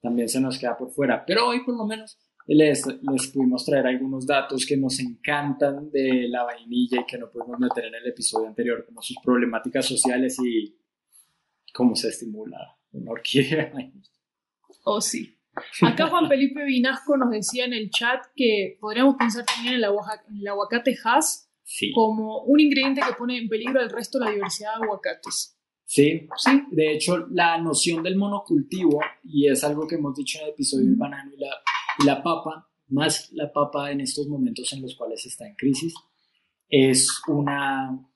también 0.00 0.28
se 0.28 0.40
nos 0.40 0.58
queda 0.58 0.76
por 0.76 0.90
fuera. 0.90 1.24
Pero 1.26 1.48
hoy, 1.48 1.64
por 1.64 1.76
lo 1.76 1.86
menos, 1.86 2.18
les, 2.46 2.84
les 2.86 3.26
pudimos 3.28 3.64
traer 3.64 3.86
algunos 3.86 4.26
datos 4.26 4.64
que 4.66 4.76
nos 4.76 4.98
encantan 4.98 5.90
de 5.90 6.26
la 6.28 6.44
vainilla 6.44 7.02
y 7.02 7.06
que 7.06 7.18
no 7.18 7.30
pudimos 7.30 7.58
meter 7.58 7.84
en 7.86 7.94
el 7.94 8.06
episodio 8.06 8.48
anterior, 8.48 8.84
como 8.86 9.02
sus 9.02 9.16
problemáticas 9.22 9.86
sociales 9.86 10.36
y 10.42 10.74
cómo 11.72 11.94
se 11.94 12.08
estimula 12.08 12.78
una 12.92 13.12
orquídea. 13.12 13.72
Oh, 14.84 15.00
sí. 15.00 15.39
Acá 15.82 16.06
Juan 16.08 16.28
Felipe 16.28 16.64
Vinasco 16.64 17.16
nos 17.16 17.30
decía 17.30 17.64
en 17.64 17.72
el 17.72 17.90
chat 17.90 18.24
que 18.34 18.76
podríamos 18.80 19.16
pensar 19.16 19.44
también 19.44 19.74
en, 19.74 19.80
el 19.80 20.48
aguacate 20.48 20.96
Hass 21.04 21.50
como 21.94 22.42
un 22.42 22.60
ingrediente 22.60 23.00
que 23.06 23.14
pone 23.14 23.38
en 23.38 23.48
peligro 23.48 23.80
el 23.80 23.90
resto 23.90 24.18
de 24.18 24.24
la 24.26 24.30
diversidad 24.32 24.76
de 24.78 24.84
aguacates. 24.84 25.56
Sí, 25.84 26.28
sí. 26.36 26.62
De 26.70 26.92
hecho, 26.92 27.26
la 27.30 27.58
noción 27.58 28.02
del 28.02 28.16
monocultivo, 28.16 29.00
y 29.24 29.48
es 29.48 29.64
algo 29.64 29.86
que 29.88 29.96
hemos 29.96 30.14
dicho 30.14 30.38
en 30.38 30.44
el 30.44 30.50
episodio 30.50 30.86
del 30.86 30.96
banano 30.96 31.32
y 31.34 31.40
la, 31.40 31.50
y 31.98 32.04
la 32.04 32.22
papa, 32.22 32.68
más 32.88 33.30
la 33.32 33.52
papa 33.52 33.90
en 33.90 34.00
estos 34.00 34.28
momentos 34.28 34.72
en 34.72 34.82
los 34.82 34.94
cuales 34.94 35.24
está 35.26 35.46
en 35.46 35.54
crisis, 35.54 35.94
es 36.68 37.20
una, 37.26 38.08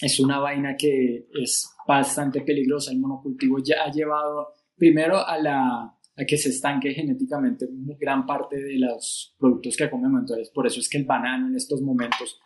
es 0.00 0.20
una 0.20 0.38
vaina 0.38 0.76
que 0.76 1.28
es 1.32 1.70
bastante 1.86 2.42
peligrosa. 2.42 2.92
El 2.92 3.00
monocultivo 3.00 3.58
ya 3.62 3.84
ha 3.84 3.90
llevado 3.90 4.48
primero 4.76 5.26
a, 5.26 5.38
la, 5.38 5.93
a 6.16 6.24
que 6.24 6.36
se 6.36 6.50
estanque 6.50 6.94
genéticamente 6.94 7.66
gran 7.98 8.24
parte 8.24 8.60
de 8.60 8.78
los 8.78 9.34
productos 9.38 9.76
que 9.76 9.90
comemos. 9.90 10.20
Entonces, 10.20 10.50
por 10.50 10.66
eso 10.66 10.80
es 10.80 10.88
que 10.88 10.98
el 10.98 11.04
banano 11.04 11.48
en 11.48 11.56
estos 11.56 11.80
momentos 11.80 12.40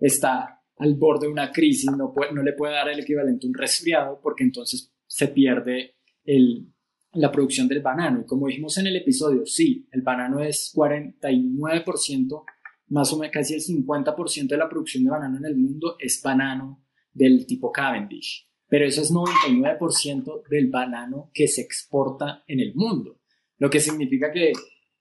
está 0.00 0.60
al 0.78 0.94
borde 0.94 1.26
de 1.26 1.32
una 1.32 1.52
crisis, 1.52 1.90
no, 1.90 2.12
no 2.32 2.42
le 2.42 2.52
puede 2.52 2.74
dar 2.74 2.88
el 2.88 3.00
equivalente 3.00 3.46
a 3.46 3.48
un 3.48 3.54
resfriado 3.54 4.20
porque 4.20 4.42
entonces 4.42 4.92
se 5.06 5.28
pierde 5.28 5.94
el, 6.24 6.74
la 7.14 7.30
producción 7.30 7.68
del 7.68 7.80
banano. 7.80 8.20
Y 8.20 8.26
como 8.26 8.48
dijimos 8.48 8.76
en 8.78 8.88
el 8.88 8.96
episodio, 8.96 9.46
sí, 9.46 9.88
el 9.92 10.02
banano 10.02 10.40
es 10.40 10.72
49%, 10.74 12.44
más 12.88 13.12
o 13.12 13.18
menos 13.18 13.32
casi 13.32 13.54
el 13.54 13.60
50% 13.60 14.48
de 14.48 14.56
la 14.56 14.68
producción 14.68 15.04
de 15.04 15.10
banano 15.10 15.38
en 15.38 15.44
el 15.44 15.56
mundo 15.56 15.96
es 15.98 16.20
banano 16.22 16.84
del 17.12 17.46
tipo 17.46 17.70
Cavendish. 17.72 18.48
Pero 18.74 18.86
eso 18.86 19.02
es 19.02 19.12
99% 19.12 20.48
del 20.48 20.68
banano 20.68 21.30
que 21.32 21.46
se 21.46 21.60
exporta 21.60 22.42
en 22.48 22.58
el 22.58 22.74
mundo. 22.74 23.20
Lo 23.58 23.70
que 23.70 23.78
significa 23.78 24.32
que 24.32 24.50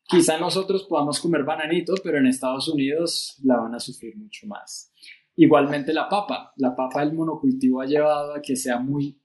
quizá 0.08 0.38
nosotros 0.38 0.84
podamos 0.84 1.20
comer 1.20 1.44
bananito, 1.44 1.96
pero 2.04 2.20
en 2.20 2.28
Estados 2.28 2.68
Unidos 2.68 3.36
la 3.44 3.58
van 3.58 3.74
a 3.74 3.80
sufrir 3.80 4.16
mucho 4.16 4.46
más. 4.46 4.94
Igualmente 5.38 5.92
la 5.92 6.08
papa. 6.08 6.54
La 6.58 6.76
papa 6.76 7.04
del 7.04 7.16
monocultivo 7.16 7.82
ha 7.82 7.88
llevado 7.88 8.36
a 8.36 8.44
que 8.44 8.56
sea 8.56 8.78
muy, 8.78 9.20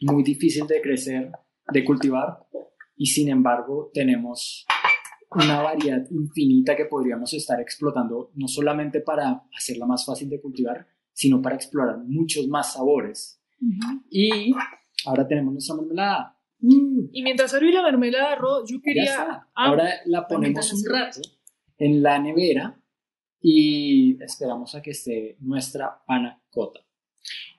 muy 0.00 0.24
difícil 0.24 0.66
de 0.66 0.82
crecer, 0.82 1.30
de 1.72 1.84
cultivar, 1.84 2.48
y 2.96 3.06
sin 3.06 3.28
embargo 3.28 3.92
tenemos 3.94 4.66
una 5.30 5.62
variedad 5.62 6.04
infinita 6.10 6.74
que 6.74 6.86
podríamos 6.86 7.32
estar 7.32 7.60
explotando, 7.60 8.32
no 8.34 8.48
solamente 8.48 9.02
para 9.02 9.44
hacerla 9.56 9.86
más 9.86 10.04
fácil 10.04 10.28
de 10.30 10.40
cultivar, 10.40 10.84
sino 11.12 11.40
para 11.40 11.54
explorar 11.54 11.98
muchos 12.04 12.48
más 12.48 12.72
sabores. 12.72 13.40
Y 14.10 14.52
ahora 15.06 15.26
tenemos 15.26 15.52
nuestra 15.52 15.76
mermelada. 15.76 16.38
Y 16.60 17.22
mientras 17.22 17.50
serví 17.50 17.72
la 17.72 17.82
mermelada, 17.82 18.38
yo 18.66 18.80
quería... 18.82 19.20
Ah, 19.20 19.48
ahora 19.54 19.90
la 20.06 20.26
ponemos 20.26 20.72
un 20.72 20.82
rato 20.90 21.20
en 21.78 22.02
la 22.02 22.18
nevera 22.18 22.80
y 23.40 24.22
esperamos 24.22 24.74
a 24.74 24.80
que 24.80 24.92
esté 24.92 25.36
nuestra 25.40 26.02
panacota. 26.06 26.80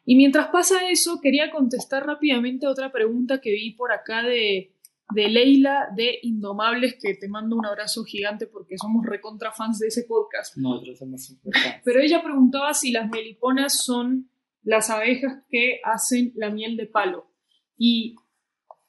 Y 0.05 0.15
mientras 0.15 0.47
pasa 0.47 0.89
eso, 0.89 1.19
quería 1.21 1.51
contestar 1.51 2.05
rápidamente 2.05 2.67
otra 2.67 2.91
pregunta 2.91 3.41
que 3.41 3.51
vi 3.51 3.71
por 3.71 3.91
acá 3.91 4.23
de, 4.23 4.73
de 5.13 5.29
Leila 5.29 5.87
de 5.95 6.19
Indomables, 6.23 6.97
que 6.99 7.15
te 7.15 7.27
mando 7.27 7.55
un 7.55 7.65
abrazo 7.65 8.03
gigante 8.03 8.47
porque 8.47 8.77
somos 8.77 9.05
recontra 9.05 9.51
fans 9.51 9.79
de 9.79 9.87
ese 9.87 10.03
podcast. 10.03 10.57
Nosotros 10.57 10.97
somos 10.97 11.35
Pero 11.83 11.99
ella 11.99 12.23
preguntaba 12.23 12.73
si 12.73 12.91
las 12.91 13.09
meliponas 13.09 13.83
son 13.83 14.29
las 14.65 14.89
abejas 14.89 15.43
que 15.49 15.79
hacen 15.83 16.33
la 16.35 16.49
miel 16.49 16.75
de 16.75 16.87
palo. 16.87 17.31
Y 17.77 18.15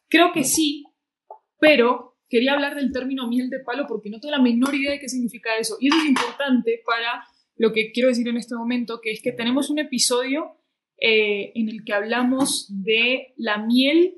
creo 0.09 0.33
que 0.33 0.43
sí, 0.43 0.85
pero 1.61 2.17
quería 2.29 2.55
hablar 2.55 2.75
del 2.75 2.93
término 2.93 3.29
miel 3.29 3.51
de 3.51 3.61
palo 3.61 3.85
porque 3.87 4.11
no 4.11 4.19
tengo 4.19 4.35
la 4.35 4.43
menor 4.43 4.75
idea 4.75 4.93
de 4.93 4.99
qué 4.99 5.09
significa 5.09 5.57
eso. 5.57 5.77
Y 5.79 5.89
eso 5.89 5.99
es 5.99 6.07
importante 6.07 6.83
para 6.85 7.25
lo 7.57 7.73
que 7.73 7.93
quiero 7.93 8.09
decir 8.09 8.27
en 8.27 8.39
este 8.39 8.57
momento, 8.57 9.01
que 9.01 9.13
es 9.13 9.23
que 9.23 9.33
tenemos 9.33 9.71
un 9.71 9.79
episodio 9.79 10.57
eh, 10.99 11.53
en 11.55 11.69
el 11.69 11.85
que 11.85 11.93
hablamos 11.93 12.67
de 12.71 13.35
la 13.37 13.59
miel 13.59 14.17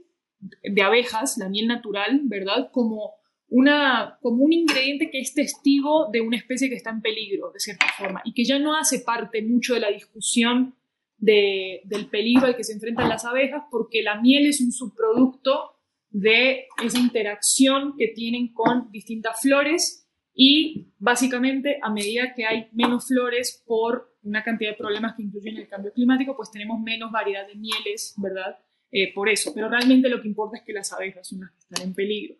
de 0.62 0.82
abejas, 0.82 1.36
la 1.38 1.48
miel 1.48 1.66
natural, 1.66 2.20
¿verdad? 2.24 2.70
Como, 2.72 3.14
una, 3.48 4.18
como 4.22 4.44
un 4.44 4.52
ingrediente 4.52 5.10
que 5.10 5.18
es 5.18 5.34
testigo 5.34 6.08
de 6.12 6.20
una 6.20 6.36
especie 6.36 6.68
que 6.68 6.76
está 6.76 6.90
en 6.90 7.02
peligro, 7.02 7.50
de 7.50 7.58
cierta 7.58 7.86
forma, 7.98 8.22
y 8.24 8.32
que 8.32 8.44
ya 8.44 8.60
no 8.60 8.76
hace 8.76 9.00
parte 9.00 9.42
mucho 9.42 9.74
de 9.74 9.80
la 9.80 9.90
discusión 9.90 10.77
del 11.18 12.06
peligro 12.10 12.46
al 12.46 12.56
que 12.56 12.64
se 12.64 12.72
enfrentan 12.72 13.08
las 13.08 13.24
abejas, 13.24 13.64
porque 13.70 14.02
la 14.02 14.20
miel 14.20 14.46
es 14.46 14.60
un 14.60 14.72
subproducto 14.72 15.72
de 16.10 16.66
esa 16.82 16.98
interacción 16.98 17.94
que 17.98 18.08
tienen 18.08 18.52
con 18.52 18.90
distintas 18.90 19.40
flores 19.40 20.08
y 20.34 20.92
básicamente 20.98 21.78
a 21.82 21.90
medida 21.90 22.32
que 22.34 22.46
hay 22.46 22.68
menos 22.72 23.08
flores 23.08 23.62
por 23.66 24.16
una 24.22 24.44
cantidad 24.44 24.70
de 24.70 24.76
problemas 24.76 25.16
que 25.16 25.22
incluyen 25.22 25.56
el 25.56 25.68
cambio 25.68 25.92
climático, 25.92 26.36
pues 26.36 26.50
tenemos 26.50 26.80
menos 26.80 27.10
variedad 27.10 27.46
de 27.46 27.56
mieles, 27.56 28.14
¿verdad? 28.16 28.56
Eh, 28.90 29.12
por 29.12 29.28
eso, 29.28 29.52
pero 29.54 29.68
realmente 29.68 30.08
lo 30.08 30.22
que 30.22 30.28
importa 30.28 30.58
es 30.58 30.64
que 30.64 30.72
las 30.72 30.92
abejas 30.92 31.26
son 31.26 31.40
las 31.40 31.50
que 31.50 31.58
están 31.58 31.88
en 31.88 31.94
peligro. 31.94 32.36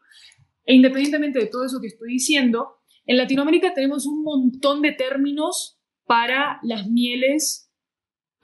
E 0.65 0.75
independientemente 0.75 1.39
de 1.39 1.47
todo 1.47 1.65
eso 1.65 1.81
que 1.81 1.89
estoy 1.89 2.13
diciendo, 2.13 2.79
en 3.05 3.17
Latinoamérica 3.17 3.75
tenemos 3.75 4.07
un 4.07 4.23
montón 4.23 4.83
de 4.83 4.93
términos 4.93 5.81
para 6.05 6.61
las 6.63 6.87
mieles, 6.89 7.68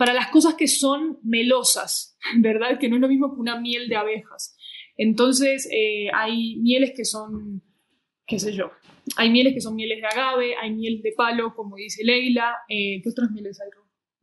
para 0.05 0.13
las 0.13 0.29
cosas 0.29 0.53
que 0.55 0.69
son 0.69 1.19
melosas, 1.23 2.19
¿verdad? 2.37 2.79
Que 2.79 2.91
no 2.91 2.97
es 2.97 3.01
lo 3.01 3.09
mismo 3.09 3.33
que 3.33 3.41
una 3.41 3.59
miel 3.59 3.89
de 3.89 3.97
abejas. 3.97 4.55
Entonces, 4.99 5.67
eh, 5.73 6.09
hay 6.13 6.57
mieles 6.57 6.93
que 6.95 7.07
son, 7.07 7.63
qué 8.27 8.39
sé 8.39 8.53
yo, 8.53 8.71
hay 9.17 9.31
mieles 9.31 9.55
que 9.55 9.63
son 9.63 9.75
mieles 9.75 10.03
de 10.03 10.07
agave, 10.07 10.57
hay 10.61 10.75
miel 10.75 11.01
de 11.01 11.13
palo, 11.13 11.55
como 11.55 11.77
dice 11.77 12.05
Leila. 12.05 12.55
Eh, 12.69 13.01
¿Qué 13.03 13.09
otras 13.09 13.31
mieles 13.31 13.59
hay, 13.63 13.71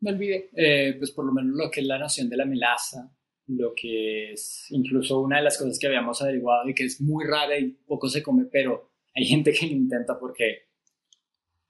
Me 0.02 0.12
olvidé. 0.12 0.52
Eh, 0.56 0.94
pues 1.00 1.10
por 1.10 1.26
lo 1.26 1.34
menos 1.34 1.56
lo 1.56 1.72
que 1.72 1.80
es 1.80 1.88
la 1.88 1.98
noción 1.98 2.30
de 2.30 2.38
la 2.38 2.46
melaza, 2.46 3.12
lo 3.48 3.74
que 3.76 4.34
es 4.34 4.68
incluso 4.70 5.20
una 5.20 5.38
de 5.38 5.46
las 5.46 5.58
cosas 5.58 5.80
que 5.80 5.88
habíamos 5.88 6.22
averiguado 6.22 6.70
y 6.70 6.76
que 6.76 6.86
es 6.86 7.02
muy 7.02 7.26
rara 7.26 7.58
y 7.58 7.70
poco 7.88 8.08
se 8.08 8.22
come, 8.22 8.46
pero 8.46 8.92
hay 9.16 9.26
gente 9.26 9.52
que 9.52 9.66
lo 9.66 9.72
intenta 9.72 10.20
porque 10.20 10.68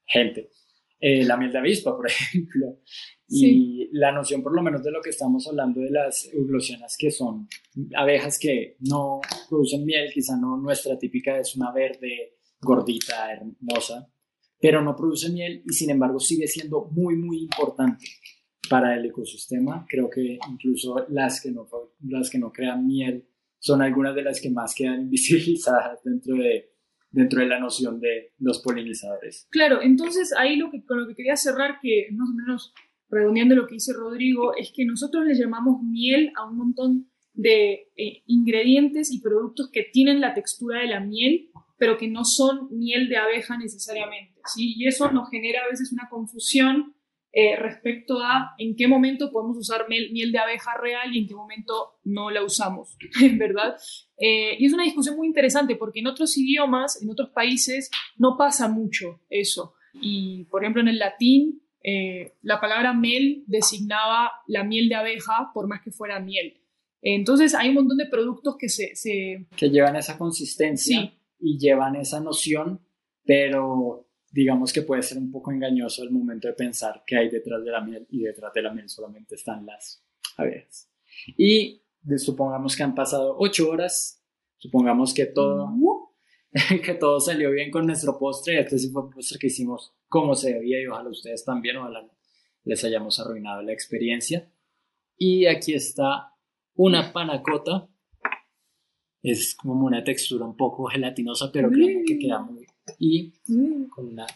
gente. 0.05 0.49
La 1.02 1.36
miel 1.36 1.52
de 1.52 1.58
avispa, 1.58 1.95
por 1.95 2.08
ejemplo. 2.12 2.80
Y 3.28 3.89
la 3.93 4.12
noción, 4.12 4.43
por 4.43 4.54
lo 4.54 4.62
menos, 4.62 4.84
de 4.84 4.91
lo 4.91 5.02
que 5.02 5.10
estamos 5.10 5.47
hablando 5.47 5.80
de 5.80 5.89
las 5.89 6.30
euglosionas, 6.34 6.97
que 6.97 7.12
son 7.12 7.47
abejas 7.95 8.38
que 8.38 8.76
no 8.82 9.22
producen 9.49 9.86
miel, 9.86 10.12
quizá 10.14 10.38
no 10.38 10.58
nuestra 10.58 10.99
típica 10.99 11.39
es 11.39 11.56
una 11.56 11.72
verde 11.72 12.36
gordita, 12.60 13.32
hermosa, 13.32 14.12
pero 14.60 14.82
no 14.82 14.95
produce 14.95 15.30
miel 15.30 15.64
y 15.66 15.74
sin 15.74 15.89
embargo 15.89 16.20
sigue 16.20 16.45
siendo 16.47 16.89
muy, 16.91 17.16
muy 17.16 17.39
importante 17.39 18.06
para 18.70 18.95
el 18.95 19.06
ecosistema. 19.06 19.86
Creo 19.89 20.10
que 20.10 20.38
incluso 20.49 21.06
las 21.10 21.41
que 21.41 21.52
no, 21.52 21.68
las 22.08 22.30
que 22.30 22.38
no 22.38 22.52
crean 22.52 22.86
miel 22.86 23.28
son 23.60 23.82
algunas 23.82 24.14
de 24.14 24.24
las 24.24 24.41
que 24.41 24.49
más 24.49 24.76
quedan 24.76 25.02
invisibilizadas 25.04 26.04
dentro 26.04 26.36
de, 26.36 26.71
dentro 27.12 27.41
de 27.41 27.47
la 27.47 27.59
noción 27.59 27.99
de 27.99 28.34
los 28.39 28.62
polinizadores. 28.62 29.47
Claro, 29.51 29.82
entonces 29.82 30.34
ahí 30.38 30.55
lo 30.55 30.72
que, 30.72 30.84
con 30.84 31.01
lo 31.01 31.07
que 31.07 31.16
quería 31.16 31.36
cerrar, 31.36 31.80
que 31.82 32.07
más 32.14 32.30
o 32.30 32.34
menos 32.34 32.74
redondeando 33.09 33.55
lo 33.55 33.68
que 33.68 33.76
dice 33.76 33.93
Rodrigo, 33.93 34.55
es 34.55 34.72
que 34.74 34.86
nosotros 34.86 35.26
le 35.26 35.36
llamamos 35.36 35.84
miel 35.84 36.32
a 36.38 36.49
un 36.49 36.57
montón 36.57 37.12
de 37.34 37.88
eh, 37.95 38.24
ingredientes 38.26 39.12
y 39.12 39.22
productos 39.22 39.70
que 39.72 39.84
tienen 39.91 40.22
la 40.22 40.34
textura 40.34 40.82
de 40.82 40.88
la 40.88 40.99
miel, 40.99 41.49
pero 41.78 41.97
que 41.97 42.07
no 42.07 42.24
son 42.24 42.68
miel 42.72 43.09
de 43.09 43.18
abeja 43.18 43.57
necesariamente. 43.57 44.39
Y 44.55 44.88
eso 44.88 45.12
nos 45.12 45.30
genera 45.30 45.64
a 45.64 45.70
veces 45.70 45.91
una 45.91 46.07
confusión 46.09 46.95
eh, 47.34 47.56
respecto 47.56 48.20
a 48.20 48.56
en 48.58 48.76
qué 48.76 48.90
momento 48.90 49.32
podemos 49.32 49.58
usar 49.58 49.88
miel, 49.88 50.32
de 50.34 50.38
abeja 50.38 50.74
real 50.78 51.16
y 51.16 51.20
en 51.20 51.28
qué 51.28 51.34
momento 51.34 51.94
no 52.04 52.30
la 52.30 52.44
usamos, 52.44 52.98
¿verdad? 53.38 53.78
Eh, 54.18 54.58
y 54.60 54.66
es 54.66 54.74
una 54.74 54.84
discusión 54.84 55.16
muy 55.16 55.28
interesante 55.28 55.78
porque 55.78 56.02
en 56.02 56.08
otros 56.08 56.38
idiomas, 56.38 57.02
en 57.02 57.10
otros 57.10 57.30
países, 57.30 57.90
no 58.18 58.36
pasa 58.38 58.68
mucho 58.68 59.22
eso. 59.30 59.76
Y, 59.94 60.44
por 60.46 60.64
ejemplo, 60.64 60.82
en 60.82 60.90
el 60.90 61.00
latín 61.00 61.62
eh, 61.84 62.34
la 62.42 62.60
palabra 62.60 62.94
mel 62.94 63.44
designaba 63.48 64.32
la 64.48 64.64
miel 64.64 64.90
de 64.90 64.96
abeja 64.96 65.52
por 65.54 65.68
más 65.68 65.82
que 65.82 65.92
fuera 65.92 66.20
miel. 66.20 66.58
Entonces 67.02 67.56
hay 67.56 67.70
un 67.70 67.76
montón 67.76 67.98
de 67.98 68.06
productos 68.06 68.58
que 68.60 68.70
se... 68.70 69.48
Que 69.56 69.70
llevan 69.70 69.96
esa 69.96 70.18
consistencia 70.18 71.14
y 71.40 71.58
llevan 71.58 71.96
esa 71.96 72.20
noción, 72.20 72.82
pero 73.24 74.11
digamos 74.32 74.72
que 74.72 74.82
puede 74.82 75.04
ser 75.04 75.18
un 75.18 75.32
poco 75.32 75.52
engañoso 75.52 76.04
el 76.04 76.12
momento 76.12 76.48
de 76.48 76.54
pensar 76.54 77.04
que 77.06 77.18
hay 77.18 77.30
detrás 77.30 77.64
de 77.64 77.72
la 77.72 77.82
miel 77.82 78.08
y 78.10 78.22
detrás 78.22 78.54
de 78.54 78.62
la 78.62 78.74
miel 78.74 78.90
solamente 78.90 79.36
están 79.36 79.66
las 79.66 80.04
abejas. 80.38 80.90
Y 81.38 81.84
supongamos 82.18 82.76
que 82.76 82.84
han 82.84 82.96
pasado 82.96 83.36
ocho 83.38 83.70
horas, 83.70 84.24
supongamos 84.58 85.14
que 85.14 85.26
todo, 85.26 85.70
que 86.84 86.94
todo 86.94 87.20
salió 87.20 87.52
bien 87.52 87.70
con 87.70 87.86
nuestro 87.86 88.18
postre, 88.18 88.60
este 88.60 88.80
sí 88.80 88.90
fue 88.90 89.04
un 89.04 89.10
postre 89.12 89.38
que 89.38 89.48
hicimos 89.48 89.94
como 90.08 90.36
se 90.36 90.54
debía 90.54 90.82
y 90.82 90.88
ojalá 90.88 91.10
ustedes 91.10 91.44
también, 91.46 91.78
ojalá 91.78 92.10
les 92.64 92.84
hayamos 92.84 93.20
arruinado 93.20 93.62
la 93.62 93.74
experiencia. 93.74 94.52
Y 95.18 95.46
aquí 95.46 95.74
está 95.74 96.34
una 96.76 97.12
panacota 97.14 97.88
Es 99.22 99.56
como 99.56 99.86
una 99.86 100.04
textura 100.04 100.46
un 100.46 100.58
poco 100.58 100.86
gelatinosa, 100.86 101.52
pero 101.52 101.70
créanme 101.70 102.04
que 102.06 102.18
queda 102.18 102.40
muy 102.40 102.61
Y 103.00 103.34
con 103.90 104.08
una 104.10 104.28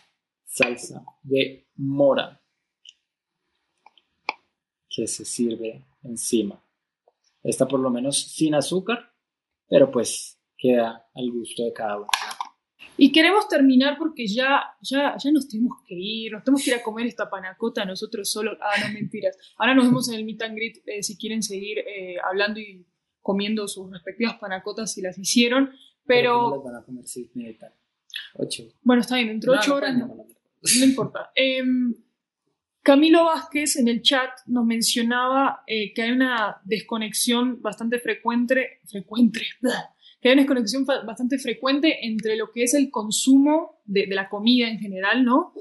salsa 0.46 1.04
de 1.24 1.68
mora 1.76 2.41
que 4.89 5.08
se 5.08 5.26
sirve 5.26 5.86
encima. 6.04 6.62
Esta 7.43 7.68
por 7.68 7.80
lo 7.80 7.89
menos 7.89 8.18
sin 8.18 8.56
azúcar, 8.56 9.14
pero 9.68 9.91
pues 9.91 10.39
queda 10.58 11.10
al 11.14 11.32
gusto 11.32 11.64
de 11.64 11.74
cada 11.74 11.98
uno. 11.98 12.08
Y 12.98 13.12
queremos 13.12 13.48
terminar 13.50 13.98
porque 13.98 14.26
ya, 14.26 14.64
ya, 14.82 15.18
ya 15.18 15.32
nos 15.32 15.50
tenemos 15.50 15.80
que 15.86 15.96
ir, 15.96 16.32
nos 16.32 16.43
tenemos 16.43 16.64
que 16.64 16.72
ir 16.72 16.78
a 16.78 16.84
comer 16.84 17.08
esta 17.08 17.30
panacota 17.30 17.84
nosotros 17.84 18.32
solos. 18.32 18.58
Ah, 18.62 18.82
no, 18.82 18.93
mentiras. 18.93 19.38
Ahora 19.58 19.76
nos 19.76 19.86
vemos 19.86 20.08
en 20.08 20.16
el 20.16 20.24
meet 20.24 20.41
and 20.41 20.56
greet 20.56 20.78
eh, 20.86 21.04
si 21.04 21.18
quieren 21.18 21.43
seguir 21.43 21.80
eh, 21.80 22.16
hablando 22.24 22.60
y 22.60 22.86
comiendo 23.22 23.68
sus 23.68 23.91
respectivas 23.91 24.38
panacotas 24.38 24.93
si 24.93 25.02
las 25.02 25.18
hicieron. 25.18 25.72
Pero. 26.06 26.39
¿Cómo 26.39 26.56
las 26.56 26.64
van 26.64 26.76
a 26.76 26.86
comer 26.86 27.02
necesitan? 27.02 27.74
Ocho. 28.38 28.64
Bueno, 28.84 29.02
está 29.02 29.16
bien, 29.16 29.40
No, 29.44 29.54
ocho 29.54 29.72
no, 29.72 29.76
horas 29.76 29.98
no, 29.98 30.08
no, 30.08 30.16
no, 30.16 30.86
importa. 30.86 31.32
Em, 31.36 31.94
Camilo 32.82 33.26
Vázquez 33.26 33.78
en 33.78 33.88
el 33.88 34.02
chat 34.02 34.30
nos 34.48 34.66
mencionaba 34.66 35.64
eh, 35.66 35.94
que 35.94 36.04
hay 36.04 36.12
una 36.12 36.62
desconexión 36.66 37.62
bastante 37.62 38.00
frecuente, 38.00 38.82
frecuente, 38.86 39.42
que 40.22 40.30
hay 40.30 40.34
una 40.34 40.44
desconexión 40.44 40.86
bastante 40.86 41.40
frecuente 41.40 42.06
entre 42.06 42.36
lo 42.36 42.52
que 42.52 42.64
es 42.64 42.74
el 42.74 42.92
consumo 42.92 43.82
de, 43.86 44.06
de 44.08 44.16
la 44.16 44.30
comida 44.30 44.68
en 44.68 44.80
general, 44.80 45.24
¿no? 45.24 45.54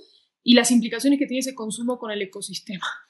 Y 0.42 0.54
las 0.54 0.70
implicaciones 0.70 1.18
que 1.18 1.26
tiene 1.26 1.40
ese 1.40 1.54
consumo 1.54 1.98
con 1.98 2.10
el 2.10 2.22
ecosistema. 2.22 2.86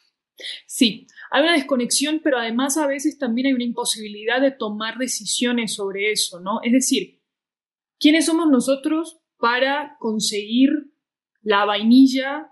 Sí, 0.67 1.07
hay 1.31 1.45
una 1.45 1.53
desconexión, 1.53 2.21
pero 2.23 2.39
además 2.39 2.77
a 2.77 2.89
veces 2.89 3.19
también 3.19 3.47
hay 3.47 3.53
una 3.53 3.63
imposibilidad 3.63 4.41
de 4.41 4.51
tomar 4.51 4.99
decisiones 4.99 5.75
sobre 5.75 6.11
eso, 6.11 6.41
¿no? 6.41 6.61
Es 6.65 6.73
decir, 6.73 7.21
¿quiénes 8.01 8.27
somos 8.27 8.51
nosotros 8.51 9.21
para 9.45 9.99
conseguir 9.99 10.71
la 11.43 11.67
vainilla 11.67 12.49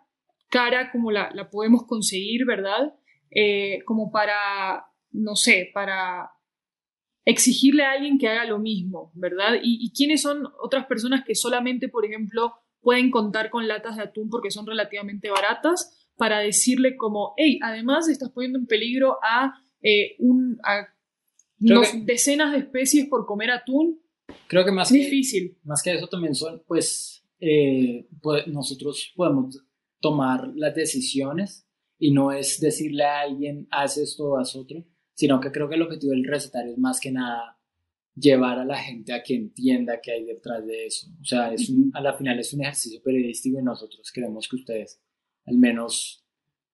cara 0.50 0.90
como 0.92 1.10
la, 1.10 1.30
la 1.32 1.48
podemos 1.48 1.86
conseguir, 1.86 2.44
¿verdad? 2.44 2.94
Eh, 3.30 3.78
como 3.86 4.10
para, 4.10 4.84
no 5.10 5.34
sé, 5.34 5.70
para 5.72 6.32
exigirle 7.24 7.84
a 7.84 7.92
alguien 7.92 8.18
que 8.18 8.28
haga 8.28 8.44
lo 8.44 8.58
mismo, 8.58 9.10
¿verdad? 9.14 9.54
Y, 9.62 9.78
y 9.80 9.90
quiénes 9.92 10.20
son 10.20 10.46
otras 10.60 10.84
personas 10.84 11.24
que 11.24 11.34
solamente, 11.34 11.88
por 11.88 12.04
ejemplo, 12.04 12.52
pueden 12.82 13.10
contar 13.10 13.48
con 13.48 13.66
latas 13.66 13.96
de 13.96 14.02
atún 14.02 14.28
porque 14.28 14.50
son 14.50 14.66
relativamente 14.66 15.30
baratas 15.30 16.10
para 16.18 16.40
decirle 16.40 16.98
como, 16.98 17.32
hey, 17.38 17.58
además 17.62 18.06
estás 18.10 18.28
poniendo 18.32 18.58
en 18.58 18.66
peligro 18.66 19.16
a, 19.22 19.54
eh, 19.80 20.16
un, 20.18 20.58
a 20.62 20.88
que- 21.58 21.74
decenas 22.04 22.52
de 22.52 22.58
especies 22.58 23.06
por 23.08 23.24
comer 23.24 23.50
atún. 23.50 24.01
Creo 24.48 24.64
que 24.64 24.72
más 24.72 24.90
Es 24.90 24.96
que, 24.98 25.04
difícil. 25.04 25.58
más 25.64 25.82
que 25.82 25.94
eso 25.94 26.08
también 26.08 26.34
son, 26.34 26.62
pues, 26.66 27.24
eh, 27.40 28.06
pues, 28.20 28.46
nosotros 28.48 29.12
podemos 29.16 29.58
tomar 30.00 30.52
las 30.54 30.74
decisiones 30.74 31.66
y 31.98 32.10
no 32.12 32.32
es 32.32 32.60
decirle 32.60 33.04
a 33.04 33.20
alguien, 33.20 33.66
haz 33.70 33.96
esto 33.98 34.24
o 34.30 34.38
haz 34.38 34.56
otro, 34.56 34.84
sino 35.14 35.40
que 35.40 35.52
creo 35.52 35.68
que 35.68 35.76
el 35.76 35.82
objetivo 35.82 36.12
del 36.12 36.24
recetario 36.24 36.72
es 36.72 36.78
más 36.78 36.98
que 37.00 37.12
nada 37.12 37.58
llevar 38.14 38.58
a 38.58 38.64
la 38.64 38.76
gente 38.78 39.12
a 39.12 39.22
que 39.22 39.34
entienda 39.34 40.00
qué 40.02 40.12
hay 40.12 40.24
detrás 40.24 40.66
de 40.66 40.86
eso. 40.86 41.06
O 41.20 41.24
sea, 41.24 41.52
es 41.52 41.68
un- 41.70 41.90
a 41.94 42.00
la 42.00 42.12
final 42.14 42.38
es 42.38 42.52
un 42.52 42.62
ejercicio 42.62 43.00
periodístico 43.02 43.58
y 43.58 43.62
nosotros 43.62 44.10
queremos 44.12 44.48
que 44.48 44.56
ustedes 44.56 45.00
al 45.46 45.56
menos 45.56 46.24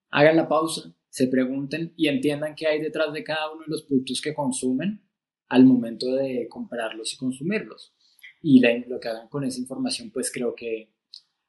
hagan 0.09 0.35
la 0.35 0.47
pausa, 0.49 0.93
se 1.09 1.27
pregunten 1.27 1.93
y 1.95 2.07
entiendan 2.07 2.55
qué 2.55 2.67
hay 2.67 2.81
detrás 2.81 3.13
de 3.13 3.23
cada 3.23 3.51
uno 3.51 3.61
de 3.63 3.71
los 3.71 3.83
productos 3.83 4.21
que 4.21 4.33
consumen 4.33 5.01
al 5.49 5.65
momento 5.65 6.13
de 6.15 6.47
comprarlos 6.49 7.13
y 7.13 7.17
consumirlos. 7.17 7.93
Y 8.41 8.59
la- 8.61 8.77
lo 8.87 8.99
que 8.99 9.07
hagan 9.09 9.27
con 9.27 9.43
esa 9.43 9.59
información, 9.59 10.11
pues 10.11 10.31
creo 10.31 10.55
que 10.55 10.93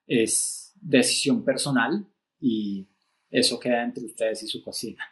es 0.07 0.73
decisión 0.81 1.45
personal 1.45 2.07
y 2.41 2.89
eso 3.31 3.61
queda 3.61 3.85
entre 3.85 4.05
ustedes 4.05 4.43
y 4.43 4.49
su 4.49 4.63
cocina. 4.63 5.05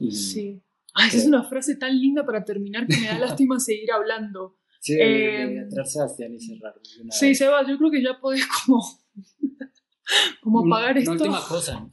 Y, 0.00 0.10
Sí. 0.10 0.60
Ay, 0.96 1.08
esa 1.08 1.18
es 1.18 1.26
una 1.26 1.42
frase 1.44 1.74
tan 1.76 1.98
linda 2.00 2.24
para 2.24 2.44
terminar 2.44 2.86
que 2.86 2.96
me 2.96 3.06
da 3.06 3.18
lástima 3.46 3.58
seguir 3.60 3.90
hablando. 3.92 4.58
Sí, 4.80 4.94
Eh, 4.94 5.42
entrar 5.58 5.84
a 5.84 5.88
Sebastián 5.88 6.34
y 6.34 6.40
cerrar. 6.40 6.74
una 7.00 7.10
Sí, 7.12 7.28
vez. 7.28 7.38
Sebas, 7.38 7.66
yo 7.68 7.76
creo 7.78 7.90
que 7.90 8.02
ya 8.02 8.18
podés 8.20 8.44
como, 8.46 8.80
como 10.42 10.60
apagar 10.66 10.92
una 10.92 11.00
esto. 11.00 11.12
última 11.12 11.40
cosa. 11.46 11.88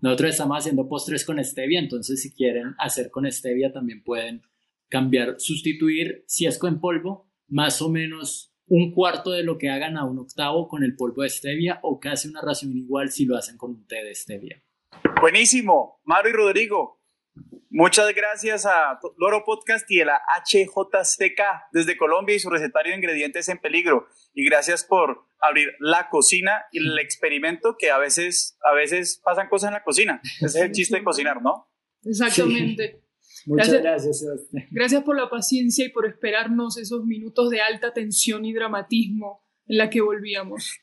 Nosotros 0.00 0.30
estamos 0.30 0.56
haciendo 0.58 0.88
postres 0.88 1.24
con 1.24 1.42
stevia, 1.44 1.78
entonces 1.80 2.22
si 2.22 2.32
quieren 2.32 2.74
hacer 2.78 3.10
con 3.10 3.30
stevia 3.30 3.70
también 3.72 4.02
pueden 4.02 4.42
cambiar, 4.90 5.36
sustituir, 5.38 6.24
si 6.26 6.46
es 6.46 6.58
con 6.58 6.80
polvo, 6.80 7.30
más 7.48 7.80
o 7.80 7.88
menos 7.88 8.54
un 8.66 8.92
cuarto 8.92 9.30
de 9.30 9.42
lo 9.42 9.58
que 9.58 9.70
hagan 9.70 9.96
a 9.96 10.04
un 10.04 10.18
octavo 10.18 10.68
con 10.68 10.84
el 10.84 10.94
polvo 10.94 11.22
de 11.22 11.30
stevia 11.30 11.80
o 11.82 11.98
casi 11.98 12.28
una 12.28 12.40
ración 12.40 12.76
igual 12.76 13.10
si 13.10 13.24
lo 13.24 13.36
hacen 13.36 13.56
con 13.56 13.70
un 13.70 13.86
té 13.86 14.04
de 14.04 14.14
stevia. 14.14 14.62
Buenísimo, 15.20 16.00
Maro 16.04 16.28
y 16.28 16.32
Rodrigo. 16.32 17.00
Muchas 17.68 18.12
gracias 18.14 18.66
a 18.66 18.98
Loro 19.16 19.44
Podcast 19.44 19.88
y 19.90 20.00
a 20.00 20.04
la 20.04 20.20
HJCK 20.44 21.40
desde 21.72 21.96
Colombia 21.96 22.34
y 22.34 22.40
su 22.40 22.50
recetario 22.50 22.90
de 22.90 22.98
ingredientes 22.98 23.48
en 23.48 23.58
peligro. 23.58 24.06
Y 24.34 24.44
gracias 24.44 24.84
por 24.84 25.26
abrir 25.40 25.68
la 25.78 26.08
cocina 26.08 26.64
y 26.72 26.78
el 26.78 26.98
experimento 26.98 27.76
que 27.78 27.90
a 27.90 27.98
veces, 27.98 28.58
a 28.68 28.74
veces 28.74 29.20
pasan 29.24 29.48
cosas 29.48 29.68
en 29.68 29.74
la 29.74 29.84
cocina. 29.84 30.20
Ese 30.40 30.46
es 30.46 30.56
el 30.56 30.72
chiste 30.72 30.96
de 30.96 31.04
cocinar, 31.04 31.42
¿no? 31.42 31.68
Exactamente. 32.04 33.02
Muchas 33.50 33.68
Gracias. 33.68 33.82
gracias, 33.82 34.18
Sebastián. 34.20 34.68
Gracias 34.70 35.02
por 35.02 35.16
la 35.16 35.28
paciencia 35.28 35.84
y 35.84 35.88
por 35.88 36.06
esperarnos 36.06 36.78
esos 36.78 37.04
minutos 37.04 37.50
de 37.50 37.60
alta 37.60 37.92
tensión 37.92 38.44
y 38.44 38.52
dramatismo 38.52 39.42
en 39.66 39.78
la 39.78 39.90
que 39.90 40.00
volvíamos. 40.00 40.78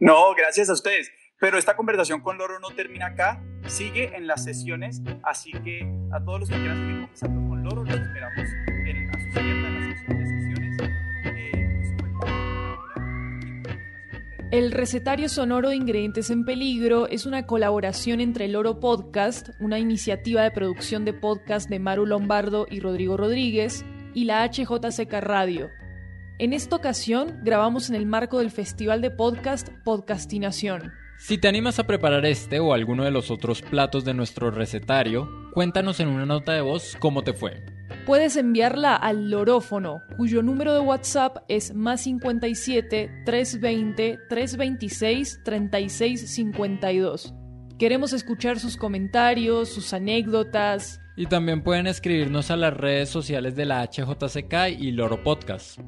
No, 0.00 0.34
gracias 0.34 0.70
a 0.70 0.72
ustedes. 0.72 1.10
Pero 1.38 1.58
esta 1.58 1.76
conversación 1.76 2.22
con 2.22 2.38
Loro 2.38 2.58
no 2.60 2.70
termina 2.70 3.08
acá, 3.08 3.44
sigue 3.66 4.16
en 4.16 4.26
las 4.26 4.44
sesiones, 4.44 5.02
así 5.22 5.52
que 5.52 5.86
a 6.10 6.24
todos 6.24 6.40
los 6.40 6.48
que 6.48 6.56
quieran 6.56 6.78
seguir 6.78 7.00
conversando 7.00 7.48
con 7.50 7.62
Loro, 7.62 7.84
los 7.84 7.94
esperamos 7.94 8.48
El 14.52 14.70
recetario 14.70 15.28
sonoro 15.28 15.70
de 15.70 15.76
Ingredientes 15.76 16.30
en 16.30 16.44
Peligro 16.44 17.08
es 17.08 17.26
una 17.26 17.46
colaboración 17.46 18.20
entre 18.20 18.44
el 18.44 18.54
Oro 18.54 18.78
Podcast, 18.78 19.48
una 19.58 19.80
iniciativa 19.80 20.44
de 20.44 20.52
producción 20.52 21.04
de 21.04 21.12
podcast 21.12 21.68
de 21.68 21.80
Maru 21.80 22.06
Lombardo 22.06 22.64
y 22.70 22.78
Rodrigo 22.78 23.16
Rodríguez, 23.16 23.84
y 24.14 24.24
la 24.24 24.48
HJCK 24.48 25.14
Radio. 25.14 25.68
En 26.38 26.52
esta 26.52 26.76
ocasión 26.76 27.40
grabamos 27.42 27.88
en 27.88 27.96
el 27.96 28.06
marco 28.06 28.38
del 28.38 28.52
Festival 28.52 29.00
de 29.00 29.10
Podcast 29.10 29.68
Podcastinación. 29.84 30.92
Si 31.18 31.38
te 31.38 31.48
animas 31.48 31.80
a 31.80 31.86
preparar 31.88 32.24
este 32.24 32.60
o 32.60 32.72
alguno 32.72 33.02
de 33.02 33.10
los 33.10 33.32
otros 33.32 33.62
platos 33.62 34.04
de 34.04 34.14
nuestro 34.14 34.52
recetario, 34.52 35.28
cuéntanos 35.54 35.98
en 35.98 36.06
una 36.06 36.24
nota 36.24 36.52
de 36.52 36.60
voz 36.60 36.96
cómo 37.00 37.22
te 37.22 37.32
fue. 37.32 37.64
Puedes 38.06 38.36
enviarla 38.36 38.94
al 38.94 39.32
Lorófono, 39.32 40.00
cuyo 40.16 40.40
número 40.40 40.72
de 40.72 40.78
WhatsApp 40.78 41.38
es 41.48 41.74
más 41.74 42.02
57 42.02 43.10
320 43.24 44.20
326 44.28 45.40
3652. 45.44 47.34
Queremos 47.80 48.12
escuchar 48.12 48.60
sus 48.60 48.76
comentarios, 48.76 49.70
sus 49.70 49.92
anécdotas. 49.92 51.00
Y 51.16 51.26
también 51.26 51.64
pueden 51.64 51.88
escribirnos 51.88 52.52
a 52.52 52.56
las 52.56 52.74
redes 52.74 53.08
sociales 53.08 53.56
de 53.56 53.64
la 53.64 53.82
HJCK 53.82 54.78
y 54.78 54.92
Loro 54.92 55.24
Podcast. 55.24 55.80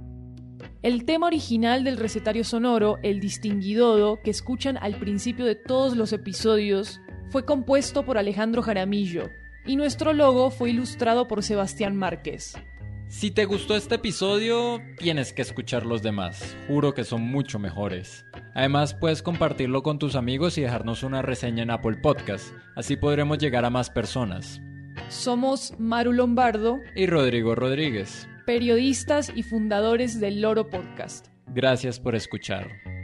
El 0.82 1.04
tema 1.04 1.28
original 1.28 1.84
del 1.84 1.98
recetario 1.98 2.42
sonoro, 2.42 2.96
El 3.04 3.20
Distinguidodo, 3.20 4.18
que 4.24 4.32
escuchan 4.32 4.76
al 4.76 4.96
principio 4.96 5.44
de 5.44 5.54
todos 5.54 5.96
los 5.96 6.12
episodios, 6.12 7.00
fue 7.30 7.44
compuesto 7.44 8.04
por 8.04 8.18
Alejandro 8.18 8.62
Jaramillo, 8.62 9.28
y 9.68 9.76
nuestro 9.76 10.12
logo 10.12 10.50
fue 10.50 10.70
ilustrado 10.70 11.28
por 11.28 11.44
Sebastián 11.44 11.94
Márquez. 11.96 12.56
Si 13.06 13.30
te 13.30 13.44
gustó 13.46 13.74
este 13.76 13.94
episodio, 13.94 14.80
tienes 14.98 15.32
que 15.32 15.40
escuchar 15.42 15.86
los 15.86 16.02
demás. 16.02 16.56
Juro 16.66 16.92
que 16.92 17.04
son 17.04 17.22
mucho 17.22 17.58
mejores. 17.58 18.26
Además, 18.54 18.92
puedes 18.94 19.22
compartirlo 19.22 19.82
con 19.82 19.98
tus 19.98 20.14
amigos 20.14 20.58
y 20.58 20.62
dejarnos 20.62 21.02
una 21.02 21.22
reseña 21.22 21.62
en 21.62 21.70
Apple 21.70 21.98
Podcast. 22.02 22.52
Así 22.76 22.96
podremos 22.96 23.38
llegar 23.38 23.64
a 23.64 23.70
más 23.70 23.88
personas. 23.88 24.60
Somos 25.08 25.72
Maru 25.78 26.12
Lombardo, 26.12 26.78
Y 26.96 27.06
Rodrigo 27.06 27.54
Rodríguez. 27.54 28.28
periodistas 28.44 29.32
y 29.34 29.42
fundadores 29.42 30.20
del 30.20 30.42
Loro 30.42 30.68
Podcast. 30.68 31.28
Gracias 31.46 31.98
por 32.00 32.14
escuchar. 32.14 32.97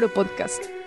Loro 0.00 0.08
Podcast. 0.08 0.79